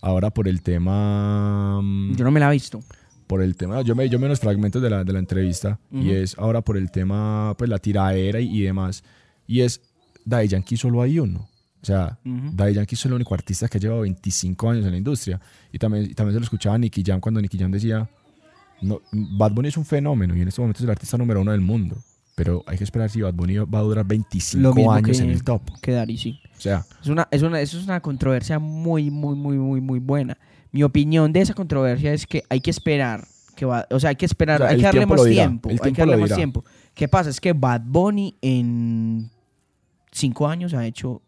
ahora 0.00 0.30
por 0.30 0.48
el 0.48 0.62
tema, 0.62 1.80
mm, 1.82 2.16
Yo 2.16 2.24
no 2.24 2.30
me 2.30 2.40
la 2.40 2.48
he 2.50 2.52
visto. 2.52 2.80
por 3.26 3.42
el 3.42 3.56
tema, 3.56 3.82
yo 3.82 3.94
me 3.94 4.08
yo 4.08 4.18
me 4.18 4.26
unos 4.26 4.40
fragmentos 4.40 4.80
de 4.82 4.90
la, 4.90 5.04
de 5.04 5.12
la 5.12 5.18
entrevista 5.18 5.78
y 5.92 5.98
Ujú. 5.98 6.10
es 6.12 6.38
ahora 6.38 6.62
por 6.62 6.76
el 6.76 6.90
tema, 6.90 7.54
pues 7.58 7.68
la 7.70 7.78
tiradera 7.78 8.40
y, 8.40 8.58
y 8.58 8.62
demás, 8.62 9.04
y 9.46 9.60
es, 9.60 9.80
Daddy 10.24 10.48
Yankee 10.48 10.76
solo 10.76 11.02
hay 11.02 11.18
uno. 11.20 11.48
O 11.80 11.86
sea, 11.86 12.18
Ujú. 12.24 12.50
Daddy 12.54 12.74
Yankee 12.74 12.94
es 12.96 13.04
el 13.06 13.12
único 13.12 13.34
artista 13.34 13.68
que 13.68 13.78
ha 13.78 13.80
llevado 13.80 14.00
25 14.02 14.70
años 14.70 14.84
en 14.84 14.90
la 14.90 14.96
industria. 14.98 15.40
Y 15.72 15.78
también, 15.78 16.04
y 16.10 16.14
también 16.14 16.34
se 16.34 16.40
lo 16.40 16.44
escuchaba 16.44 16.74
a 16.74 16.78
Nicky 16.78 17.02
Jam 17.06 17.20
cuando 17.20 17.40
Nicky 17.40 17.56
Jam 17.56 17.70
decía, 17.70 18.08
no, 18.82 19.00
Bad 19.12 19.52
Bunny 19.52 19.68
es 19.68 19.76
un 19.76 19.84
fenómeno 19.84 20.36
y 20.36 20.40
en 20.42 20.48
este 20.48 20.60
momento 20.60 20.78
es 20.80 20.84
el 20.84 20.90
artista 20.90 21.16
número 21.16 21.40
uno 21.40 21.52
del 21.52 21.60
mundo. 21.60 21.96
Pero 22.38 22.62
hay 22.68 22.78
que 22.78 22.84
esperar 22.84 23.10
si 23.10 23.20
Bad 23.20 23.34
Bunny 23.34 23.56
va 23.56 23.80
a 23.80 23.82
durar 23.82 24.06
25 24.06 24.62
Lo 24.62 24.72
mismo 24.72 24.92
años 24.92 25.18
que- 25.18 25.24
en 25.24 25.30
el 25.30 25.42
top. 25.42 25.60
Que 25.82 25.90
Dari, 25.90 26.16
sí. 26.16 26.38
O 26.56 26.60
sea, 26.60 26.86
Es 27.02 27.08
una, 27.08 27.26
es 27.32 27.42
una, 27.42 27.60
eso 27.60 27.76
es 27.76 27.82
una 27.84 27.98
controversia 28.00 28.60
muy, 28.60 29.10
muy, 29.10 29.34
muy, 29.34 29.56
muy, 29.58 29.80
muy 29.80 29.98
buena. 29.98 30.38
Mi 30.70 30.84
opinión 30.84 31.32
de 31.32 31.40
esa 31.40 31.52
controversia 31.54 32.12
es 32.12 32.26
que 32.28 32.44
hay 32.48 32.60
que 32.60 32.70
esperar. 32.70 33.26
Que 33.56 33.64
va, 33.64 33.86
o 33.90 33.98
sea, 33.98 34.10
hay 34.10 34.16
que 34.16 34.24
esperar, 34.24 34.60
O 34.62 34.64
sea, 34.64 34.70
hay 34.70 34.76
que 34.76 34.82
darle 34.84 35.00
tiempo 35.00 35.14
más 35.16 35.24
tiempo. 35.26 35.68
el 35.68 35.72
Hay 35.74 35.78
que 35.78 35.82
tiempo 35.96 36.10
darle 36.12 36.16
más 36.28 36.36
tiempo. 36.36 36.64
¿Qué 36.94 37.08
pasa? 37.08 37.28
Es 37.30 37.40
que 37.40 37.52
Bad 37.54 37.82
Bunny 37.84 38.36
en 38.40 39.28
cinco 40.12 40.46
años 40.46 40.74
ha 40.74 40.86
hecho 40.86 41.20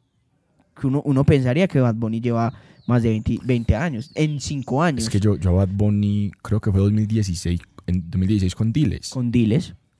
que 0.80 0.86
uno, 0.86 1.02
uno 1.04 1.24
pensaría 1.24 1.66
que 1.66 1.80
Bad 1.80 1.96
Bunny 1.96 2.20
lleva 2.20 2.52
más 2.86 3.02
de 3.02 3.08
20, 3.10 3.38
20 3.42 3.74
años. 3.74 4.12
En 4.14 4.40
cinco 4.40 4.80
años. 4.80 5.02
es 5.04 5.10
que 5.10 5.18
yo, 5.18 5.36
yo 5.36 5.50
a 5.50 5.52
Bad 5.64 5.70
Bunny 5.72 6.30
creo 6.40 6.60
que 6.60 6.70
fue 6.70 6.80
2016, 6.80 7.60
en 7.88 8.08
2016 8.10 8.54
con 8.54 8.72
Diles. 8.72 9.10
Con, 9.10 9.32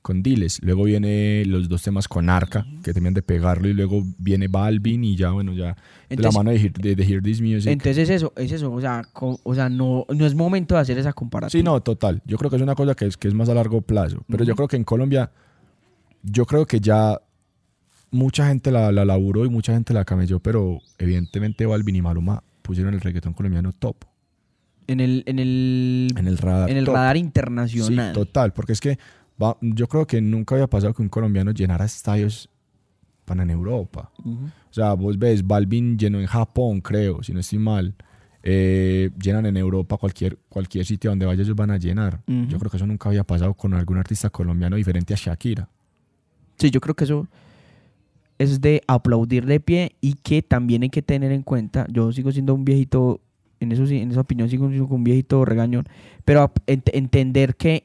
Con 0.01 0.23
Diles. 0.23 0.59
Luego 0.63 0.85
viene 0.85 1.43
los 1.45 1.69
dos 1.69 1.83
temas 1.83 2.07
con 2.07 2.27
Arca, 2.29 2.65
que 2.83 2.91
tenían 2.91 3.13
de 3.13 3.21
pegarlo. 3.21 3.67
Y 3.69 3.73
luego 3.73 4.01
viene 4.17 4.47
Balvin 4.47 5.03
y 5.03 5.15
ya, 5.15 5.29
bueno, 5.31 5.53
ya 5.53 5.65
de 5.67 5.73
la 5.73 5.75
Entonces- 6.09 6.35
mano 6.37 6.49
de, 6.51 6.57
Hear- 6.59 6.73
de, 6.81 6.95
de 6.95 7.03
Hear 7.03 7.21
This 7.21 7.39
Music. 7.39 7.71
Entonces 7.71 8.09
eso, 8.09 8.33
es 8.35 8.51
eso. 8.51 8.71
O 8.71 8.81
sea, 8.81 9.03
o 9.13 9.53
sea 9.55 9.69
no, 9.69 10.05
no 10.09 10.25
es 10.25 10.33
momento 10.33 10.73
de 10.75 10.81
hacer 10.81 10.97
esa 10.97 11.13
comparación. 11.13 11.59
Sí, 11.59 11.63
no, 11.63 11.79
total. 11.81 12.21
Yo 12.25 12.37
creo 12.37 12.49
que 12.49 12.55
es 12.55 12.61
una 12.63 12.73
cosa 12.73 12.95
que 12.95 13.05
es, 13.05 13.15
que 13.15 13.27
es 13.27 13.33
más 13.35 13.47
a 13.49 13.53
largo 13.53 13.81
plazo. 13.81 14.23
Pero 14.27 14.43
yo 14.43 14.53
Ujú. 14.53 14.57
creo 14.57 14.67
que 14.69 14.77
en 14.77 14.83
Colombia, 14.85 15.31
yo 16.23 16.45
creo 16.47 16.65
que 16.65 16.79
ya 16.79 17.19
mucha 18.09 18.47
gente 18.47 18.71
la, 18.71 18.91
la 18.91 19.05
laburó 19.05 19.45
y 19.45 19.49
mucha 19.49 19.73
gente 19.73 19.93
la 19.93 20.03
camelló, 20.03 20.39
pero 20.39 20.79
evidentemente 20.97 21.65
Balvin 21.67 21.95
y 21.95 22.01
Maluma 22.01 22.43
pusieron 22.63 22.93
el 22.95 23.01
reggaetón 23.01 23.33
colombiano 23.33 23.71
top. 23.71 23.97
En 24.87 24.99
el, 24.99 25.23
en 25.27 25.39
el, 25.39 26.07
En 26.17 26.27
el 26.27 26.37
radar. 26.39 26.69
en 26.69 26.77
el 26.77 26.85
top. 26.85 26.95
radar 26.95 27.15
Sí, 27.15 27.21
internacional. 27.21 28.13
total. 28.13 28.51
Porque 28.51 28.73
es 28.73 28.81
que 28.81 28.97
va- 29.41 29.57
yo 29.61 29.87
creo 29.87 30.07
que 30.07 30.21
nunca 30.21 30.55
había 30.55 30.67
pasado 30.67 30.93
que 30.93 31.01
un 31.01 31.09
colombiano 31.09 31.51
llenara 31.51 31.85
estadios 31.85 32.49
para 33.25 33.43
en 33.43 33.49
Europa. 33.51 34.11
Ujú. 34.19 34.45
O 34.45 34.73
sea, 34.73 34.93
vos 34.93 35.17
ves, 35.19 35.45
Balvin 35.45 35.97
llenó 35.97 36.19
en 36.19 36.25
Japón, 36.27 36.81
creo, 36.81 37.21
si 37.23 37.33
no 37.33 37.39
estoy 37.39 37.59
mal. 37.59 37.93
Eh, 38.43 39.11
llenan 39.21 39.45
en 39.45 39.55
Europa 39.57 39.97
cualquier, 39.97 40.35
cualquier 40.49 40.83
sitio 40.85 41.11
donde 41.11 41.27
vaya 41.27 41.43
ellos 41.43 41.55
van 41.55 41.69
a 41.71 41.77
llenar. 41.77 42.21
Ujú. 42.27 42.47
Yo 42.47 42.57
creo 42.57 42.71
que 42.71 42.77
eso 42.77 42.87
nunca 42.87 43.09
había 43.09 43.23
pasado 43.23 43.53
con 43.53 43.73
algún 43.75 43.97
artista 43.97 44.29
colombiano 44.31 44.75
diferente 44.77 45.13
a 45.13 45.17
Shakira. 45.17 45.69
Sí, 46.57 46.71
yo 46.71 46.81
creo 46.81 46.95
que 46.95 47.03
eso 47.03 47.27
es 48.39 48.59
de 48.59 48.81
aplaudir 48.87 49.45
de 49.45 49.59
pie 49.59 49.95
y 50.01 50.13
que 50.15 50.41
también 50.41 50.81
hay 50.83 50.89
que 50.89 51.01
tener 51.03 51.31
en 51.31 51.43
cuenta. 51.43 51.85
Yo 51.91 52.11
sigo 52.11 52.31
siendo 52.31 52.55
un 52.55 52.65
viejito, 52.65 53.21
en 53.59 53.71
eso 53.71 53.85
en 53.85 54.09
esa 54.11 54.21
opinión 54.21 54.49
sigo 54.49 54.67
siendo 54.69 54.87
un 54.87 55.03
viejito 55.03 55.45
regañón, 55.45 55.87
pero 56.25 56.51
ent- 56.65 56.89
entender 56.93 57.55
que 57.55 57.83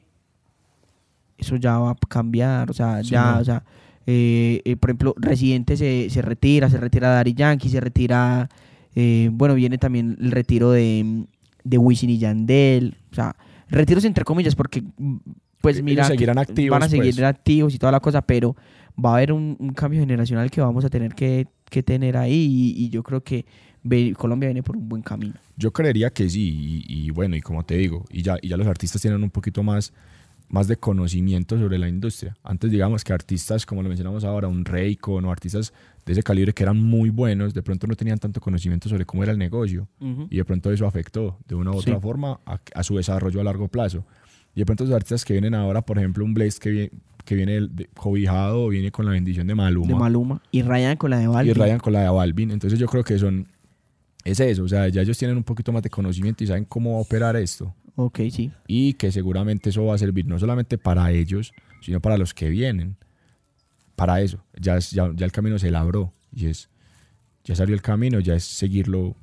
eso 1.37 1.55
ya 1.55 1.77
va 1.77 1.91
a 1.91 1.95
cambiar, 2.07 2.69
o 2.69 2.73
sea, 2.73 3.03
Sí, 3.03 3.11
ya, 3.11 3.33
no. 3.33 3.39
o 3.39 3.43
sea, 3.43 3.63
eh, 4.05 4.61
eh, 4.65 4.75
por 4.77 4.89
ejemplo, 4.89 5.13
Residente 5.17 5.75
se, 5.77 6.09
se 6.09 6.21
retira, 6.21 6.69
se 6.69 6.77
retira 6.77 7.09
Daddy 7.09 7.33
Yankee, 7.33 7.69
se 7.69 7.79
retira, 7.79 8.49
eh, 8.95 9.29
bueno, 9.33 9.53
viene 9.55 9.77
también 9.77 10.17
el 10.19 10.31
retiro 10.31 10.71
de, 10.71 11.25
de 11.63 11.77
Wisin 11.77 12.09
y 12.09 12.17
Yandel, 12.17 12.97
o 13.11 13.15
sea, 13.15 13.35
retiros 13.69 14.05
entre 14.05 14.23
comillas, 14.23 14.55
porque, 14.55 14.81
mm, 14.97 15.17
pues 15.61 15.83
mira, 15.83 16.03
que 16.03 16.09
seguirán 16.13 16.37
activos, 16.37 16.71
van 16.71 16.83
a 16.83 16.89
seguir 16.89 17.15
pues. 17.15 17.25
activos 17.25 17.73
y 17.75 17.79
toda 17.79 17.91
la 17.91 17.99
cosa, 17.99 18.21
pero 18.21 18.55
va 19.03 19.11
a 19.11 19.13
haber 19.15 19.33
un, 19.33 19.57
un 19.59 19.73
cambio 19.73 19.99
generacional 19.99 20.49
que 20.49 20.61
vamos 20.61 20.85
a 20.85 20.89
tener 20.89 21.13
que, 21.13 21.47
que 21.69 21.83
tener 21.83 22.15
ahí 22.17 22.73
y, 22.77 22.85
y 22.85 22.89
yo 22.89 23.03
creo 23.03 23.21
que 23.23 23.45
Colombia 24.17 24.49
viene 24.49 24.63
por 24.63 24.75
un 24.75 24.87
buen 24.89 25.01
camino. 25.01 25.35
Yo 25.55 25.71
creería 25.71 26.09
que 26.09 26.29
sí, 26.29 26.83
y, 26.87 27.07
y 27.07 27.09
bueno, 27.09 27.35
y 27.35 27.41
como 27.41 27.63
te 27.63 27.75
digo, 27.77 28.05
y 28.11 28.21
ya, 28.21 28.37
y 28.41 28.47
ya 28.49 28.57
los 28.57 28.67
artistas 28.67 29.01
tienen 29.01 29.23
un 29.23 29.29
poquito 29.29 29.63
más, 29.63 29.93
más 30.49 30.67
de 30.67 30.77
conocimiento 30.77 31.57
sobre 31.57 31.77
la 31.77 31.89
industria. 31.89 32.37
Antes, 32.43 32.71
digamos 32.71 33.03
que 33.03 33.11
artistas, 33.13 33.65
como 33.65 33.83
lo 33.83 33.89
mencionamos 33.89 34.23
ahora, 34.23 34.47
un 34.47 34.63
Raycon 34.63 35.25
o 35.25 35.31
artistas 35.31 35.73
de 36.05 36.13
ese 36.13 36.23
calibre 36.23 36.53
que 36.53 36.63
eran 36.63 36.81
muy 36.81 37.09
buenos, 37.09 37.53
de 37.53 37.61
pronto 37.61 37.85
no 37.87 37.95
tenían 37.95 38.17
tanto 38.17 38.39
conocimiento 38.39 38.87
sobre 38.87 39.05
cómo 39.05 39.23
era 39.23 39.31
el 39.33 39.37
negocio. 39.37 39.87
Y 40.29 40.37
de 40.37 40.45
pronto 40.45 40.71
eso 40.71 40.85
afectó 40.87 41.37
de 41.47 41.55
una 41.55 41.71
u 41.71 41.75
otra 41.75 41.95
Sí. 41.95 42.01
forma 42.01 42.39
a, 42.45 42.59
a 42.75 42.83
su 42.83 42.95
desarrollo 42.95 43.41
a 43.41 43.43
largo 43.43 43.67
plazo. 43.67 44.05
Y 44.55 44.59
de 44.61 44.65
pronto 44.65 44.85
los 44.85 44.93
artistas 44.93 45.25
que 45.25 45.33
vienen 45.33 45.53
ahora, 45.53 45.81
por 45.81 45.97
ejemplo, 45.97 46.23
un 46.23 46.33
Blaze 46.33 46.59
que 46.59 46.69
viene, 46.69 46.91
que 47.25 47.35
viene 47.35 47.59
de- 47.67 47.89
cobijado 47.93 48.63
o 48.63 48.69
viene 48.69 48.89
con 48.89 49.05
la 49.05 49.11
bendición 49.11 49.45
de 49.47 49.53
Maluma, 49.53 49.87
De 49.87 49.95
Maluma. 49.95 50.41
Y 50.51 50.61
Ryan 50.61 50.95
con 50.95 51.09
la 51.11 51.19
de 51.19 51.27
Balvin. 51.27 51.51
y 51.51 51.53
rayan 51.53 51.79
con 51.79 51.91
la 51.91 52.03
de 52.03 52.09
Balvin. 52.09 52.51
Entonces 52.51 52.79
yo 52.79 52.87
creo 52.87 53.03
que 53.03 53.19
son... 53.19 53.47
Es 54.23 54.39
eso, 54.39 54.63
o 54.63 54.67
sea, 54.67 54.87
ya 54.89 55.01
ellos 55.01 55.17
tienen 55.17 55.37
un 55.37 55.43
poquito 55.43 55.71
más 55.71 55.83
de 55.83 55.89
conocimiento 55.89 56.43
y 56.43 56.47
saben 56.47 56.65
cómo 56.65 56.99
operar 56.99 57.35
esto. 57.37 57.73
Ok, 57.99 58.19
sí. 58.31 58.51
Y 58.67 58.93
que 58.93 59.11
seguramente 59.11 59.71
eso 59.71 59.83
va 59.85 59.95
a 59.95 59.97
servir 59.97 60.27
no 60.27 60.37
solamente 60.37 60.77
para 60.77 61.11
ellos, 61.11 61.51
sino 61.81 61.99
para 61.99 62.17
los 62.17 62.33
que 62.33 62.47
vienen. 62.49 62.95
Para 63.95 64.21
eso. 64.21 64.43
Ya, 64.59 64.77
es- 64.77 64.91
ya, 64.91 65.11
ya 65.15 65.25
el 65.25 65.31
camino 65.31 65.57
se 65.59 65.71
labró. 65.71 66.13
Y 66.31 66.45
es... 66.45 66.69
Ya 67.43 67.55
salió 67.55 67.73
el 67.73 67.81
camino, 67.81 68.19
ya 68.19 68.35
es 68.35 68.43
seguirlo, 68.43 69.15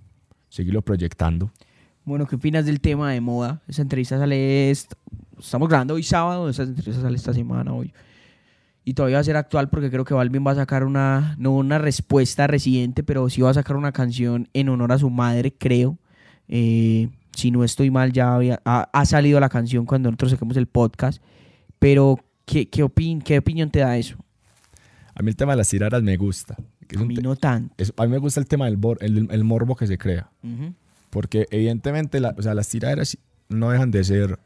seguirlo 0.48 0.82
proyectando. 0.82 1.52
Bueno, 2.04 2.26
¿qué 2.26 2.34
opinas 2.36 2.66
del 2.66 2.80
tema 2.80 3.12
de 3.12 3.20
moda? 3.20 3.62
Esa 3.68 3.82
entrevista 3.82 4.18
sale... 4.18 4.70
est- 4.70 4.94
Estamos 5.38 5.68
grabando 5.68 5.94
hoy 5.94 6.02
sábado, 6.02 6.48
esa 6.48 6.62
entrevista 6.64 7.00
sale 7.02 7.16
esta 7.16 7.32
semana 7.32 7.72
hoy. 7.72 7.92
Y 8.84 8.94
todavía 8.94 9.18
va 9.18 9.20
a 9.20 9.24
ser 9.24 9.36
actual 9.36 9.68
porque 9.70 9.90
creo 9.90 10.04
que 10.04 10.14
Balvin 10.14 10.44
va 10.46 10.50
a 10.52 10.56
sacar 10.56 10.84
una, 10.84 11.36
no 11.38 11.52
una 11.52 11.78
respuesta 11.78 12.46
reciente, 12.46 13.02
pero 13.04 13.28
sí 13.30 13.40
va 13.40 13.50
a 13.50 13.54
sacar 13.54 13.76
una 13.76 13.92
canción 13.92 14.48
en 14.52 14.68
honor 14.68 14.92
a 14.92 14.98
su 14.98 15.10
madre, 15.10 15.54
creo. 15.56 15.98
Eh, 16.48 17.08
si 17.34 17.50
no 17.50 17.64
estoy 17.64 17.90
mal, 17.90 18.12
ya 18.12 18.34
había, 18.34 18.60
ha, 18.64 18.88
ha 18.92 19.04
salido 19.06 19.40
la 19.40 19.48
canción 19.48 19.86
cuando 19.86 20.10
nosotros 20.10 20.32
sacamos 20.32 20.56
el 20.56 20.66
podcast. 20.66 21.22
Pero, 21.78 22.18
¿qué, 22.46 22.68
qué, 22.68 22.84
opin- 22.84 23.22
qué 23.22 23.38
opinión 23.38 23.70
te 23.70 23.80
da 23.80 23.96
eso? 23.96 24.16
A 25.14 25.22
mí 25.22 25.28
el 25.30 25.36
tema 25.36 25.52
de 25.52 25.58
las 25.58 25.68
tiradas 25.68 26.02
me 26.02 26.16
gusta. 26.16 26.56
es 26.88 26.98
A 26.98 27.04
mí 27.04 27.14
no 27.16 27.36
tanto. 27.36 27.74
es- 27.78 27.92
a 27.96 28.04
mí 28.04 28.08
me 28.10 28.18
gusta 28.18 28.40
el 28.40 28.46
tema 28.46 28.64
del 28.66 28.78
bor- 28.78 28.98
el, 29.00 29.28
el 29.30 29.44
morbo 29.44 29.76
que 29.76 29.86
se 29.86 29.98
crea. 29.98 30.30
Ujú. 30.42 30.72
Porque 31.10 31.46
evidentemente 31.50 32.20
la- 32.20 32.34
o 32.36 32.42
sea, 32.42 32.54
las 32.54 32.68
tiraderas 32.68 33.16
no 33.48 33.70
dejan 33.70 33.90
de 33.90 34.02
ser 34.04 34.38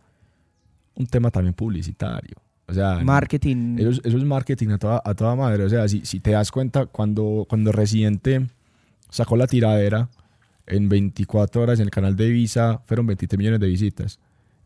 un 0.94 1.06
tema 1.06 1.30
también 1.30 1.54
publicitario. 1.54 2.36
O 2.66 2.74
sea, 2.74 3.00
Marketing. 3.02 3.76
Eso 3.78 3.88
es, 3.90 4.00
eso 4.04 4.18
es 4.18 4.24
marketing 4.24 4.68
a 4.70 4.78
toda, 4.78 5.00
a 5.02 5.14
toda 5.14 5.34
madre. 5.34 5.64
O 5.64 5.68
sea, 5.70 5.88
si, 5.88 6.04
si 6.04 6.20
te 6.20 6.32
das 6.32 6.50
cuenta, 6.50 6.84
cuando, 6.86 7.46
cuando 7.48 7.72
Residente 7.72 8.46
sacó 9.08 9.36
la 9.36 9.46
tiradera, 9.46 10.10
en 10.68 10.88
24 10.88 11.62
horas 11.62 11.78
en 11.80 11.84
el 11.86 11.90
canal 11.90 12.16
de 12.16 12.28
Visa 12.30 12.80
fueron 12.84 13.06
23 13.06 13.38
millones 13.38 13.60
de 13.60 13.66
visitas. 13.68 14.18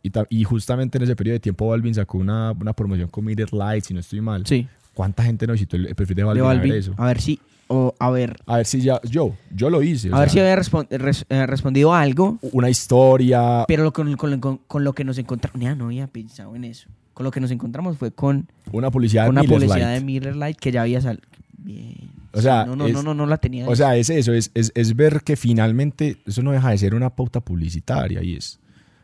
Y, 0.02 0.10
y 0.30 0.44
justamente 0.44 0.98
en 0.98 1.04
ese 1.04 1.14
periodo 1.14 1.34
de 1.34 1.40
tiempo 1.40 1.68
Balvin 1.68 1.94
sacó 1.94 2.18
una, 2.18 2.52
una 2.52 2.72
promoción 2.72 3.08
con 3.08 3.24
Miller 3.24 3.52
Light, 3.52 3.84
si 3.84 3.94
no 3.94 4.00
estoy 4.00 4.20
mal. 4.20 4.44
Sí, 4.46 4.66
¿Cuánta 4.94 5.22
gente 5.22 5.46
no 5.46 5.52
visitó 5.54 5.76
el, 5.76 5.94
perfil 5.94 6.16
de 6.16 6.22
de 6.22 6.24
Balvin, 6.24 6.44
a 6.44 6.48
ver 6.48 6.58
Balvin. 6.58 6.74
eso? 6.74 6.94
A 6.98 7.06
ver 7.06 7.20
si. 7.20 7.40
O, 7.68 7.94
a 7.98 8.10
ver. 8.10 8.36
A 8.44 8.56
ver 8.58 8.66
si 8.66 8.80
ya, 8.82 9.00
yo, 9.04 9.34
yo 9.54 9.70
lo 9.70 9.82
hice. 9.82 10.10
A 10.12 10.18
ver 10.20 10.28
si 10.28 10.34
sea, 10.34 10.42
había 10.42 10.62
respon- 10.62 10.86
res- 10.90 11.24
eh, 11.30 11.46
respondido 11.46 11.94
algo. 11.94 12.38
Una 12.52 12.68
historia, 12.68 13.64
Pero 13.68 13.84
lo, 13.84 13.92
con, 13.92 14.14
con- 14.16 14.40
con- 14.40 14.58
con 14.66 14.84
lo 14.84 14.92
que 14.92 15.04
nos 15.04 15.16
encontramos. 15.18 15.58
Ya 15.60 15.74
no 15.74 15.86
había 15.86 16.06
pensado 16.08 16.54
en 16.56 16.64
eso. 16.64 16.88
Con 17.14 17.24
lo 17.24 17.30
que 17.30 17.40
nos 17.40 17.50
encontramos 17.50 17.96
fue 17.96 18.10
con 18.10 18.48
una 18.72 18.90
publicidad 18.90 19.28
una 19.28 19.42
de 19.42 19.46
Miller 19.46 19.58
publicidad 19.60 19.88
Lite. 19.88 20.00
de 20.00 20.04
Miller 20.04 20.36
Light 20.36 20.56
que 20.58 20.72
ya 20.72 20.82
había 20.82 21.00
salido. 21.00 21.26
Bien. 21.56 22.01
O 22.32 22.40
sea, 22.40 22.64
no, 22.66 22.76
no, 22.76 22.86
es- 22.86 22.92
no, 22.94 23.02
no, 23.02 23.14
no 23.14 23.26
la 23.26 23.36
tenía. 23.38 23.68
O 23.68 23.76
sea, 23.76 23.96
es 23.96 24.08
eso, 24.10 24.32
es, 24.32 24.50
es, 24.54 24.72
es 24.74 24.96
ver 24.96 25.20
que 25.24 25.36
finalmente 25.36 26.16
eso 26.26 26.42
no 26.42 26.52
deja 26.52 26.70
de 26.70 26.78
ser 26.78 26.94
una 26.94 27.10
pauta 27.14 27.40
publicitaria 27.40 28.22
y 28.22 28.36
es... 28.36 28.58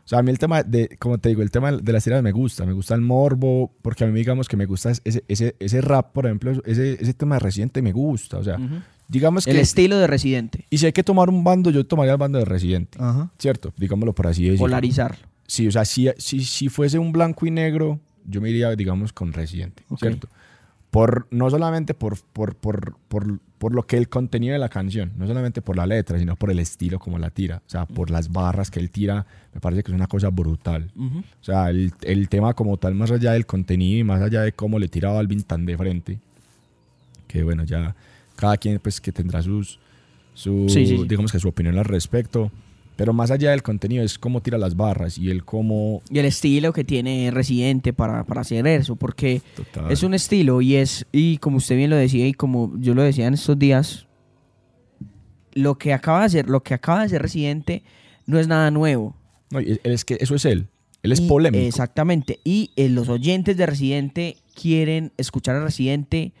O 0.05 0.09
sea, 0.09 0.19
a 0.19 0.23
mí 0.23 0.31
el 0.31 0.39
tema 0.39 0.63
de, 0.63 0.97
como 0.97 1.19
te 1.19 1.29
digo, 1.29 1.43
el 1.43 1.51
tema 1.51 1.71
de 1.71 1.93
las 1.93 2.03
tiras 2.03 2.23
me 2.23 2.31
gusta, 2.31 2.65
me 2.65 2.73
gusta 2.73 2.95
el 2.95 3.01
morbo, 3.01 3.71
porque 3.83 4.05
a 4.05 4.07
mí 4.07 4.13
digamos 4.17 4.47
que 4.47 4.57
me 4.57 4.65
gusta 4.65 4.89
ese, 5.03 5.23
ese, 5.27 5.55
ese 5.59 5.81
rap, 5.81 6.13
por 6.13 6.25
ejemplo, 6.25 6.51
ese, 6.65 6.93
ese 6.99 7.13
tema 7.13 7.35
de 7.35 7.39
Residente 7.41 7.83
me 7.83 7.91
gusta, 7.91 8.39
o 8.39 8.43
sea, 8.43 8.55
Ujú. 8.55 8.77
digamos 9.07 9.45
el 9.45 9.53
que... 9.57 9.61
estilo 9.61 9.99
de 9.99 10.07
Residente. 10.07 10.65
Y 10.71 10.79
si 10.79 10.87
hay 10.87 10.93
que 10.93 11.03
tomar 11.03 11.29
un 11.29 11.43
bando, 11.43 11.69
yo 11.69 11.85
tomaría 11.85 12.13
el 12.13 12.17
bando 12.17 12.39
de 12.39 12.45
Residente, 12.45 12.97
Ajá. 12.99 13.31
¿cierto? 13.37 13.71
Digámoslo 13.77 14.15
por 14.15 14.25
así 14.25 14.45
decirlo. 14.45 14.63
Polarizarlo. 14.65 15.27
Sí, 15.45 15.67
o 15.67 15.71
sea, 15.71 15.85
si, 15.85 16.09
si, 16.17 16.43
si 16.43 16.69
fuese 16.69 16.97
un 16.97 17.11
blanco 17.11 17.45
y 17.45 17.51
negro, 17.51 17.99
yo 18.25 18.41
me 18.41 18.49
iría, 18.49 18.75
digamos, 18.75 19.13
con 19.13 19.31
Residente, 19.31 19.83
Ok. 19.89 19.99
¿cierto? 19.99 20.27
Por, 20.91 21.27
no 21.29 21.49
solamente 21.51 21.93
por, 21.93 22.17
por, 22.33 22.55
por, 22.55 22.95
por, 23.09 23.39
por 23.59 23.75
lo 23.75 23.85
que 23.85 23.95
el 23.97 24.09
contenido 24.09 24.53
de 24.53 24.59
la 24.59 24.69
canción, 24.69 25.11
no 25.17 25.27
solamente 25.27 25.61
por 25.61 25.77
la 25.77 25.85
letra, 25.85 26.17
sino 26.17 26.35
por 26.35 26.49
el 26.49 26.57
estilo 26.57 26.97
como 26.97 27.19
la 27.19 27.29
tira, 27.29 27.57
o 27.57 27.69
sea, 27.69 27.85
por 27.85 28.09
las 28.09 28.31
barras 28.31 28.71
que 28.71 28.79
él 28.79 28.89
tira, 28.89 29.27
me 29.53 29.61
parece 29.61 29.83
que 29.83 29.91
es 29.91 29.95
una 29.95 30.07
cosa 30.07 30.29
brutal. 30.29 30.89
Ujú. 30.95 31.19
O 31.19 31.43
sea, 31.43 31.69
el, 31.69 31.93
el 32.01 32.27
tema 32.27 32.55
como 32.55 32.77
tal, 32.77 32.95
más 32.95 33.11
allá 33.11 33.33
del 33.33 33.45
contenido 33.45 33.99
y 33.99 34.03
más 34.03 34.19
allá 34.21 34.41
de 34.41 34.51
cómo 34.53 34.79
le 34.79 34.87
tira 34.87 35.09
a 35.11 35.13
Balvin 35.13 35.43
tan 35.43 35.65
de 35.67 35.77
frente, 35.77 36.19
que 37.27 37.43
bueno, 37.43 37.63
ya 37.65 37.95
cada 38.35 38.57
quien 38.57 38.79
pues 38.79 38.99
que 38.99 39.11
tendrá 39.11 39.43
sus, 39.43 39.77
su, 40.33 40.65
Sí, 40.69 40.87
sí, 40.87 40.97
sí. 40.97 41.05
digamos 41.07 41.31
que 41.31 41.39
su 41.39 41.49
opinión 41.49 41.77
al 41.77 41.85
respecto, 41.85 42.51
pero 42.99 43.13
más 43.13 43.31
allá 43.31 43.51
del 43.51 43.63
contenido 43.63 44.03
es 44.03 44.19
cómo 44.19 44.41
tira 44.41 44.57
las 44.57 44.75
barras 44.75 45.17
y 45.17 45.29
el 45.29 45.45
cómo... 45.45 46.01
Y 46.09 46.19
el 46.19 46.25
estilo 46.25 46.73
que 46.73 46.83
tiene 46.83 47.31
Residente 47.31 47.93
para, 47.93 48.25
para 48.25 48.41
hacer 48.41 48.67
eso. 48.67 48.97
Porque 48.97 49.41
Total. 49.55 49.89
es 49.89 50.03
un 50.03 50.13
estilo 50.13 50.59
y 50.59 50.75
es, 50.75 51.05
y 51.13 51.37
como 51.37 51.55
usted 51.59 51.77
bien 51.77 51.89
lo 51.91 51.95
decía 51.95 52.27
y 52.27 52.33
como 52.33 52.73
yo 52.77 52.93
lo 52.93 53.01
decía 53.01 53.27
en 53.27 53.35
estos 53.35 53.57
días, 53.57 54.05
lo 55.53 55.77
que 55.77 55.93
acaba 55.93 56.19
de 56.19 56.25
hacer, 56.25 56.49
lo 56.49 56.61
que 56.61 56.73
acaba 56.73 56.99
de 56.99 57.05
hacer 57.05 57.21
Residente 57.21 57.83
no 58.25 58.37
es 58.37 58.49
nada 58.49 58.69
nuevo. 58.69 59.15
No, 59.49 59.59
es 59.59 60.03
que 60.03 60.17
eso 60.19 60.35
es 60.35 60.43
él. 60.43 60.67
Él 61.01 61.13
es 61.13 61.21
Y- 61.21 61.27
polémico. 61.29 61.63
Exactamente. 61.63 62.41
Y 62.43 62.71
eh, 62.75 62.89
los 62.89 63.07
oyentes 63.07 63.55
de 63.55 63.65
Residente 63.65 64.35
quieren 64.61 65.13
escuchar 65.15 65.55
a 65.55 65.63
Residente 65.63 66.33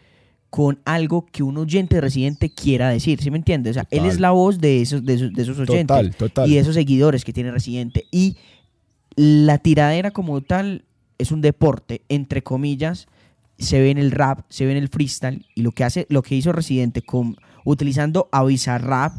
con 0.49 0.79
algo 0.85 1.25
que 1.31 1.43
un 1.43 1.57
oyente 1.57 1.95
de 1.95 2.01
Residente 2.01 2.49
quiera 2.49 2.89
decir, 2.89 3.21
¿sí 3.21 3.29
me 3.29 3.37
entiende? 3.37 3.69
O 3.69 3.73
sea, 3.73 3.87
él 3.91 4.05
es 4.05 4.19
la 4.19 4.31
voz 4.31 4.59
de 4.59 4.81
esos, 4.81 5.05
de 5.05 5.13
esos, 5.13 5.33
de 5.33 5.41
esos 5.41 5.59
oyentes 5.59 5.87
Total, 5.87 6.15
total. 6.15 6.49
y 6.49 6.55
de 6.55 6.59
esos 6.59 6.73
seguidores 6.73 7.23
que 7.23 7.33
tiene 7.33 7.51
Residente. 7.51 8.05
Y 8.11 8.37
la 9.15 9.59
tiradera 9.59 10.11
como 10.11 10.41
tal 10.41 10.85
es 11.17 11.31
un 11.31 11.41
deporte, 11.41 12.01
entre 12.09 12.41
comillas, 12.41 13.07
se 13.59 13.79
ve 13.79 13.91
en 13.91 13.97
el 13.97 14.11
rap, 14.11 14.45
se 14.49 14.65
ve 14.65 14.71
en 14.71 14.77
el 14.77 14.87
freestyle 14.87 15.45
y 15.53 15.61
lo 15.61 15.71
que 15.71 15.83
hace, 15.83 16.07
lo 16.09 16.23
que 16.23 16.35
hizo 16.35 16.51
Residente 16.51 17.01
con 17.01 17.35
utilizando 17.65 18.29
a 18.31 18.43
Bizarrap 18.43 19.13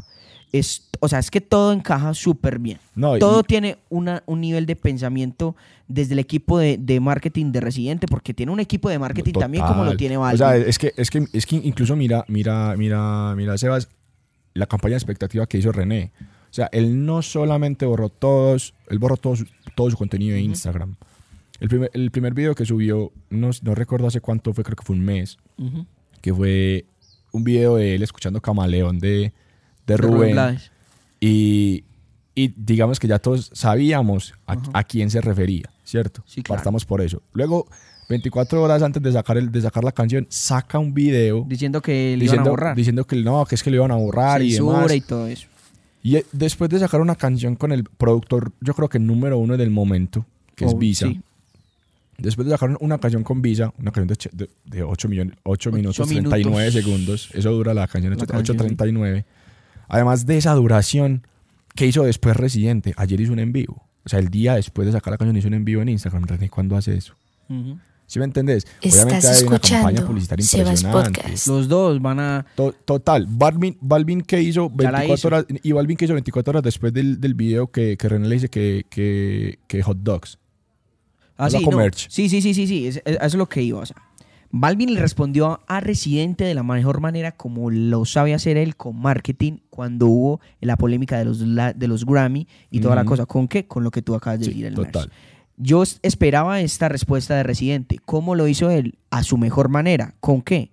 es, 0.51 0.89
o 0.99 1.07
sea, 1.07 1.19
es 1.19 1.31
que 1.31 1.39
todo 1.41 1.71
encaja 1.73 2.13
súper 2.13 2.59
bien. 2.59 2.77
No, 2.95 3.15
y- 3.15 3.19
todo 3.19 3.43
tiene 3.43 3.77
una, 3.89 4.23
un 4.25 4.41
nivel 4.41 4.65
de 4.65 4.75
pensamiento 4.75 5.55
desde 5.87 6.13
el 6.13 6.19
equipo 6.19 6.59
de, 6.59 6.77
de 6.77 6.99
marketing 6.99 7.51
de 7.51 7.59
Residente, 7.61 8.07
porque 8.07 8.33
tiene 8.33 8.51
un 8.51 8.59
equipo 8.59 8.89
de 8.89 8.99
marketing 8.99 9.33
también 9.33 9.65
como 9.65 9.83
lo 9.85 9.95
tiene 9.97 10.17
O 10.17 10.21
Balvin. 10.21 10.37
sea, 10.37 10.55
es 10.57 10.77
que, 10.77 10.93
es 10.97 11.09
que, 11.09 11.25
es 11.33 11.45
que 11.45 11.55
incluso 11.57 11.95
mira, 11.95 12.23
mira, 12.27 12.75
mira, 12.77 13.33
mira, 13.35 13.57
Sebas, 13.57 13.89
la 14.53 14.65
campaña 14.67 14.91
de 14.93 14.97
expectativa 14.97 15.47
que 15.47 15.57
hizo 15.57 15.71
René. 15.71 16.11
O 16.49 16.53
sea, 16.53 16.67
él 16.73 17.05
no 17.05 17.21
solamente 17.21 17.85
borró 17.85 18.09
todos, 18.09 18.73
él 18.89 18.99
borró 18.99 19.15
todo 19.17 19.37
su, 19.37 19.45
todo 19.75 19.89
su 19.89 19.97
contenido 19.97 20.35
de 20.35 20.41
Instagram. 20.41 20.95
El 21.61 21.69
primer, 21.69 21.91
el 21.93 22.11
primer 22.11 22.33
video 22.33 22.55
que 22.55 22.65
subió, 22.65 23.11
no, 23.29 23.51
no 23.61 23.75
recuerdo 23.75 24.07
hace 24.07 24.19
cuánto 24.19 24.53
fue, 24.53 24.63
creo 24.63 24.75
que 24.75 24.83
fue 24.83 24.95
un 24.95 25.03
mes, 25.05 25.37
que 26.19 26.33
fue 26.33 26.85
un 27.31 27.43
video 27.45 27.75
de 27.77 27.95
él 27.95 28.03
escuchando 28.03 28.41
Camaleón 28.41 28.99
de, 28.99 29.31
de 29.87 29.97
Rubén. 29.97 30.59
Y, 31.19 31.83
y 32.35 32.53
digamos 32.55 32.99
que 32.99 33.07
ya 33.07 33.19
todos 33.19 33.51
sabíamos 33.53 34.33
a, 34.47 34.57
a 34.73 34.83
quién 34.83 35.09
se 35.09 35.21
refería, 35.21 35.69
¿cierto? 35.83 36.23
Sí, 36.25 36.41
claro. 36.41 36.57
Partamos 36.59 36.85
por 36.85 37.01
eso. 37.01 37.21
Luego, 37.33 37.67
24 38.09 38.61
horas 38.61 38.81
antes 38.81 39.01
de 39.03 39.11
sacar, 39.11 39.37
el, 39.37 39.51
de 39.51 39.61
sacar 39.61 39.83
la 39.83 39.91
canción, 39.91 40.25
saca 40.29 40.79
un 40.79 40.93
video 40.93 41.45
Diciendo 41.47 41.81
que 41.81 42.15
le 42.17 42.25
iban 42.25 42.39
a 42.39 42.43
borrar. 42.43 42.75
diciendo 42.75 43.05
que 43.05 43.15
no, 43.17 43.45
que 43.45 43.55
es 43.55 43.63
que 43.63 43.69
le 43.69 43.77
iban 43.77 43.91
a 43.91 43.95
borrar 43.95 44.41
y 44.41 44.53
demás. 44.53 44.93
y 44.93 45.01
todo 45.01 45.27
eso. 45.27 45.47
Y 46.03 46.15
eh, 46.15 46.25
después 46.31 46.69
de 46.69 46.79
sacar 46.79 46.99
una 46.99 47.15
canción 47.15 47.55
con 47.55 47.71
el 47.71 47.83
productor, 47.83 48.51
yo 48.59 48.73
creo 48.73 48.89
que 48.89 48.97
número 48.99 49.37
uno 49.37 49.55
del 49.55 49.69
momento, 49.69 50.25
que 50.55 50.65
es 50.65 50.73
Oh, 50.73 50.77
Visa. 50.77 51.07
sí. 51.07 51.21
Después 52.17 52.45
de 52.47 52.51
sacar 52.51 52.75
una 52.81 52.97
canción 52.99 53.23
con 53.23 53.41
Visa, 53.41 53.73
una 53.79 53.91
canción 53.91 54.07
de, 54.33 54.45
de, 54.45 54.49
de 54.77 54.83
8, 54.83 55.07
millones, 55.09 55.35
8 55.43 55.71
minutos 55.71 55.99
Ocho 56.01 56.07
39 56.09 56.45
minutos. 56.45 56.73
segundos, 56.73 57.29
eso 57.33 57.51
dura 57.51 57.73
la 57.73 57.87
canción, 57.87 58.13
La 58.15 58.23
8, 58.23 58.25
canción, 58.27 58.57
sí. 58.59 58.65
8.39. 58.75 59.25
Además 59.93 60.25
de 60.25 60.37
esa 60.37 60.53
duración, 60.53 61.27
¿qué 61.75 61.85
hizo 61.85 62.03
después 62.03 62.35
Residente? 62.37 62.93
Ayer 62.97 63.19
hizo 63.21 63.33
un 63.33 63.39
en 63.39 63.51
vivo. 63.51 63.83
O 64.05 64.09
sea, 64.09 64.19
el 64.19 64.29
día 64.29 64.55
después 64.55 64.85
de 64.87 64.93
sacar 64.93 65.11
la 65.11 65.17
canción 65.17 65.35
hizo 65.37 65.47
un 65.47 65.53
en 65.53 65.65
vivo 65.65 65.81
en 65.81 65.89
Instagram. 65.89 66.23
René, 66.23 66.49
¿cuándo 66.49 66.75
hace 66.77 66.95
eso? 66.95 67.13
Ujú. 67.49 67.77
¿Sí 68.07 68.19
me 68.19 68.25
entendés? 68.25 68.65
Estás 68.81 68.99
hay 69.39 69.43
una 69.47 69.59
campaña 69.59 69.71
escuchando 69.99 70.05
publicitaria 70.07 70.45
Sebas 70.45 70.81
impresionante. 70.83 71.21
Podcast. 71.21 71.47
Los 71.47 71.67
dos 71.69 72.01
van 72.01 72.19
a... 72.19 72.45
To- 72.55 72.73
Total, 72.83 73.25
Balvin, 73.29 73.77
Balvin 73.79 74.21
que 74.21 74.41
hizo 74.41 74.69
Ya 74.77 74.91
la 74.91 74.99
24 74.99 75.13
hizo. 75.15 75.27
horas, 75.27 75.45
y 75.63 75.71
Balvin 75.71 75.95
que 75.97 76.05
hizo 76.05 76.13
24 76.13 76.51
horas 76.51 76.63
después 76.63 76.91
del, 76.93 77.21
del 77.21 77.35
video 77.35 77.67
que, 77.67 77.95
que 77.97 78.09
René 78.09 78.27
le 78.27 78.35
dice 78.35 78.49
que, 78.49 78.85
que, 78.89 79.59
que 79.67 79.81
hot 79.83 79.97
dogs. 80.01 80.39
Ah, 81.37 81.49
sí, 81.49 81.65
no. 81.65 81.77
merch. 81.77 82.07
sí, 82.09 82.27
sí, 82.29 82.41
sí, 82.41 82.53
sí, 82.53 82.67
sí, 82.67 82.87
es- 82.87 82.97
es- 82.97 83.15
eso 83.15 83.23
es 83.25 83.33
lo 83.35 83.47
que 83.47 83.61
iba. 83.61 83.79
O 83.79 83.85
sea, 83.85 83.95
Balvin 84.53 84.93
le 84.93 84.99
respondió 84.99 85.61
a 85.67 85.79
Residente 85.79 86.43
de 86.43 86.53
la 86.53 86.63
mejor 86.63 86.99
manera 86.99 87.31
como 87.31 87.69
lo 87.71 88.03
sabe 88.05 88.33
hacer 88.33 88.57
él 88.57 88.75
con 88.75 88.97
marketing 88.99 89.59
cuando 89.69 90.07
hubo 90.07 90.41
la 90.59 90.75
polémica 90.77 91.17
de 91.17 91.25
los, 91.25 91.39
la- 91.39 91.73
de 91.73 91.87
los 91.87 92.05
Grammy 92.05 92.47
y 92.69 92.79
toda 92.81 92.95
la 92.95 93.05
cosa. 93.05 93.25
¿Con 93.25 93.47
qué? 93.47 93.65
Con 93.67 93.83
lo 93.83 93.91
que 93.91 94.01
tú 94.01 94.13
acabas 94.15 94.39
de 94.39 94.45
Sí, 94.45 94.51
decir, 94.51 94.65
el 94.65 94.73
total. 94.75 95.09
Yo 95.57 95.83
es- 95.83 95.99
esperaba 96.01 96.59
esta 96.61 96.89
respuesta 96.89 97.35
de 97.35 97.43
Residente. 97.43 97.99
¿Cómo 98.03 98.35
lo 98.35 98.47
hizo 98.47 98.69
él? 98.69 98.97
A 99.09 99.23
su 99.23 99.37
mejor 99.37 99.69
manera. 99.69 100.15
¿Con 100.19 100.41
qué? 100.41 100.69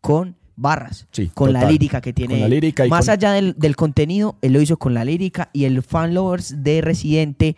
Con 0.00 0.36
barras. 0.56 1.06
Sí, 1.12 1.30
con 1.32 1.52
la 1.52 1.68
lírica 1.70 2.00
que 2.00 2.12
tiene. 2.12 2.34
Con 2.34 2.40
la 2.40 2.48
lírica 2.48 2.86
y 2.86 2.90
Más 2.90 3.06
con- 3.06 3.12
allá 3.14 3.32
del, 3.32 3.54
del 3.58 3.76
contenido, 3.76 4.36
él 4.42 4.52
lo 4.52 4.60
hizo 4.60 4.76
con 4.78 4.94
la 4.94 5.04
lírica 5.04 5.48
y 5.52 5.64
el 5.64 5.82
fan 5.82 6.14
lovers 6.14 6.62
de 6.62 6.80
Residente 6.80 7.56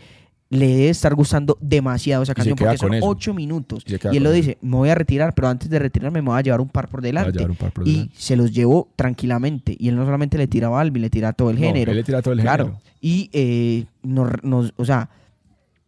le 0.59 0.67
debe 0.69 0.89
estar 0.91 1.15
gustando 1.15 1.57
demasiado 1.61 2.23
esa 2.23 2.33
Y 2.33 2.35
canción 2.35 2.57
porque 2.57 2.77
son 2.79 2.91
ocho 3.03 3.35
minutos. 3.35 3.85
Y 3.87 3.95
Y 4.13 4.17
él 4.17 4.23
lo 4.23 4.31
dice, 4.33 4.59
me 4.63 4.77
voy 4.77 4.89
a 4.89 4.95
retirar, 4.95 5.35
pero 5.35 5.49
antes 5.49 5.69
de 5.71 5.79
retirarme 5.79 6.23
me 6.23 6.31
voy 6.31 6.39
a 6.39 6.43
llevar 6.43 6.61
un 6.61 6.69
par 6.69 6.89
por 6.89 7.01
delante. 7.03 7.39
par 7.57 7.73
por 7.73 7.87
y 7.89 7.93
delante. 7.93 8.15
se 8.17 8.37
los 8.37 8.53
llevó 8.53 8.89
tranquilamente. 8.97 9.77
Y 9.79 9.89
él 9.89 9.97
no 9.97 10.05
solamente 10.05 10.39
le 10.39 10.47
tira 10.49 10.67
a 10.67 10.71
Balvin, 10.71 11.03
le 11.03 11.11
tira 11.11 11.29
a 11.31 11.33
todo 11.33 11.51
el 11.51 11.57
No, 11.57 11.63
género. 11.67 11.91
él 11.93 11.97
le 11.99 12.05
tira 12.05 12.19
a 12.19 12.23
todo 12.23 12.35
el 12.35 12.41
claro. 12.41 12.65
género. 12.67 12.83
Y 13.01 13.31
eh, 13.33 13.85
nos, 14.03 14.31
nos- 14.43 14.73
o 14.77 14.85
sea, 14.85 15.11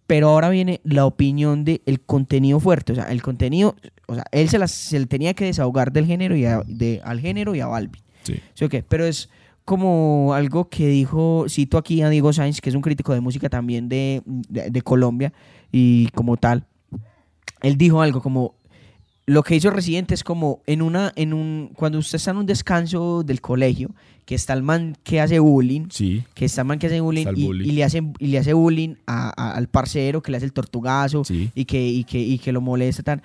pero 0.06 0.28
ahora 0.28 0.48
viene 0.50 0.80
la 0.84 1.04
opinión 1.06 1.64
del 1.64 1.82
el 1.86 2.00
contenido 2.00 2.60
fuerte. 2.60 2.92
O 2.92 2.94
sea, 2.94 3.04
el 3.10 3.22
contenido, 3.22 3.74
o 4.06 4.14
sea, 4.14 4.24
él 4.30 4.48
se, 4.48 4.58
las, 4.58 4.70
se 4.70 4.98
le 5.00 5.06
tenía 5.06 5.34
que 5.34 5.44
desahogar 5.46 5.92
del 5.92 6.06
género 6.06 6.36
y 6.36 6.44
a- 6.44 6.62
de, 6.66 7.00
al 7.04 7.20
género 7.20 7.54
y 7.54 7.60
a 7.60 7.66
Balvin. 7.66 8.00
Sí. 8.22 8.34
¿Sí 8.54 8.64
o 8.64 8.68
qué? 8.68 8.82
Pero 8.82 9.04
es 9.04 9.28
como 9.66 10.32
algo 10.32 10.70
que 10.70 10.86
dijo, 10.86 11.44
cito 11.50 11.76
aquí 11.76 12.00
a 12.00 12.08
Diego 12.08 12.32
Sainz, 12.32 12.60
que 12.62 12.70
es 12.70 12.74
un 12.74 12.80
crítico 12.82 13.12
de 13.12 13.20
música 13.20 13.50
también 13.50 13.88
de, 13.90 14.22
de- 14.24 14.70
de 14.70 14.82
Colombia 14.82 15.32
y 15.70 16.06
como 16.14 16.38
tal. 16.38 16.64
Él 17.62 17.76
dijo 17.76 18.00
algo 18.00 18.22
como, 18.22 18.54
lo 19.26 19.42
que 19.42 19.56
hizo 19.56 19.70
Residente 19.70 20.14
es 20.14 20.22
como 20.22 20.60
en 20.66 20.82
una, 20.82 21.12
en 21.16 21.34
un, 21.34 21.72
cuando 21.74 21.98
usted 21.98 22.16
está 22.16 22.30
en 22.30 22.36
un 22.38 22.46
descanso 22.46 23.24
del 23.24 23.40
colegio, 23.40 23.90
que 24.24 24.36
está 24.36 24.52
el 24.52 24.62
man 24.62 24.96
que 25.02 25.20
hace 25.20 25.40
bullying, 25.40 25.86
Sí. 25.90 26.22
que 26.34 26.44
está 26.44 26.60
el 26.62 26.68
man 26.68 26.78
que 26.78 26.86
hace 26.86 27.00
bullying, 27.00 27.26
y, 27.36 27.72
le 27.72 27.82
hace, 27.84 28.02
y 28.20 28.26
le 28.28 28.38
hace 28.38 28.52
bullying 28.52 28.94
a- 29.06 29.32
a- 29.36 29.52
al 29.56 29.68
parcero, 29.68 30.22
que 30.22 30.30
le 30.30 30.36
hace 30.36 30.46
el 30.46 30.52
tortugazo, 30.52 31.24
Sí. 31.24 31.50
y, 31.56 31.64
que, 31.64 31.84
y, 31.84 32.04
que, 32.04 32.20
y 32.20 32.38
que 32.38 32.52
lo 32.52 32.60
molesta 32.60 33.02
tan. 33.02 33.22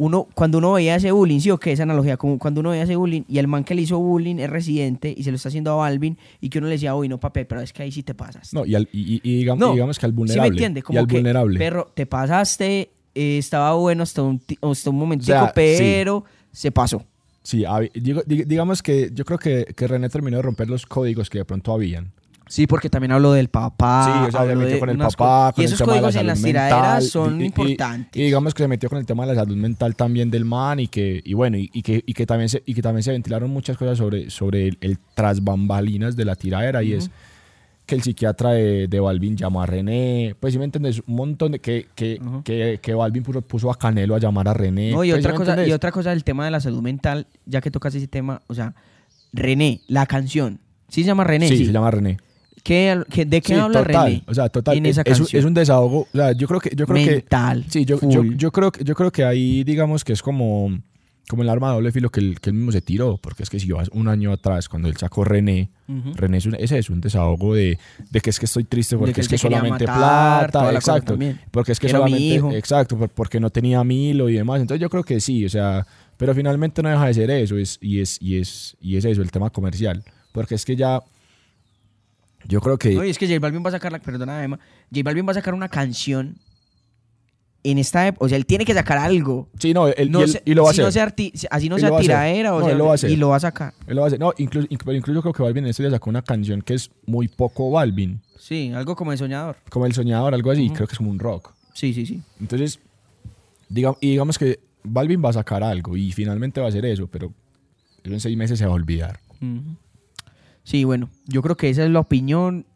Uno, 0.00 0.28
cuando 0.34 0.58
uno 0.58 0.74
veía 0.74 0.94
ese 0.94 1.10
bullying, 1.10 1.40
sí 1.40 1.50
o 1.50 1.58
qué, 1.58 1.72
esa 1.72 1.82
analogía, 1.82 2.16
como 2.16 2.38
cuando 2.38 2.60
uno 2.60 2.70
veía 2.70 2.84
ese 2.84 2.94
bullying 2.94 3.22
y 3.28 3.38
el 3.38 3.48
man 3.48 3.64
que 3.64 3.74
le 3.74 3.82
hizo 3.82 3.98
bullying 3.98 4.36
es 4.36 4.48
residente 4.48 5.12
y 5.16 5.24
se 5.24 5.30
lo 5.32 5.36
está 5.36 5.48
haciendo 5.48 5.72
a 5.72 5.74
Balvin 5.74 6.16
y 6.40 6.48
que 6.50 6.58
uno 6.58 6.68
le 6.68 6.74
decía, 6.74 6.94
uy, 6.94 7.08
no, 7.08 7.18
papel, 7.18 7.46
pero 7.48 7.60
es 7.60 7.72
que 7.72 7.82
ahí 7.82 7.90
sí 7.90 8.04
te 8.04 8.14
pasas. 8.14 8.54
No, 8.54 8.64
y, 8.64 8.76
al- 8.76 8.88
y- 8.92 9.14
y- 9.16 9.20
y 9.24 9.36
digamos, 9.38 9.58
No, 9.60 9.70
y 9.70 9.72
digamos 9.72 9.98
que 9.98 10.06
al 10.06 10.12
¿Sí 10.12 10.16
vulnerable. 10.16 10.50
me 10.50 10.54
entiende? 10.56 10.80
y 10.80 10.82
Como 10.84 11.00
al 11.00 11.06
que, 11.08 11.14
vulnerable. 11.16 11.58
perro, 11.58 11.90
te 11.94 12.06
pasaste, 12.06 12.90
eh, 13.14 13.38
estaba 13.38 13.74
bueno 13.74 14.04
hasta 14.04 14.22
un, 14.22 14.40
hasta 14.62 14.90
un 14.90 14.96
momentico, 14.96 15.32
O 15.32 15.40
sea, 15.40 15.46
sí. 15.48 15.52
pero 15.56 16.24
se 16.52 16.70
pasó. 16.70 17.02
Sí, 17.42 17.64
digamos 17.94 18.82
que 18.82 19.10
yo 19.12 19.24
creo 19.24 19.38
que, 19.38 19.64
que 19.74 19.86
René 19.88 20.08
terminó 20.10 20.36
de 20.36 20.42
romper 20.42 20.68
los 20.68 20.86
códigos 20.86 21.28
que 21.30 21.38
de 21.38 21.44
pronto 21.44 21.72
habían. 21.72 22.12
Sí, 22.48 22.66
porque 22.66 22.88
también 22.90 23.12
hablo 23.12 23.32
del 23.32 23.48
papá. 23.48 24.04
sí, 24.04 24.28
o 24.28 24.30
sea, 24.32 24.46
se 24.46 24.56
metió 24.56 24.78
con 24.80 24.90
el 24.90 24.98
papá, 24.98 25.52
con 25.54 25.62
Y 25.62 25.66
el 25.66 25.72
esos 25.72 25.78
tema 25.78 25.92
de 25.94 26.00
la 26.00 26.06
códigos 26.08 26.20
en 26.20 26.26
las 26.26 26.42
tiraderas 26.42 27.06
son 27.08 27.40
y- 27.40 27.44
y- 27.44 27.46
importantes. 27.46 28.20
Y, 28.20 28.24
digamos 28.24 28.54
que 28.54 28.62
se 28.64 28.68
metió 28.68 28.88
con 28.88 28.98
el 28.98 29.06
tema 29.06 29.26
de 29.26 29.34
la 29.34 29.40
salud 29.40 29.56
mental 29.56 29.94
también 29.96 30.30
del 30.30 30.44
man 30.44 30.80
y 30.80 30.88
que, 30.88 31.20
y 31.24 31.34
bueno, 31.34 31.56
y, 31.58 31.68
que, 31.82 32.02
y 32.06 32.12
que 32.14 32.26
también 32.26 32.48
se, 32.48 32.62
y 32.66 32.74
que 32.74 32.82
también 32.82 33.02
se 33.02 33.12
ventilaron 33.12 33.50
muchas 33.50 33.76
cosas 33.76 33.98
sobre, 33.98 34.30
sobre 34.30 34.68
el, 34.68 34.78
el 34.80 34.98
tras 35.14 35.44
bambalinas 35.44 36.16
de 36.16 36.24
la 36.24 36.34
tiradera 36.36 36.82
y 36.82 36.94
es 36.94 37.10
que 37.86 37.94
el 37.94 38.02
psiquiatra 38.02 38.50
de, 38.50 38.86
de 38.86 39.00
Balvin 39.00 39.34
llamó 39.34 39.62
a 39.62 39.66
René, 39.66 40.34
pues 40.38 40.52
si 40.52 40.58
me 40.58 40.66
entiendes, 40.66 41.02
un 41.06 41.14
montón 41.16 41.52
de 41.52 41.58
que, 41.58 41.86
que, 41.94 42.20
que, 42.44 42.78
que 42.82 42.94
Balvin 42.94 43.22
puso, 43.22 43.40
puso 43.40 43.70
a 43.70 43.78
Canelo 43.78 44.14
a 44.14 44.18
llamar 44.18 44.46
a 44.46 44.52
René. 44.52 44.90
No, 44.92 45.04
y 45.04 45.10
pues, 45.10 45.22
¿sí 45.22 45.26
otra, 45.26 45.34
cosa, 45.38 45.66
y 45.66 45.72
otra 45.72 45.90
cosa 45.90 46.10
del 46.10 46.22
tema 46.22 46.44
de 46.44 46.50
la 46.50 46.60
salud 46.60 46.82
mental, 46.82 47.26
ya 47.46 47.62
que 47.62 47.70
tocas 47.70 47.94
ese 47.94 48.06
tema, 48.06 48.42
o 48.46 48.54
sea, 48.54 48.74
René, 49.32 49.80
la 49.86 50.04
canción, 50.04 50.60
¿sí 50.88 51.00
se 51.02 51.06
llama 51.06 51.24
René? 51.24 51.48
Sí, 51.48 51.64
se 51.64 51.72
llama 51.72 51.90
René. 51.90 52.18
¿Qué- 52.62 53.02
qué- 53.10 53.24
¿De 53.24 53.40
qué 53.40 53.54
Sí, 53.54 53.60
habla 53.60 53.82
total, 53.84 54.06
René? 54.06 54.22
O 54.26 54.34
sea, 54.34 54.48
total. 54.48 54.76
en 54.76 54.86
es, 54.86 54.98
esa 54.98 55.02
es 55.22 55.34
es 55.34 55.44
un 55.44 55.54
desahogo. 55.54 56.00
O 56.02 56.08
sea, 56.16 56.32
yo 56.32 56.46
creo 56.48 56.60
que, 56.60 56.70
yo 56.74 56.86
creo 56.86 57.04
que 57.04 57.10
Mental. 57.16 57.64
Sí, 57.68 57.84
yo, 57.84 57.98
yo, 58.02 58.22
yo 58.24 58.50
creo, 58.52 58.72
que- 58.72 58.84
yo 58.84 58.94
creo 58.94 59.10
que 59.12 59.24
ahí, 59.24 59.64
digamos 59.64 60.04
que 60.04 60.12
es 60.12 60.22
como, 60.22 60.78
como 61.28 61.42
el 61.42 61.48
arma 61.50 61.68
de 61.68 61.74
doble 61.74 61.92
filo 61.92 62.08
que 62.10 62.20
él, 62.20 62.40
que 62.40 62.48
él 62.50 62.54
mismo 62.56 62.72
se 62.72 62.80
tiró, 62.80 63.18
porque 63.18 63.42
es 63.42 63.50
que 63.50 63.60
si 63.60 63.70
vas 63.70 63.90
un 63.92 64.08
año 64.08 64.32
atrás, 64.32 64.68
cuando 64.68 64.88
él 64.88 64.96
sacó 64.96 65.24
René, 65.24 65.68
Ujú. 65.86 66.12
René 66.14 66.38
es 66.38 66.46
un, 66.46 66.54
ese 66.54 66.78
es 66.78 66.88
un 66.88 67.00
desahogo 67.02 67.54
de, 67.54 67.78
de 68.10 68.20
que 68.20 68.30
es 68.30 68.38
que 68.38 68.46
estoy 68.46 68.64
triste 68.64 68.96
porque 68.96 69.12
que 69.12 69.20
es 69.20 69.28
que 69.28 69.36
solamente 69.38 69.86
matar, 69.86 70.50
plata, 70.50 70.72
exacto, 70.74 71.18
porque 71.50 71.72
es 71.72 71.78
que 71.80 71.86
Quiero 71.88 71.98
solamente, 72.00 72.34
hijo. 72.34 72.52
exacto, 72.52 72.96
por- 72.98 73.10
porque 73.10 73.40
no 73.40 73.50
tenía 73.50 73.84
milo 73.84 74.28
y 74.30 74.34
demás, 74.34 74.60
entonces 74.62 74.80
yo 74.80 74.88
creo 74.88 75.04
que 75.04 75.20
sí, 75.20 75.44
o 75.44 75.48
sea, 75.50 75.86
pero 76.16 76.34
finalmente 76.34 76.82
no 76.82 76.88
deja 76.88 77.06
de 77.06 77.14
ser 77.14 77.30
eso, 77.30 77.58
es, 77.58 77.78
y, 77.82 78.00
es, 78.00 78.16
y, 78.22 78.38
es, 78.38 78.76
y 78.80 78.96
es 78.96 79.04
eso, 79.04 79.20
el 79.20 79.30
tema 79.30 79.50
comercial, 79.50 80.02
porque 80.32 80.54
es 80.54 80.64
que 80.64 80.76
ya, 80.76 81.00
yo 82.48 82.60
creo 82.60 82.78
que... 82.78 82.94
No, 82.94 83.04
y 83.04 83.10
es 83.10 83.18
que 83.18 83.26
J 83.28 83.38
Balvin 83.38 83.62
va 83.64 83.68
a 83.68 83.72
sacar, 83.72 83.92
la, 83.92 83.98
perdona 84.00 84.42
Emma, 84.42 84.58
J 84.92 85.02
Balvin 85.04 85.26
va 85.26 85.30
a 85.32 85.34
sacar 85.34 85.54
una 85.54 85.68
canción 85.68 86.36
en 87.64 87.76
esta 87.78 88.06
época, 88.06 88.24
o 88.24 88.28
sea, 88.28 88.38
él 88.38 88.46
tiene 88.46 88.64
que 88.64 88.72
sacar 88.72 88.98
algo. 88.98 89.48
Sí, 89.58 89.74
no, 89.74 89.88
él, 89.88 90.10
No 90.10 90.20
y, 90.20 90.24
él- 90.24 90.42
y 90.44 90.54
lo 90.54 90.62
va 90.62 90.68
a 90.68 90.72
hacer. 90.72 90.84
no 90.84 90.90
sea 90.92 91.12
así 91.50 91.68
no 91.68 91.74
Él 91.76 91.80
sea 91.80 91.88
lo 91.88 91.94
va 91.94 91.98
a 91.98 92.00
hacer. 92.00 92.00
tiraera, 92.00 92.54
o 92.54 92.58
No, 92.60 92.64
sea, 92.64 92.72
él 92.72 92.78
lo 92.78 92.84
va 92.86 92.90
a 92.92 92.94
hacer. 92.94 93.10
y 93.10 93.16
lo 93.16 93.28
va 93.30 93.36
a 93.36 93.40
sacar. 93.40 93.74
Él 93.86 93.96
lo 93.96 94.00
va 94.02 94.06
a 94.06 94.08
hacer. 94.08 94.20
No, 94.20 94.32
incluso, 94.38 94.66
incluso, 94.70 95.20
creo 95.22 95.32
que 95.34 95.42
Balvin 95.42 95.64
en 95.64 95.70
estos 95.70 95.82
días 95.84 95.92
sacó 95.92 96.08
una 96.08 96.22
canción 96.22 96.62
que 96.62 96.74
es 96.74 96.90
muy 97.06 97.28
poco 97.28 97.70
Balvin, 97.70 98.20
Sí, 98.38 98.70
algo 98.74 98.94
como 98.96 99.12
el 99.12 99.18
soñador. 99.18 99.56
como 99.68 99.84
El 99.84 99.92
Soñador, 99.92 100.32
algo 100.32 100.50
así, 100.52 100.66
Ujú. 100.66 100.74
creo 100.74 100.86
que 100.86 100.92
es 100.92 100.98
como 100.98 101.10
un 101.10 101.18
rock. 101.18 101.52
Sí, 101.74 101.92
sí, 101.92 102.06
sí. 102.06 102.22
Entonces, 102.40 102.78
diga, 103.68 103.94
y 104.00 104.10
digamos 104.12 104.38
que 104.38 104.60
Balvin 104.84 105.22
va 105.22 105.30
a 105.30 105.34
sacar 105.34 105.62
algo 105.64 105.96
y 105.96 106.12
finalmente 106.12 106.60
va 106.60 106.66
a 106.66 106.68
hacer 106.70 106.86
eso, 106.86 107.08
pero 107.08 107.32
en 108.04 108.20
seis 108.20 108.36
meses 108.38 108.58
se 108.58 108.64
va 108.64 108.70
a 108.72 108.74
olvidar. 108.76 109.18
Ujú. 109.42 109.76
Sí, 110.68 110.84
bueno, 110.84 111.08
yo 111.26 111.40
creo 111.40 111.56
que 111.56 111.70
esa 111.70 111.82
es 111.82 111.90
la 111.90 112.00
opinión 112.00 112.66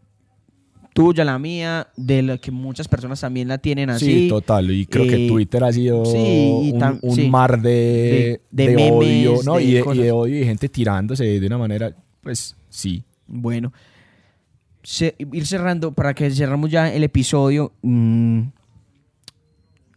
tuya, 0.94 1.26
la 1.26 1.38
mía, 1.38 1.88
de 1.94 2.22
la 2.22 2.38
que 2.38 2.50
muchas 2.50 2.88
personas 2.88 3.20
también 3.20 3.48
la 3.48 3.58
tienen 3.58 3.90
así. 3.90 4.20
Sí, 4.22 4.28
total. 4.28 4.70
Y 4.70 4.86
creo 4.86 5.06
que 5.06 5.26
eh, 5.26 5.28
Twitter 5.28 5.62
ha 5.62 5.70
sido 5.74 6.02
sí, 6.06 6.70
un, 6.72 6.98
un 7.02 7.14
sí. 7.14 7.28
mar 7.28 7.60
de, 7.60 7.70
De- 7.70 8.40
de 8.64 8.68
de 8.70 8.74
memes, 8.76 8.92
odio, 8.94 9.42
¿no? 9.44 9.56
de 9.56 9.64
y, 9.64 9.72
de, 9.74 9.80
y 9.80 9.82
cosas. 9.82 10.04
de 10.04 10.10
odio 10.10 10.38
y 10.40 10.44
gente 10.46 10.70
tirándose 10.70 11.38
de 11.38 11.46
una 11.46 11.58
manera, 11.58 11.94
pues 12.22 12.56
sí. 12.70 13.04
Bueno, 13.26 13.74
se- 14.82 15.14
ir 15.18 15.46
cerrando, 15.46 15.92
para 15.92 16.14
que 16.14 16.30
cerramos 16.30 16.70
ya 16.70 16.90
el 16.90 17.04
episodio, 17.04 17.72
mm, 17.82 18.40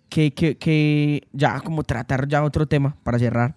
que, 0.10 0.34
que, 0.34 0.58
que 0.58 1.28
ya 1.32 1.62
como 1.62 1.84
tratar 1.84 2.28
ya 2.28 2.44
otro 2.44 2.66
tema 2.68 2.98
para 3.04 3.20
cerrar. 3.20 3.56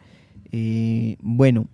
Eh, 0.52 1.16
bueno, 1.20 1.66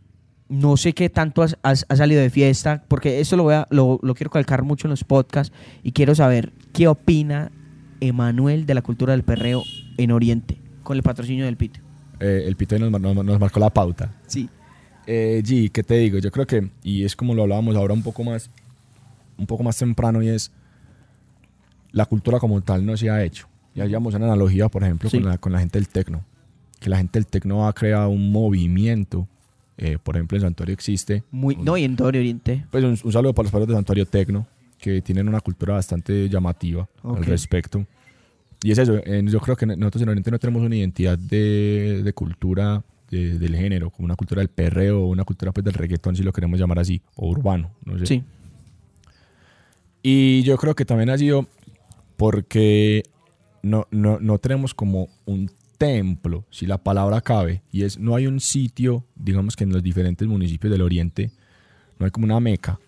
no 0.48 0.76
sé 0.76 0.92
qué 0.92 1.08
tanto 1.08 1.42
has, 1.42 1.56
has- 1.62 1.86
has 1.88 1.98
salido 1.98 2.20
de 2.20 2.30
fiesta, 2.30 2.84
porque 2.88 3.20
esto 3.20 3.36
lo, 3.36 3.44
voy 3.44 3.54
a, 3.54 3.66
lo, 3.70 3.98
lo 4.02 4.14
quiero 4.14 4.30
calcar 4.30 4.62
mucho 4.62 4.86
en 4.86 4.90
los 4.90 5.04
podcasts 5.04 5.54
y 5.82 5.92
quiero 5.92 6.14
saber 6.14 6.52
qué 6.72 6.86
opina 6.88 7.50
Emanuel 8.00 8.66
de 8.66 8.74
la 8.74 8.82
cultura 8.82 9.12
del 9.12 9.22
perreo 9.22 9.62
en 9.96 10.10
Oriente, 10.10 10.58
con 10.82 10.96
el 10.96 11.02
patrocinio 11.02 11.44
del 11.46 11.56
Pito. 11.56 11.80
Eh, 12.20 12.44
el 12.46 12.56
Pito 12.56 12.78
nos, 12.78 12.90
nos- 13.00 13.24
nos 13.24 13.40
marcó 13.40 13.58
la 13.60 13.70
pauta. 13.70 14.14
Sí. 14.26 14.48
Eh, 15.06 15.42
G, 15.44 15.70
¿qué 15.70 15.82
te 15.82 15.94
digo? 15.98 16.18
Yo 16.18 16.30
creo 16.30 16.46
que, 16.46 16.70
y 16.82 17.04
es 17.04 17.14
como 17.16 17.34
lo 17.34 17.42
hablábamos 17.42 17.76
ahora 17.76 17.94
un 17.94 18.02
poco 18.02 18.24
más, 18.24 18.50
un 19.38 19.46
poco 19.46 19.62
más 19.62 19.76
temprano, 19.78 20.22
y 20.22 20.28
es 20.28 20.50
la 21.92 22.06
cultura 22.06 22.38
como 22.38 22.60
tal 22.60 22.84
no 22.84 22.96
se 22.96 23.08
ha 23.10 23.22
hecho. 23.22 23.48
Ya 23.74 23.86
llevamos 23.86 24.14
una 24.14 24.26
analogía, 24.26 24.68
por 24.68 24.82
ejemplo, 24.82 25.08
Sí. 25.10 25.18
con, 25.20 25.28
la, 25.28 25.38
con 25.38 25.52
la 25.52 25.58
gente 25.60 25.78
del 25.78 25.88
tecno. 25.88 26.24
Que 26.80 26.90
la 26.90 26.96
gente 26.98 27.18
del 27.18 27.26
tecno 27.26 27.66
ha 27.66 27.72
creado 27.72 28.08
un 28.10 28.30
movimiento. 28.32 29.28
Eh, 29.78 29.98
por 30.02 30.16
ejemplo, 30.16 30.36
en 30.38 30.42
Santuario 30.42 30.72
existe. 30.72 31.22
Muy, 31.30 31.54
un- 31.56 31.64
no, 31.64 31.76
y 31.76 31.84
en 31.84 31.96
todo 31.96 32.08
Oriente. 32.08 32.64
Pues 32.70 32.84
un, 32.84 32.98
un 33.02 33.12
saludo 33.12 33.32
para 33.34 33.44
los 33.44 33.52
padres 33.52 33.68
de 33.68 33.74
Santuario 33.74 34.06
Tecno, 34.06 34.46
que 34.78 35.00
tienen 35.02 35.28
una 35.28 35.40
cultura 35.40 35.74
bastante 35.74 36.28
llamativa 36.28 36.88
al 37.02 37.24
respecto. 37.24 37.86
Y 38.62 38.70
es 38.70 38.78
eso, 38.78 39.00
en- 39.04 39.28
yo 39.28 39.40
creo 39.40 39.56
que 39.56 39.66
nosotros 39.66 40.02
en 40.02 40.08
Oriente 40.08 40.30
no 40.30 40.38
tenemos 40.38 40.62
una 40.62 40.76
identidad 40.76 41.18
de, 41.18 42.02
de 42.04 42.12
cultura 42.12 42.82
de- 43.10 43.38
del 43.38 43.54
género, 43.56 43.90
como 43.90 44.06
una 44.06 44.16
cultura 44.16 44.40
del 44.40 44.48
perreo 44.48 45.06
una 45.06 45.24
cultura 45.24 45.52
pues, 45.52 45.64
del 45.64 45.74
reggaetón, 45.74 46.16
si 46.16 46.22
lo 46.22 46.32
queremos 46.32 46.58
llamar 46.58 46.78
así, 46.78 47.00
o 47.16 47.28
urbano, 47.28 47.70
no 47.84 47.98
sé. 47.98 48.06
Sí. 48.06 48.22
Y 50.02 50.42
yo 50.42 50.56
creo 50.56 50.74
que 50.74 50.84
también 50.84 51.10
ha 51.10 51.18
sido 51.18 51.46
porque 52.16 53.02
no, 53.62 53.86
no, 53.90 54.18
no 54.20 54.38
tenemos 54.38 54.74
como 54.74 55.08
un 55.24 55.50
templo, 55.86 56.44
si 56.50 56.66
la 56.66 56.78
palabra 56.78 57.20
cabe, 57.20 57.62
y 57.70 57.82
es, 57.82 57.98
no 57.98 58.14
hay 58.16 58.26
un 58.26 58.40
sitio, 58.40 59.04
digamos 59.14 59.56
que 59.56 59.64
en 59.64 59.72
los 59.72 59.82
diferentes 59.82 60.26
municipios 60.26 60.70
del 60.72 60.82
oriente, 60.82 61.30
no 61.98 62.06
hay 62.06 62.10
como 62.10 62.24
una 62.24 62.40
meca 62.40 62.78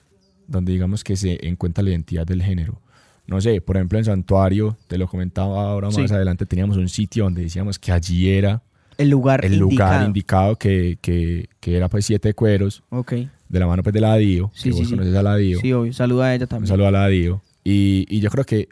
donde 0.49 0.73
digamos 0.73 1.03
que 1.05 1.17
se 1.17 1.47
encuentra 1.47 1.83
la 1.85 1.91
identidad 1.91 2.27
del 2.27 2.43
género. 2.43 2.81
No 3.27 3.41
sé, 3.41 3.61
por 3.61 3.77
ejemplo 3.77 3.99
en 3.99 4.05
Santuario, 4.05 4.77
te 4.87 4.97
lo 4.99 5.09
comentaba 5.09 5.71
ahora 5.71 5.89
más 5.89 5.97
Sí. 5.97 6.03
adelante, 6.15 6.47
teníamos 6.47 6.77
un 6.77 6.89
sitio 6.89 7.25
donde 7.25 7.43
decíamos 7.43 7.79
que 7.79 7.91
allí 7.93 8.29
era 8.31 8.63
El 8.99 9.11
lugar 9.11 9.45
el 9.45 9.59
lugar 9.59 10.05
indicado. 10.07 10.07
indicado 10.07 10.57
que, 10.57 10.99
que, 11.03 11.49
que 11.61 11.77
era 11.77 11.89
pues 11.89 12.07
siete 12.07 12.33
cueros, 12.35 12.83
Ok. 12.91 13.13
de 13.49 13.59
la 13.61 13.67
mano 13.67 13.83
pues 13.83 13.93
de 13.93 14.01
la 14.01 14.17
Dio, 14.17 14.51
Sí, 14.55 14.71
que 14.71 14.73
sí, 14.73 14.79
vos 14.79 14.89
sí. 14.89 14.95
conoces 14.95 15.15
a 15.17 15.23
la 15.23 15.37
Dio. 15.37 15.61
Sí, 15.61 15.73
obvio. 15.73 15.93
Saluda 15.93 16.27
a 16.27 16.35
ella 16.35 16.45
Un 16.45 16.49
también. 16.49 16.69
saludo 16.69 16.87
a 16.87 16.91
la 16.93 17.09
Dio. 17.09 17.43
Y, 17.65 18.07
y 18.09 18.21
yo 18.21 18.31
creo 18.31 18.45
que 18.45 18.69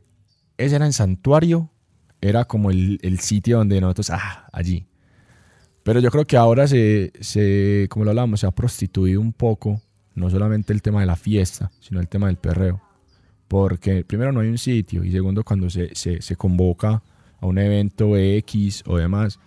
ese 0.57 0.77
era 0.77 0.87
en 0.87 0.93
Santuario, 0.93 1.71
era 2.29 2.47
como 2.47 2.71
el, 2.71 2.99
el 3.03 3.21
sitio 3.21 3.59
donde 3.59 3.81
nosotros, 3.81 4.11
ah, 4.11 4.49
allí. 4.51 4.87
Pero 5.83 6.01
yo 6.01 6.11
creo 6.11 6.27
que 6.27 6.39
ahora 6.39 6.67
se, 6.67 7.13
se, 7.21 7.87
como 7.91 8.07
lo 8.07 8.13
hablamos, 8.13 8.41
se 8.41 8.47
ha 8.47 8.51
prostituido 8.51 9.21
un 9.21 9.35
poco, 9.35 9.83
no 10.15 10.31
solamente 10.31 10.73
el 10.73 10.81
tema 10.81 11.01
de 11.01 11.07
la 11.07 11.17
fiesta, 11.17 11.71
sino 11.81 12.01
el 12.01 12.09
tema 12.09 12.29
del 12.29 12.37
perreo. 12.37 12.81
Porque 13.47 14.05
primero 14.05 14.33
no 14.33 14.41
hay 14.41 14.49
un 14.49 14.57
sitio 14.57 15.05
y 15.05 15.13
segundo 15.13 15.45
cuando 15.45 15.69
se, 15.69 15.95
se, 15.95 16.23
se 16.23 16.37
convoca 16.37 17.03
a 17.39 17.47
un 17.47 17.59
evento 17.59 18.17
X 18.17 18.83
o 18.87 18.97
demás, 18.97 19.39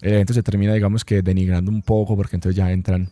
el 0.00 0.14
evento 0.14 0.32
se 0.32 0.42
termina, 0.42 0.72
digamos 0.72 1.04
que 1.04 1.20
denigrando 1.20 1.70
un 1.70 1.82
poco 1.82 2.16
porque 2.16 2.36
entonces 2.36 2.56
ya 2.56 2.72
entran 2.72 3.10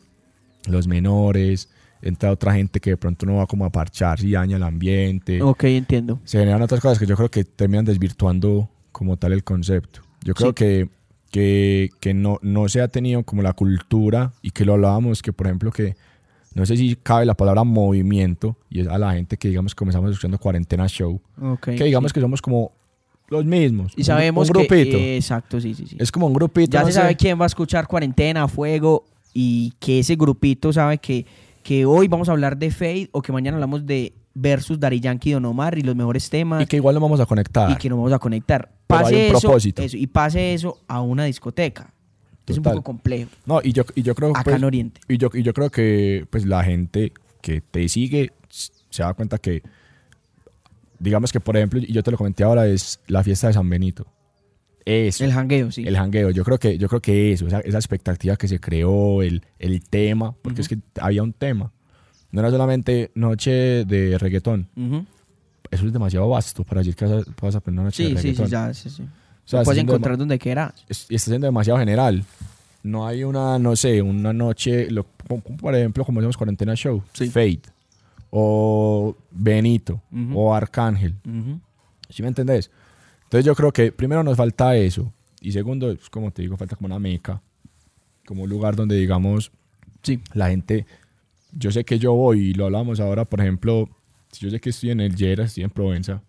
los 0.67 0.89
menores, 0.89 1.69
entra 2.01 2.31
otra 2.31 2.55
gente 2.55 2.81
que 2.81 2.91
de 2.91 2.97
pronto 2.97 3.27
no 3.27 3.37
va 3.37 3.47
como 3.47 3.67
a 3.67 3.71
parchar 3.71 4.25
y 4.25 4.33
daña 4.33 4.57
el 4.57 4.63
ambiente. 4.63 5.43
Ok, 5.43 5.65
entiendo. 5.65 6.19
Se 6.25 6.39
generan 6.39 6.63
otras 6.63 6.81
cosas 6.81 6.99
que 6.99 7.05
yo 7.05 7.15
creo 7.15 7.31
que 7.31 7.45
terminan 7.45 7.85
desvirtuando 7.85 8.71
como 8.97 9.17
tal 9.19 9.33
el 9.33 9.45
concepto. 9.45 10.01
Yo 10.25 10.33
creo 10.35 10.51
Sí. 10.51 10.55
que, 10.55 10.89
que, 11.31 11.91
que 12.01 12.15
no, 12.15 12.39
no 12.43 12.69
se 12.69 12.81
ha 12.81 12.89
tenido 12.89 13.23
como 13.25 13.43
la 13.43 13.53
cultura 13.53 14.33
y 14.43 14.51
que 14.53 14.65
lo 14.65 14.73
hablábamos, 14.75 15.21
que 15.23 15.33
por 15.33 15.47
ejemplo 15.47 15.71
que 15.71 15.97
no 16.55 16.65
sé 16.65 16.77
si 16.79 16.97
cabe 16.97 17.27
la 17.27 17.35
palabra 17.35 17.63
movimiento 17.65 18.57
y 18.71 18.81
es 18.81 18.89
a 18.89 18.97
la 18.97 19.13
gente 19.13 19.37
que 19.37 19.49
digamos 19.49 19.75
comenzamos 19.75 20.11
escuchando 20.11 20.39
cuarentena 20.39 20.89
show, 20.89 21.21
Ok, 21.41 21.65
que 21.77 21.85
digamos 21.85 22.11
sí. 22.11 22.15
que 22.15 22.21
somos 22.21 22.41
como 22.41 22.73
los 23.29 23.45
mismos. 23.45 23.93
Y 23.97 24.01
un- 24.01 24.05
sabemos 24.07 24.49
un 24.49 24.53
grupito. 24.55 24.97
que... 24.97 25.17
exacto, 25.17 25.61
sí, 25.61 25.75
sí, 25.75 25.87
sí. 25.87 25.97
es 25.99 26.11
como 26.11 26.27
un 26.27 26.33
grupito. 26.33 26.71
ya 26.71 26.81
no 26.81 26.87
se 26.87 26.93
sé. 26.93 27.01
sabe 27.01 27.17
quién 27.17 27.39
va 27.39 27.45
a 27.45 27.49
escuchar 27.49 27.87
Cuarentena, 27.87 28.49
Fuego 28.49 29.05
y 29.35 29.73
que 29.79 29.99
ese 29.99 30.17
grupito 30.17 30.73
sabe 30.73 30.97
que, 30.99 31.27
que 31.63 31.85
hoy 31.85 32.09
vamos 32.09 32.29
a 32.29 32.33
hablar 32.33 32.57
de 32.57 32.71
Fade 32.71 33.09
o 33.13 33.21
que 33.21 33.33
mañana 33.33 33.57
hablamos 33.57 33.85
de 33.85 34.15
versus 34.38 34.79
Dari 34.79 35.01
Yankee 35.01 35.31
y 35.31 35.33
Don 35.33 35.46
Omar 35.46 35.79
y 35.79 35.81
los 35.81 35.96
mejores 35.96 36.29
temas 36.29 36.62
Y 36.62 36.66
que 36.66 36.77
igual 36.77 36.94
nos 36.94 37.03
vamos 37.03 37.20
a 37.20 37.27
conectar. 37.27 37.70
y 37.70 37.77
que 37.77 37.88
nos 37.88 37.96
vamos 37.96 38.12
a 38.12 38.18
conectar. 38.18 38.70
Pase 38.87 39.29
eso, 39.29 39.40
propósito. 39.40 39.83
eso, 39.83 39.96
y 39.96 40.07
pase 40.07 40.53
eso 40.53 40.79
a 40.87 41.01
una 41.01 41.25
discoteca. 41.25 41.92
Es 42.46 42.59
un 42.59 42.62
Total. 42.62 42.77
poco 42.79 42.85
complejo. 42.85 43.31
No, 43.46 43.61
y 43.62 43.72
yo, 43.72 43.83
y 43.94 44.03
yo 44.03 44.14
creo 44.14 44.31
Acá 44.31 44.44
pues, 44.44 44.57
en 44.57 44.64
Oriente. 44.64 45.01
y 45.09 45.16
yo, 45.18 45.31
y 45.33 45.42
yo 45.42 45.53
creo 45.53 45.70
que 45.70 46.27
pues 46.31 46.44
la 46.44 46.62
gente 46.62 47.12
que 47.40 47.61
te 47.61 47.88
sigue 47.88 48.33
se 48.49 49.03
da 49.03 49.14
cuenta 49.14 49.38
que, 49.38 49.62
digamos 50.99 51.33
que 51.33 51.40
por 51.40 51.57
ejemplo, 51.57 51.81
y 51.81 51.92
yo 51.92 52.03
te 52.03 52.11
lo 52.11 52.16
comenté 52.18 52.44
ahora, 52.44 52.66
es 52.68 53.01
la 53.09 53.25
fiesta 53.25 53.49
de 53.49 53.55
San 53.55 53.68
Benito. 53.68 54.07
Eso. 54.85 55.25
El 55.25 55.33
jangueo, 55.33 55.72
sí. 55.72 55.83
El 55.85 55.96
jangueo, 55.96 56.31
yo 56.31 56.44
creo 56.44 56.59
que, 56.59 56.79
yo 56.79 56.88
creo 56.88 57.01
que 57.01 57.33
eso, 57.33 57.49
esa, 57.49 57.59
esa 57.61 57.79
expectativa 57.79 58.37
que 58.37 58.46
se 58.46 58.61
creó, 58.61 59.22
el, 59.22 59.42
el 59.59 59.83
tema, 59.83 60.37
porque 60.42 60.61
es 60.61 60.68
que 60.68 60.79
había 61.01 61.25
un 61.25 61.33
tema. 61.33 61.72
No 62.37 62.42
era 62.42 62.51
solamente 62.51 63.11
noche 63.14 63.51
de 63.87 64.18
reggaetón. 64.18 64.68
Ujú. 64.77 65.07
Eso 65.70 65.87
es 65.87 65.92
demasiado 65.94 66.29
vasto 66.29 66.64
para 66.64 66.81
decir 66.83 66.94
que 66.94 67.07
vas 67.40 67.55
a, 67.55 67.59
aprender 67.59 67.81
una 67.81 67.85
noche 67.85 68.05
Sí, 68.07 68.12
de 68.12 68.20
sí, 68.20 68.29
sí, 68.29 68.42
reggaetón. 68.42 68.51
ya, 68.51 68.75
sí, 68.75 68.90
sí. 68.90 69.03
O 69.03 69.09
sea, 69.49 69.62
puedes 69.62 69.83
encontrar 69.83 70.18
donde 70.18 70.38
quieras. 70.38 70.75
es- 70.87 71.07
y 71.09 71.14
está 71.14 71.31
siendo 71.31 71.46
demasiado 71.46 71.79
general. 71.79 72.25
No 72.83 73.07
hay 73.07 73.25
una, 73.25 73.59
no 73.59 73.75
sé, 73.75 74.03
una 74.03 74.35
noche, 74.35 74.90
lo- 74.90 75.05
por 75.05 75.75
ejemplo, 75.75 76.05
como 76.05 76.20
hacemos 76.20 76.37
cuarentena 76.37 76.75
show, 76.77 77.03
Sí. 77.14 77.27
Fate, 77.29 77.62
o 78.31 79.16
Benito, 79.31 80.03
Ujú. 80.12 80.38
o 80.38 80.55
Arcángel. 80.55 81.14
Ujú. 81.25 81.59
¿Sí 82.11 82.20
me 82.22 82.29
entendés? 82.29 82.70
Entonces 83.25 83.46
yo 83.46 83.55
creo 83.55 83.72
que 83.72 83.92
primero 83.92 84.22
nos 84.22 84.37
falta 84.37 84.77
eso. 84.77 85.11
Y 85.40 85.53
segundo, 85.53 85.94
pues, 85.96 86.11
como 86.11 86.31
te 86.33 86.42
digo, 86.42 86.57
falta 86.59 86.77
como 86.77 86.87
una 86.87 86.99
meca. 86.99 87.40
Como 88.27 88.42
un 88.42 88.51
lugar 88.51 88.77
donde, 88.77 88.96
digamos, 88.96 89.51
Sí. 90.03 90.20
la 90.35 90.49
gente... 90.51 90.85
Yo 91.59 91.71
sé 91.71 91.85
que 91.85 91.99
yo 91.99 92.12
voy, 92.12 92.51
y 92.51 92.55
lo 92.55 92.66
hablamos 92.66 93.01
ahora, 93.01 93.25
por 93.25 93.40
ejemplo, 93.40 93.88
si 94.33 94.45
yo 94.45 94.51
sé 94.51 94.61
que 94.61 94.71
estoy 94.71 94.90
en 94.90 95.01
el 95.01 95.14
Yera, 95.16 95.45
estoy 95.45 95.64
en 95.64 95.71
Provenza, 95.71 96.23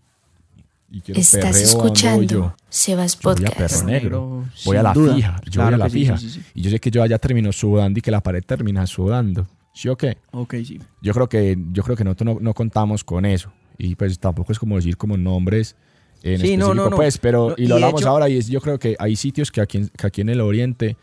y 0.89 1.01
quiero 1.01 1.19
Estás 1.19 1.41
perreo, 1.41 1.49
¿a 1.49 1.51
dónde 1.51 1.75
voy 1.77 1.83
escuchando 1.85 2.23
yo? 2.23 2.55
Sebas 2.69 3.19
Yo 3.19 3.19
voy 3.23 3.31
a 3.33 3.35
Podcast. 3.49 3.57
Perro 3.57 3.87
Negro. 3.87 4.45
Voy 4.65 4.77
a 4.77 4.83
la 4.83 4.93
duda. 4.93 5.15
fija. 5.15 5.41
Yo 5.45 5.51
Claro 5.51 5.67
voy 5.69 5.73
a 5.75 5.77
la 5.85 5.89
fija. 5.89 6.17
sí, 6.17 6.29
sí, 6.29 6.39
sí. 6.39 6.45
Y 6.55 6.61
yo 6.61 6.69
sé 6.71 6.79
que 6.79 6.89
yo 6.91 7.03
allá 7.03 7.17
termino 7.19 7.51
sudando 7.51 7.99
y 7.99 8.01
que 8.01 8.09
la 8.11 8.21
pared 8.21 8.41
termina 8.45 8.87
sudando. 8.87 9.45
¿Sí 9.73 9.89
o 9.89 9.97
qué? 9.97 10.17
Ok, 10.31 10.55
sí. 10.65 10.79
Yo 11.01 11.13
creo 11.13 11.27
que, 11.27 11.57
yo 11.73 11.83
creo 11.83 11.97
que 11.97 12.03
nosotros 12.05 12.35
no, 12.35 12.39
no 12.39 12.53
contamos 12.53 13.03
con 13.03 13.25
eso. 13.25 13.51
Y 13.77 13.95
pues 13.95 14.17
tampoco 14.17 14.51
es 14.53 14.59
como 14.59 14.77
decir 14.77 14.95
como 14.97 15.17
nombres 15.17 15.75
en 16.23 16.39
Sí, 16.39 16.55
no, 16.57 16.67
específico, 16.67 16.73
no, 16.75 16.89
no. 16.89 16.95
pues, 16.95 17.17
pero 17.17 17.49
No, 17.49 17.55
y 17.57 17.67
lo 17.67 17.75
hablamos 17.75 18.01
hecho- 18.01 18.09
ahora 18.09 18.29
y 18.29 18.37
es, 18.37 18.47
yo 18.47 18.59
creo 18.61 18.79
que 18.79 18.95
hay 18.97 19.15
sitios 19.17 19.51
que 19.51 19.59
aquí, 19.61 19.77
en- 19.79 19.89
que 19.89 20.07
aquí 20.07 20.21
en 20.21 20.29
el 20.29 20.39
oriente, 20.41 20.95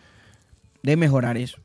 De 0.83 0.97
mejorar 0.97 1.37
eso. 1.37 1.59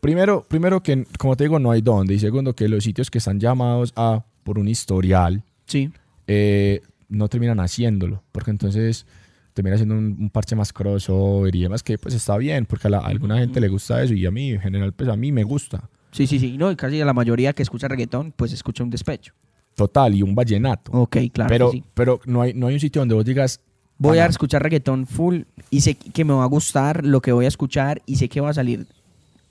Primero, 0.00 0.44
primero 0.48 0.82
que, 0.82 1.04
como 1.18 1.36
te 1.36 1.44
digo, 1.44 1.58
no 1.58 1.70
hay 1.70 1.80
dónde. 1.82 2.14
Y 2.14 2.18
segundo, 2.18 2.54
que 2.54 2.68
los 2.68 2.84
sitios 2.84 3.10
que 3.10 3.18
están 3.18 3.38
llamados 3.40 3.92
a 3.96 4.24
por 4.44 4.58
un 4.58 4.68
historial, 4.68 5.42
Sí. 5.66 5.90
eh, 6.26 6.80
no 7.08 7.28
terminan 7.28 7.60
haciéndolo, 7.60 8.22
porque 8.32 8.50
entonces 8.50 9.06
termina 9.52 9.76
siendo 9.76 9.94
un, 9.94 10.16
un 10.20 10.30
parche 10.30 10.54
más 10.56 10.72
crossover 10.72 11.54
y 11.54 11.62
demás 11.62 11.82
que 11.82 11.98
pues 11.98 12.14
está 12.14 12.36
bien, 12.36 12.66
porque 12.66 12.88
a, 12.88 12.90
la- 12.90 12.98
a 12.98 13.06
alguna 13.06 13.38
gente 13.38 13.60
le 13.60 13.68
gusta 13.68 14.02
eso 14.02 14.12
y 14.14 14.26
a 14.26 14.30
mí 14.30 14.50
en 14.52 14.60
general 14.60 14.92
pues 14.92 15.08
a 15.08 15.16
mí 15.16 15.32
me 15.32 15.44
gusta. 15.44 15.88
Sí, 16.12 16.26
sí, 16.26 16.38
sí. 16.38 16.56
No, 16.58 16.70
y 16.70 16.76
casi 16.76 16.98
la 16.98 17.12
mayoría 17.12 17.52
que 17.52 17.62
escucha 17.62 17.88
reggaetón, 17.88 18.32
pues 18.36 18.52
escucha 18.52 18.82
un 18.84 18.90
despecho. 18.90 19.32
Total, 19.74 20.14
y 20.14 20.22
un 20.22 20.34
vallenato. 20.34 20.90
Ok, 20.92 21.16
claro. 21.32 21.48
pero 21.48 21.70
sí. 21.70 21.82
pero 21.94 22.20
no, 22.26 22.42
hay, 22.42 22.54
no 22.54 22.66
hay 22.68 22.74
un 22.74 22.80
sitio 22.80 23.00
donde 23.00 23.14
vos 23.14 23.24
digas, 23.24 23.60
Voy 23.98 24.18
a 24.18 24.22
"Pana, 24.22 24.30
escuchar 24.30 24.62
reggaetón 24.62 25.06
full 25.06 25.42
y 25.70 25.80
sé 25.80 25.94
que 25.94 26.24
me 26.24 26.34
va 26.34 26.42
a 26.44 26.48
gustar 26.48 27.04
lo 27.04 27.20
que 27.22 27.32
voy 27.32 27.46
a 27.46 27.48
escuchar 27.48 28.02
y 28.04 28.16
sé 28.16 28.28
que 28.28 28.40
va 28.42 28.50
a 28.50 28.54
salir 28.54 28.86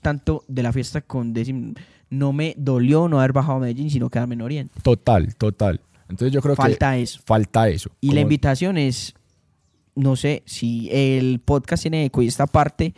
tanto 0.06 0.44
de 0.46 0.62
la 0.62 0.72
fiesta 0.72 1.00
con 1.00 1.32
décimo. 1.32 1.74
No 2.10 2.32
me 2.32 2.54
dolió 2.56 3.08
no 3.08 3.18
haber 3.18 3.32
bajado 3.32 3.58
a 3.58 3.60
Medellín, 3.62 3.90
sino 3.90 4.08
quedarme 4.08 4.34
en 4.36 4.42
Oriente. 4.42 4.72
total, 4.82 5.34
total. 5.34 5.80
Entonces 6.08 6.32
yo 6.32 6.40
creo 6.40 6.54
Falta 6.54 6.92
que 6.94 7.02
eso. 7.02 7.20
falta 7.24 7.68
eso. 7.68 7.90
Y 8.00 8.08
la 8.08 8.12
Como- 8.12 8.20
invitación 8.22 8.78
es, 8.78 9.14
no 9.96 10.14
sé, 10.14 10.44
si 10.46 10.88
el 10.92 11.40
podcast 11.44 11.82
tiene 11.82 12.04
eco 12.04 12.22
y 12.22 12.28
esta 12.28 12.46
parte, 12.46 12.94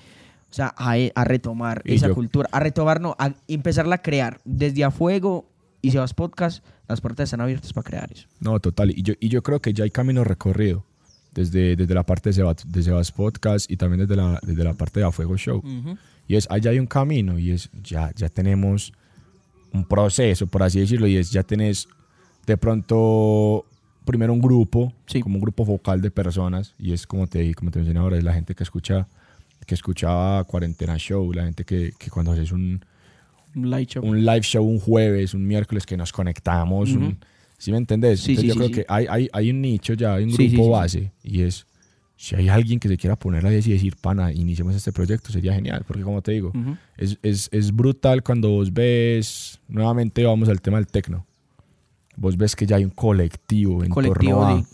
o 0.50 0.52
sea, 0.52 0.74
a, 0.76 0.92
a 1.14 1.24
retomar 1.24 1.80
Y 1.86 1.94
esa 1.94 2.08
yo- 2.08 2.14
cultura, 2.14 2.48
a 2.52 2.60
retomar, 2.60 3.00
no, 3.00 3.16
a 3.18 3.32
empezarla 3.48 3.94
a 3.94 4.02
crear 4.02 4.40
desde 4.44 4.84
a 4.84 4.90
fuego 4.90 5.46
y 5.80 5.90
se 5.92 5.98
vas 5.98 6.12
podcast, 6.12 6.62
las 6.86 7.00
puertas 7.00 7.24
están 7.24 7.40
abiertas 7.40 7.72
para 7.72 7.84
crear 7.88 8.12
eso. 8.12 8.26
No, 8.40 8.60
total. 8.60 8.90
Y 8.90 9.02
yo, 9.02 9.14
y 9.20 9.28
yo 9.30 9.42
creo 9.42 9.60
que 9.62 9.72
ya 9.72 9.84
hay 9.84 9.90
camino 9.90 10.22
recorrido. 10.24 10.84
Desde, 11.32 11.76
desde 11.76 11.94
la 11.94 12.02
parte 12.04 12.30
de 12.30 12.32
Sebas, 12.32 12.56
de 12.66 12.82
Sebas 12.82 13.12
Podcast 13.12 13.70
y 13.70 13.76
también 13.76 14.00
desde 14.00 14.16
la, 14.16 14.40
desde 14.42 14.64
la 14.64 14.74
parte 14.74 14.98
de 15.00 15.06
A 15.06 15.12
Fuego 15.12 15.36
Show. 15.36 15.62
Y 16.28 16.36
es, 16.36 16.46
allá 16.50 16.70
hay 16.70 16.78
un 16.78 16.86
camino 16.86 17.38
y 17.38 17.50
es, 17.50 17.70
ya, 17.82 18.12
ya 18.14 18.28
tenemos 18.28 18.92
un 19.72 19.84
proceso, 19.86 20.46
por 20.46 20.62
así 20.62 20.78
decirlo, 20.80 21.06
y 21.06 21.16
es, 21.16 21.30
ya 21.30 21.42
tenés 21.42 21.88
de 22.46 22.56
pronto, 22.56 23.64
primero 24.04 24.32
un 24.32 24.40
grupo, 24.40 24.92
Sí. 25.06 25.20
como 25.20 25.36
un 25.36 25.40
grupo 25.40 25.64
focal 25.64 26.00
de 26.00 26.10
personas, 26.10 26.74
y 26.78 26.92
es 26.92 27.06
como 27.06 27.26
te, 27.26 27.54
como 27.54 27.70
te 27.70 27.78
mencioné 27.78 28.00
ahora, 28.00 28.18
es 28.18 28.24
la 28.24 28.32
gente 28.34 28.54
que 28.54 28.62
escucha, 28.62 29.06
que 29.66 29.74
escuchaba 29.74 30.44
Cuarentena 30.44 30.96
Show, 30.98 31.32
la 31.32 31.44
gente 31.44 31.64
que, 31.64 31.92
que 31.98 32.08
cuando 32.10 32.32
haces 32.32 32.52
un, 32.52 32.82
Un 33.54 33.70
light 33.70 33.88
show. 33.90 34.04
un 34.04 34.24
live 34.24 34.42
show 34.42 34.64
un 34.64 34.78
jueves, 34.80 35.34
un 35.34 35.46
miércoles 35.46 35.84
que 35.86 35.96
nos 35.96 36.12
conectamos, 36.12 36.90
un- 36.92 37.04
Ujú. 37.04 37.14
¿sí 37.58 37.70
me 37.72 37.78
entendés? 37.78 38.20
Sí, 38.20 38.32
Entonces 38.32 38.52
sí, 38.54 38.58
yo 38.60 38.66
creo 38.66 38.70
que 38.70 38.86
hay, 38.88 39.06
hay, 39.08 39.28
hay 39.32 39.50
un 39.50 39.60
nicho 39.60 39.94
ya, 39.94 40.14
hay 40.14 40.24
un 40.24 40.30
grupo 40.30 40.70
base, 40.70 41.10
y 41.22 41.42
es, 41.42 41.66
si 42.20 42.34
hay 42.34 42.48
alguien 42.48 42.80
que 42.80 42.88
se 42.88 42.96
quiera 42.96 43.14
poner 43.14 43.46
a 43.46 43.52
y 43.52 43.54
decir, 43.54 43.94
pana, 43.94 44.32
iniciemos 44.32 44.74
este 44.74 44.90
proyecto, 44.92 45.30
sería 45.30 45.54
genial, 45.54 45.84
porque 45.86 46.02
como 46.02 46.20
te 46.20 46.32
digo, 46.32 46.48
Ujú. 46.48 46.76
es, 46.96 47.16
es, 47.22 47.48
es 47.52 47.70
brutal 47.74 48.24
cuando 48.24 48.48
vos 48.50 48.72
ves, 48.72 49.60
nuevamente 49.68 50.24
vamos 50.24 50.48
al 50.48 50.60
tema 50.60 50.78
del 50.78 50.88
tecno, 50.88 51.24
vos 52.16 52.36
ves 52.36 52.56
que 52.56 52.66
ya 52.66 52.74
hay 52.76 52.84
un 52.84 52.90
colectivo 52.90 53.84
en 53.84 53.90
colectivo 53.90 54.40
torno 54.40 54.46
a... 54.48 54.54
de- 54.56 54.64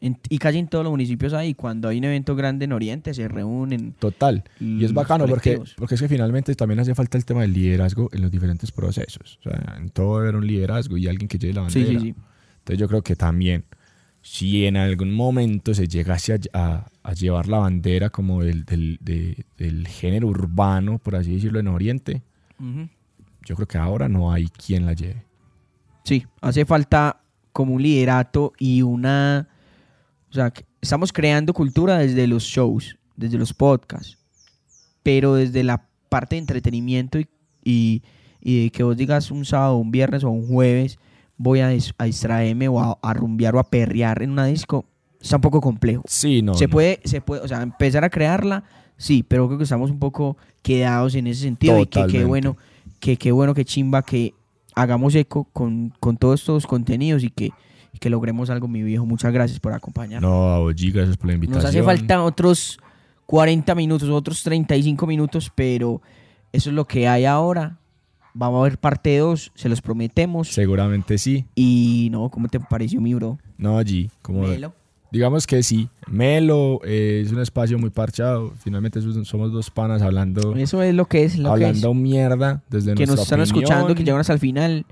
en- 0.00 0.18
y 0.30 0.38
casi 0.38 0.58
en 0.58 0.68
todos 0.68 0.82
los 0.82 0.90
municipios 0.90 1.32
hay, 1.34 1.52
cuando 1.54 1.88
hay 1.88 1.98
un 1.98 2.04
evento 2.04 2.34
grande 2.36 2.64
en 2.64 2.72
Oriente, 2.72 3.12
se 3.12 3.28
reúnen. 3.28 3.92
Total. 3.98 4.42
Y 4.58 4.82
es 4.84 4.92
bacano 4.94 5.26
porque, 5.26 5.60
porque 5.76 5.94
es 5.96 6.00
que 6.00 6.08
finalmente 6.08 6.54
también 6.54 6.80
hace 6.80 6.94
falta 6.94 7.18
el 7.18 7.24
tema 7.26 7.42
del 7.42 7.52
liderazgo 7.52 8.08
en 8.12 8.22
los 8.22 8.30
diferentes 8.30 8.70
procesos. 8.72 9.38
O 9.40 9.50
sea, 9.50 9.76
en 9.78 9.88
todo 9.90 10.16
haber 10.18 10.36
un 10.36 10.46
liderazgo 10.46 10.96
y 10.98 11.06
alguien 11.06 11.28
que 11.28 11.38
lleve 11.38 11.54
la 11.54 11.68
Sí, 11.70 11.80
bandera. 11.80 12.00
sí, 12.00 12.06
sí. 12.12 12.14
Entonces 12.58 12.78
yo 12.78 12.88
creo 12.88 13.02
que 13.02 13.14
también, 13.16 13.64
si 14.26 14.64
en 14.64 14.78
algún 14.78 15.12
momento 15.12 15.74
se 15.74 15.86
llegase 15.86 16.32
a, 16.32 16.38
a- 16.54 16.86
a 17.02 17.12
llevar 17.12 17.46
la 17.46 17.58
bandera 17.58 18.08
como 18.08 18.42
del, 18.42 18.64
del, 18.64 18.96
de- 19.02 19.44
del 19.58 19.86
género 19.86 20.28
urbano, 20.28 20.98
por 20.98 21.14
así 21.16 21.34
decirlo, 21.34 21.60
en 21.60 21.68
Oriente, 21.68 22.22
yo 23.44 23.54
creo 23.56 23.68
que 23.68 23.76
ahora 23.76 24.08
no 24.08 24.32
hay 24.32 24.46
quien 24.48 24.86
la 24.86 24.94
lleve. 24.94 25.22
Sí, 26.04 26.24
hace 26.40 26.64
falta 26.64 27.20
como 27.52 27.74
un 27.74 27.82
liderato 27.82 28.52
y 28.58 28.80
una... 28.80 29.46
O 30.30 30.32
sea, 30.32 30.50
estamos 30.80 31.12
creando 31.12 31.52
cultura 31.52 31.98
desde 31.98 32.26
los 32.26 32.44
shows, 32.44 32.96
desde 33.16 33.36
los 33.36 33.52
podcasts, 33.52 34.16
pero 35.02 35.34
desde 35.34 35.62
la 35.62 35.86
parte 36.08 36.36
de 36.36 36.40
entretenimiento 36.40 37.18
y, 37.18 37.28
y, 37.62 38.02
y 38.40 38.64
de 38.64 38.70
que 38.70 38.82
vos 38.82 38.96
digas 38.96 39.30
un 39.30 39.44
sábado, 39.44 39.76
un 39.76 39.90
viernes 39.90 40.24
o 40.24 40.30
un 40.30 40.46
jueves, 40.48 40.98
voy 41.36 41.60
a, 41.60 41.72
dis- 41.72 41.94
a 41.98 42.04
distraerme 42.04 42.68
o 42.68 42.80
a, 42.80 42.98
a 43.02 43.14
rumbear 43.14 43.54
o 43.56 43.58
a 43.58 43.64
perrear 43.64 44.22
en 44.22 44.30
una 44.30 44.46
disco, 44.46 44.84
está 45.20 45.36
un 45.36 45.42
poco 45.42 45.60
complejo. 45.60 46.02
Sí, 46.06 46.42
no. 46.42 46.54
se 46.54 46.66
no. 46.66 46.70
puede, 46.70 47.00
se 47.04 47.20
puede, 47.20 47.42
o 47.42 47.48
sea, 47.48 47.62
empezar 47.62 48.04
a 48.04 48.10
crearla, 48.10 48.64
sí, 48.96 49.22
pero 49.26 49.46
creo 49.46 49.58
que 49.58 49.64
estamos 49.64 49.90
un 49.90 49.98
poco 49.98 50.36
quedados 50.62 51.14
en 51.14 51.26
ese 51.26 51.42
sentido 51.42 51.80
y 51.80 51.86
que 51.86 52.06
qué 52.06 52.24
bueno, 52.24 52.56
que 53.00 53.16
qué 53.16 53.32
bueno, 53.32 53.54
que 53.54 53.64
chimba 53.64 54.02
que 54.02 54.34
hagamos 54.74 55.14
eco 55.14 55.44
con, 55.52 55.92
con 56.00 56.16
todos 56.16 56.40
estos 56.40 56.66
contenidos 56.66 57.22
y 57.22 57.30
que, 57.30 57.50
y 57.92 57.98
que 57.98 58.10
logremos 58.10 58.50
algo, 58.50 58.68
mi 58.68 58.82
viejo. 58.82 59.06
Muchas 59.06 59.32
gracias 59.32 59.60
por 59.60 59.72
acompañarnos. 59.72 60.30
No, 60.30 60.68
a 60.68 60.72
gracias 60.72 61.16
por 61.16 61.28
la 61.28 61.34
invitación. 61.34 61.62
Nos 61.62 61.68
hace 61.68 61.82
falta 61.82 62.22
otros 62.22 62.78
40 63.26 63.74
minutos, 63.74 64.08
otros 64.08 64.42
35 64.42 65.06
minutos, 65.06 65.50
pero 65.54 66.02
eso 66.52 66.70
es 66.70 66.74
lo 66.76 66.86
que 66.86 67.08
hay 67.08 67.24
ahora. 67.24 67.78
Vamos 68.34 68.60
a 68.60 68.64
ver 68.64 68.78
parte 68.78 69.16
2, 69.16 69.52
se 69.54 69.68
los 69.68 69.80
prometemos. 69.80 70.48
Seguramente 70.48 71.18
sí. 71.18 71.46
Y 71.54 72.08
no, 72.10 72.28
¿cómo 72.30 72.48
te 72.48 72.58
pareció 72.58 73.00
mi 73.00 73.14
bro? 73.14 73.38
No, 73.56 73.80
G, 73.80 74.10
como... 74.22 74.42
Melo. 74.42 74.74
Digamos 75.12 75.46
que 75.46 75.62
sí. 75.62 75.88
Melo 76.08 76.80
eh, 76.84 77.22
es 77.24 77.30
un 77.30 77.40
espacio 77.40 77.78
muy 77.78 77.90
parchado. 77.90 78.52
Finalmente 78.58 79.00
somos 79.24 79.52
dos 79.52 79.70
panas 79.70 80.02
hablando, 80.02 80.56
Eso 80.56 80.82
es 80.82 80.92
lo 80.92 81.06
que 81.06 81.22
es, 81.22 81.38
lo 81.38 81.54
que 81.54 81.60
es. 81.60 81.68
hablando 81.68 81.94
mierda 81.94 82.64
desde 82.68 82.94
que 82.94 83.06
nos 83.06 83.20
están 83.20 83.40
escuchando, 83.40 83.94
que 83.94 84.02
llegan 84.02 84.18
hasta 84.18 84.32
el 84.32 84.40
final. 84.40 84.84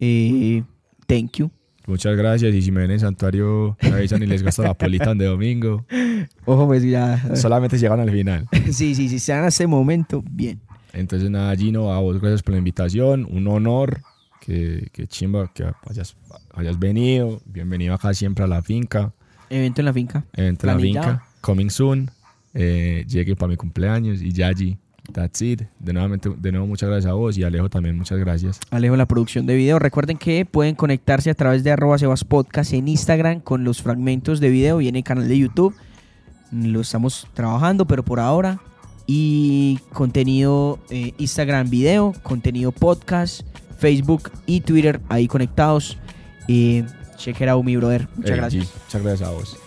Eh, 0.00 0.64
thank 1.06 1.36
you. 1.36 1.48
Muchas 1.86 2.16
gracias. 2.16 2.52
Y 2.54 2.62
si 2.62 2.72
me 2.72 2.80
ven 2.80 2.90
en 2.90 2.98
Santuario, 2.98 3.76
me 3.82 3.90
avisan 3.90 4.20
y 4.22 4.26
les 4.26 4.42
gasto 4.42 4.64
la 4.64 4.74
polita 4.74 5.14
de 5.14 5.26
domingo. 5.26 5.84
Ojo, 6.44 6.66
pues 6.66 6.82
ya. 6.82 7.36
Solamente 7.36 7.78
llegan 7.78 8.00
al 8.00 8.10
final. 8.10 8.48
sí, 8.72 8.96
sí, 8.96 9.08
sí, 9.08 9.20
se 9.20 9.30
dan 9.30 9.44
a 9.44 9.48
ese 9.48 9.68
momento, 9.68 10.24
bien. 10.28 10.60
Entonces, 10.92 11.30
nada, 11.30 11.54
Gino, 11.56 11.92
a 11.92 12.00
vos 12.00 12.20
gracias 12.20 12.42
por 12.42 12.52
la 12.52 12.58
invitación. 12.58 13.26
Un 13.30 13.46
honor. 13.48 14.02
Que, 14.40 14.88
que 14.92 15.06
chimba 15.06 15.52
que 15.54 15.64
hayas, 15.88 16.16
hayas 16.52 16.76
venido. 16.76 17.40
Bienvenido 17.44 17.94
acá 17.94 18.12
siempre 18.12 18.42
a 18.42 18.48
la 18.48 18.60
finca. 18.60 19.12
Evento 19.48 19.80
en 19.80 19.84
la 19.84 19.92
finca. 19.92 20.24
Evento 20.32 20.66
en 20.66 20.74
la 20.74 20.80
finca. 20.80 21.24
Coming 21.40 21.70
soon. 21.70 22.10
Eh, 22.52 23.04
llegue 23.06 23.36
para 23.36 23.50
mi 23.50 23.56
cumpleaños. 23.56 24.20
Y 24.20 24.32
ya, 24.32 24.50
G. 24.50 24.76
That's 25.12 25.42
it. 25.42 25.62
De, 25.78 25.92
nuevamente, 25.92 26.28
de 26.28 26.50
nuevo, 26.50 26.66
muchas 26.66 26.88
gracias 26.88 27.10
a 27.10 27.14
vos. 27.14 27.38
Y 27.38 27.44
Alejo 27.44 27.68
también, 27.68 27.96
muchas 27.96 28.18
gracias. 28.18 28.58
Alejo 28.70 28.96
la 28.96 29.06
producción 29.06 29.46
de 29.46 29.54
video. 29.54 29.78
Recuerden 29.78 30.18
que 30.18 30.44
pueden 30.44 30.74
conectarse 30.74 31.30
a 31.30 31.34
través 31.34 31.62
de 31.62 31.70
arroba 31.70 31.98
Sebas 31.98 32.24
Podcast 32.24 32.72
en 32.72 32.88
Instagram 32.88 33.40
con 33.40 33.62
los 33.62 33.80
fragmentos 33.80 34.40
de 34.40 34.50
video 34.50 34.80
y 34.80 34.88
en 34.88 34.96
el 34.96 35.04
canal 35.04 35.28
de 35.28 35.38
YouTube. 35.38 35.74
Lo 36.50 36.80
estamos 36.80 37.28
trabajando, 37.34 37.86
pero 37.86 38.04
por 38.04 38.18
ahora 38.18 38.60
y 39.06 39.78
contenido 39.92 40.78
eh, 40.90 41.12
Instagram 41.18 41.70
video, 41.70 42.14
contenido 42.22 42.72
podcast, 42.72 43.42
Facebook 43.78 44.30
y 44.46 44.60
Twitter 44.60 45.00
ahí 45.08 45.26
conectados. 45.26 45.98
Eh, 46.48 46.84
check 47.16 47.40
it 47.40 47.48
out, 47.48 47.64
mi 47.64 47.76
brother. 47.76 48.08
Muchas 48.16 48.36
gracias. 48.36 48.64
G, 48.64 48.68
muchas 48.84 49.02
gracias 49.02 49.28
a 49.28 49.32
vos. 49.32 49.61